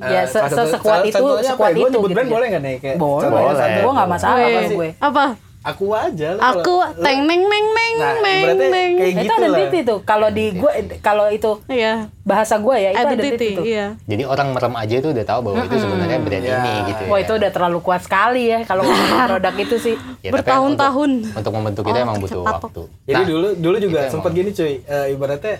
ya, 0.00 0.22
Eh, 0.22 0.26
se- 0.26 0.42
se- 0.44 0.70
sekuat 0.70 1.00
salah 1.00 1.06
itu, 1.06 1.22
apa 1.22 1.42
sekuat 1.44 1.70
ya? 1.70 1.76
Gua 1.76 1.82
itu 1.82 1.92
nyebut 1.92 2.02
gitu 2.04 2.14
brand 2.14 2.26
ya. 2.26 2.34
boleh 2.34 2.46
nggak 2.48 2.62
nih 2.62 2.76
kayak 2.76 2.96
Boleh. 2.96 3.28
Boleh. 3.28 3.74
Gue 3.78 3.92
nggak 3.92 4.10
masalah 4.10 4.38
sama 4.38 4.60
gue. 4.68 4.88
Apa? 4.98 5.24
Aku 5.62 5.86
aja 5.90 6.28
lu 6.32 6.40
Aku 6.40 6.74
lu- 6.76 6.98
teng 6.98 7.22
neng 7.22 7.38
neng 7.40 7.66
neng 7.68 7.94
Nah, 7.94 8.14
neng. 8.18 8.92
kayak 8.94 9.12
itu 9.12 9.20
gitu 9.20 9.32
lah. 9.32 9.46
identity 9.48 9.78
tuh. 9.82 9.98
Kalau 10.02 10.28
di 10.28 10.44
gue, 10.50 10.72
kalau 10.98 11.26
itu 11.28 11.50
Iya. 11.64 12.10
bahasa 12.20 12.54
gue 12.56 12.76
ya, 12.76 12.90
itu 12.90 12.98
identity, 12.98 13.28
Identity, 13.28 13.48
tuh. 13.52 13.64
iya. 13.64 13.86
jadi 14.02 14.22
orang 14.24 14.48
merem 14.50 14.74
aja 14.74 14.94
itu 14.96 15.08
udah 15.08 15.24
tahu 15.24 15.40
bahwa 15.44 15.58
itu 15.62 15.76
sebenarnya 15.76 16.18
brand 16.18 16.44
Iya. 16.44 16.56
ini 16.56 16.72
gitu 16.88 17.02
ya 17.02 17.08
Wah 17.08 17.20
itu 17.20 17.32
udah 17.32 17.50
terlalu 17.50 17.78
kuat 17.78 18.00
sekali 18.00 18.42
ya 18.48 18.58
kalau 18.62 18.82
produk 19.30 19.54
itu 19.56 19.76
sih. 19.78 19.94
Ya, 20.20 20.30
Bertahun-tahun. 20.30 21.10
untuk, 21.22 21.38
untuk 21.38 21.52
membentuk 21.52 21.82
kita 21.84 21.96
Oh, 21.96 22.04
emang 22.04 22.16
butuh 22.18 22.40
kecepatok. 22.40 22.68
waktu 22.68 22.82
Jadi 23.04 23.14
Nah, 23.14 23.28
dulu 23.28 23.48
dulu 23.56 23.76
juga 23.78 23.98
itu 24.00 24.12
sempat 24.12 24.30
gini 24.32 24.50
cuy, 24.50 24.74
eh, 24.80 25.06
ibaratnya 25.08 25.54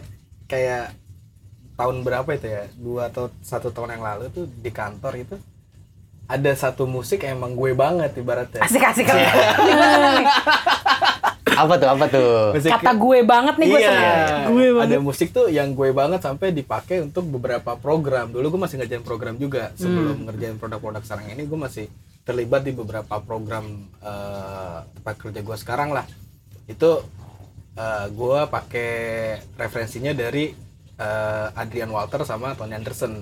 kayak 0.44 0.84
tahun 1.74 1.96
berapa 2.00 2.30
itu 2.32 2.46
ya, 2.46 2.62
dua 2.74 3.02
atau 3.08 3.30
satu 3.40 3.68
tahun 3.68 3.96
yang 3.96 4.04
lalu 4.04 4.24
tuh 4.28 4.44
di 4.46 4.70
kantor 4.70 5.14
itu 5.16 5.34
ada 6.32 6.52
satu 6.56 6.88
musik 6.88 7.22
yang 7.22 7.36
emang 7.36 7.52
gue 7.52 7.76
banget 7.76 8.16
ibaratnya. 8.16 8.64
Asik 8.64 8.80
asik 8.80 9.04
kalau 9.04 9.20
apa 11.52 11.74
tuh 11.76 11.88
apa 11.90 12.04
tuh 12.08 12.56
Musik- 12.56 12.72
kata 12.72 12.92
gue 12.96 13.18
banget 13.22 13.54
nih 13.60 13.66
gue 13.68 13.76
iya, 13.78 13.90
seneng. 13.92 14.48
Gue 14.48 14.66
banget. 14.72 14.88
Ada 14.88 14.98
musik 14.98 15.28
tuh 15.30 15.46
yang 15.46 15.76
gue 15.76 15.90
banget 15.92 16.20
sampai 16.24 16.48
dipakai 16.50 17.04
untuk 17.04 17.28
beberapa 17.28 17.76
program. 17.76 18.32
Dulu 18.32 18.56
gue 18.56 18.60
masih 18.64 18.76
ngerjain 18.80 19.04
program 19.04 19.36
juga 19.36 19.68
sebelum 19.76 20.24
ngerjain 20.24 20.56
produk-produk 20.56 21.04
sekarang 21.04 21.28
ini 21.28 21.44
gue 21.44 21.58
masih 21.60 21.86
terlibat 22.24 22.64
di 22.64 22.72
beberapa 22.72 23.20
program 23.20 23.68
eh, 24.00 24.78
tempat 24.96 25.14
kerja 25.18 25.40
gue 25.44 25.56
sekarang 25.60 25.92
lah. 25.92 26.08
Itu 26.64 27.04
eh, 27.76 28.06
gue 28.08 28.40
pakai 28.48 28.90
referensinya 29.52 30.16
dari 30.16 30.56
eh, 30.96 31.46
Adrian 31.52 31.92
Walter 31.92 32.24
sama 32.24 32.56
Tony 32.56 32.72
Anderson. 32.72 33.12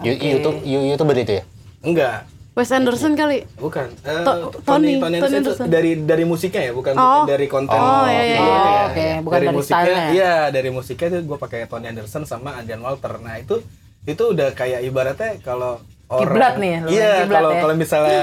You- 0.00 0.16
YouTube 0.18 0.64
you- 0.64 0.88
YouTuber 0.90 1.14
itu 1.14 1.38
ya 1.38 1.44
Enggak, 1.84 2.24
Wes 2.54 2.70
Anderson 2.70 3.12
kali. 3.12 3.44
bukan. 3.54 3.90
Eh, 4.00 4.22
To- 4.22 4.54
Tony, 4.62 4.96
Tony- 4.96 4.98
Tony 4.98 5.16
Tony 5.20 5.36
Anderson 5.36 5.66
dari 5.66 5.92
dari 5.98 6.24
musiknya 6.24 6.62
ya, 6.62 6.72
bukan, 6.72 6.92
Oh. 6.92 7.02
bukan 7.22 7.28
dari 7.28 7.46
konten. 7.46 7.74
Oh, 7.74 8.06
iya, 8.06 8.22
iya, 8.22 8.36
iya. 8.36 8.38
ya. 8.38 8.82
Oke, 8.86 9.06
bukan 9.20 9.34
dari 9.36 9.46
musiknya. 9.50 9.82
stylenya. 9.82 10.08
Iya, 10.10 10.34
dari 10.50 10.70
musiknya 10.70 11.08
itu 11.08 11.18
gue 11.24 11.36
pakai 11.36 11.60
Tony 11.64 11.86
Anderson 11.86 12.22
sama 12.22 12.56
Adrian 12.56 12.80
Walter. 12.80 13.12
Nah 13.18 13.36
itu 13.36 13.58
itu 14.04 14.22
udah 14.22 14.52
kayak 14.52 14.80
ibaratnya 14.82 15.40
kalau 15.40 15.78
orang. 16.06 16.22
Kiblat 16.30 16.54
nih, 16.56 16.72
lu 16.78 16.84
main 16.84 16.94
Iya, 16.94 17.12
kiblat 17.20 17.34
kalau 17.34 17.50
ya. 17.50 17.60
kalau 17.60 17.74
misalnya 17.74 18.22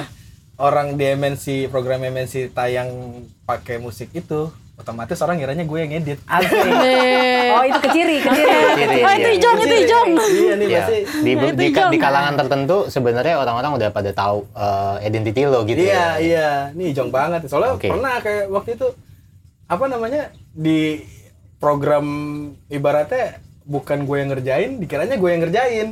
orang 0.58 0.88
di 0.94 1.06
MNC 1.08 1.46
program 1.68 2.02
MNC 2.02 2.34
tayang 2.50 2.90
pakai 3.44 3.78
musik 3.78 4.10
itu, 4.12 4.54
otomatis 4.82 5.18
orang 5.18 5.38
ngiranya 5.38 5.64
gue 5.64 5.80
yang 5.80 5.92
edit. 5.96 6.18
Oh 7.52 7.64
itu 7.64 7.80
keciri, 7.80 8.16
keciri. 8.20 8.52
Keciri, 8.52 8.98
Oh, 9.00 9.12
itu 9.12 9.22
iya. 9.22 9.32
hijau, 9.32 9.52
itu 9.56 9.76
hijau. 9.78 10.04
Iya 10.10 10.54
nih 10.56 10.68
Ya, 10.68 10.80
pasti. 10.82 10.98
di, 11.18 11.32
Nah, 11.32 11.52
di, 11.52 11.66
di 11.70 11.98
kalangan 11.98 12.34
tertentu 12.36 12.78
sebenarnya 12.88 13.36
orang-orang 13.38 13.72
udah 13.74 13.90
pada 13.90 14.12
tahu 14.12 14.44
eh, 14.52 15.06
identity 15.06 15.42
lo 15.44 15.62
gitu 15.64 15.80
Iya, 15.80 15.94
ya. 15.94 16.08
iya. 16.18 16.50
Nih 16.72 16.92
jong 16.92 17.10
banget. 17.10 17.46
Soalnya 17.46 17.74
Oke. 17.74 17.88
pernah 17.88 18.18
kayak 18.18 18.50
waktu 18.50 18.70
itu 18.74 18.88
apa 19.66 19.86
namanya 19.86 20.22
di 20.52 21.00
program 21.58 22.06
ibaratnya 22.68 23.38
bukan 23.64 24.04
gue 24.04 24.18
yang 24.18 24.30
ngerjain, 24.30 24.72
dikiranya 24.78 25.16
gue 25.16 25.30
yang 25.30 25.42
ngerjain. 25.42 25.88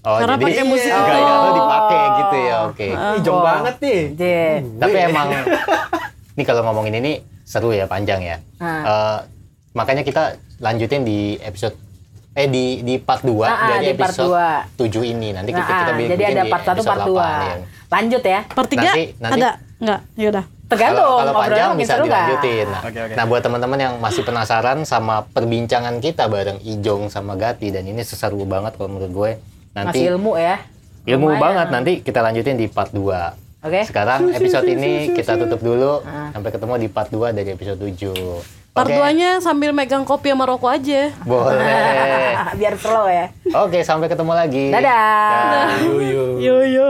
Oh, 0.00 0.16
Karena 0.16 0.34
jadi 0.34 0.44
pakai 0.50 0.64
musik 0.64 0.88
gaya 0.90 1.12
itu. 1.14 1.36
lo 1.36 1.50
dipakai 1.54 2.02
gitu 2.16 2.36
ya, 2.40 2.56
oke. 2.64 2.88
Nih 2.88 3.20
jong 3.20 3.36
Oh. 3.36 3.44
banget 3.44 3.74
nih. 3.78 4.00
Jeh. 4.14 4.52
Tapi 4.76 4.96
emang 4.98 5.28
ini 6.40 6.42
kalau 6.42 6.64
ngomongin 6.64 6.96
ini 6.96 7.12
seru 7.42 7.70
ya, 7.70 7.84
panjang 7.84 8.24
ya. 8.24 8.36
Ah. 8.56 8.80
Eh, 8.80 9.18
makanya 9.72 10.00
kita 10.00 10.34
lanjutin 10.56 11.04
di 11.04 11.36
episode 11.38 11.76
eh 12.30 12.46
di 12.46 12.80
di 12.80 12.96
part 12.96 13.20
2 13.20 13.42
Ah, 13.42 13.50
ah, 13.50 13.68
dari 13.74 13.90
di 13.90 13.94
part 13.94 14.14
episode 14.14 14.30
dua. 14.30 14.48
7 14.78 15.02
ini. 15.04 15.28
Nanti 15.30 15.50
Nah, 15.50 15.58
kita, 15.58 15.72
kita 15.74 15.82
ah, 15.84 15.94
bikin 15.94 16.10
jadi 16.10 16.24
ada 16.30 16.42
part 16.46 16.64
1, 16.64 16.72
episode 16.72 16.88
part 16.88 17.02
2. 17.04 17.12
8, 17.12 17.20
ya. 17.20 17.56
Lanjut 17.90 18.22
ya. 18.24 18.40
Per 18.48 18.64
tiga 18.66 18.82
Nanti- 18.86 19.08
nanti- 19.18 19.40
ada? 19.40 19.50
Enggak, 19.76 20.00
yaudah. 20.14 20.44
Tergantung. 20.70 21.02
Kalau, 21.02 21.18
kalau 21.18 21.32
ngobrolnya 21.34 21.50
panjang 21.66 21.80
bisa 21.82 21.94
dilanjutin. 21.98 22.66
Nah, 22.68 22.80
Oke, 22.80 22.98
oke. 23.02 23.14
nah, 23.18 23.24
buat 23.26 23.42
teman-teman 23.42 23.78
yang 23.80 23.94
masih 23.98 24.22
penasaran 24.22 24.78
sama 24.84 25.26
perbincangan 25.26 25.98
kita 25.98 26.24
bareng 26.26 26.62
Ijong 26.62 27.10
sama 27.10 27.34
Gati 27.34 27.68
dan 27.68 27.82
ini 27.82 28.00
seseru 28.00 28.38
banget 28.44 28.78
kalau 28.78 28.88
menurut 28.88 29.10
gue. 29.10 29.30
Nanti 29.72 29.98
Masih 29.98 30.14
ilmu 30.14 30.32
ya. 30.34 30.62
ilmu 31.02 31.26
Lumayan. 31.28 31.42
banget 31.42 31.66
nanti 31.70 31.92
kita 31.98 32.20
lanjutin 32.20 32.54
di 32.54 32.66
part 32.66 32.92
2. 32.92 33.49
Oke. 33.60 33.84
Sekarang 33.84 34.32
episode 34.32 34.64
ini 34.66 35.12
kita 35.12 35.36
tutup 35.36 35.60
dulu 35.60 36.00
Ah. 36.02 36.32
sampai 36.32 36.48
ketemu 36.48 36.74
di 36.78 36.88
part 36.88 37.08
2 37.08 37.28
dari 37.30 37.52
episode 37.52 37.76
7. 37.76 38.40
Part 38.70 38.86
Oke. 38.86 38.96
2-nya 38.96 39.36
sambil 39.38 39.70
megang 39.70 40.00
kopi 40.02 40.32
sama 40.32 40.48
rokok 40.48 40.70
aja. 40.70 41.12
Boleh. 41.20 41.60
Biar 42.58 42.74
slow 42.74 43.04
ya. 43.04 43.28
Oke, 43.52 43.82
sampai 43.82 44.08
ketemu 44.08 44.32
lagi. 44.32 44.64
Dadah. 44.70 44.88
Dah. 44.88 45.68
Yo 45.82 45.94
yo. 46.00 46.24
Yo 46.40 46.56
yo. 46.64 46.88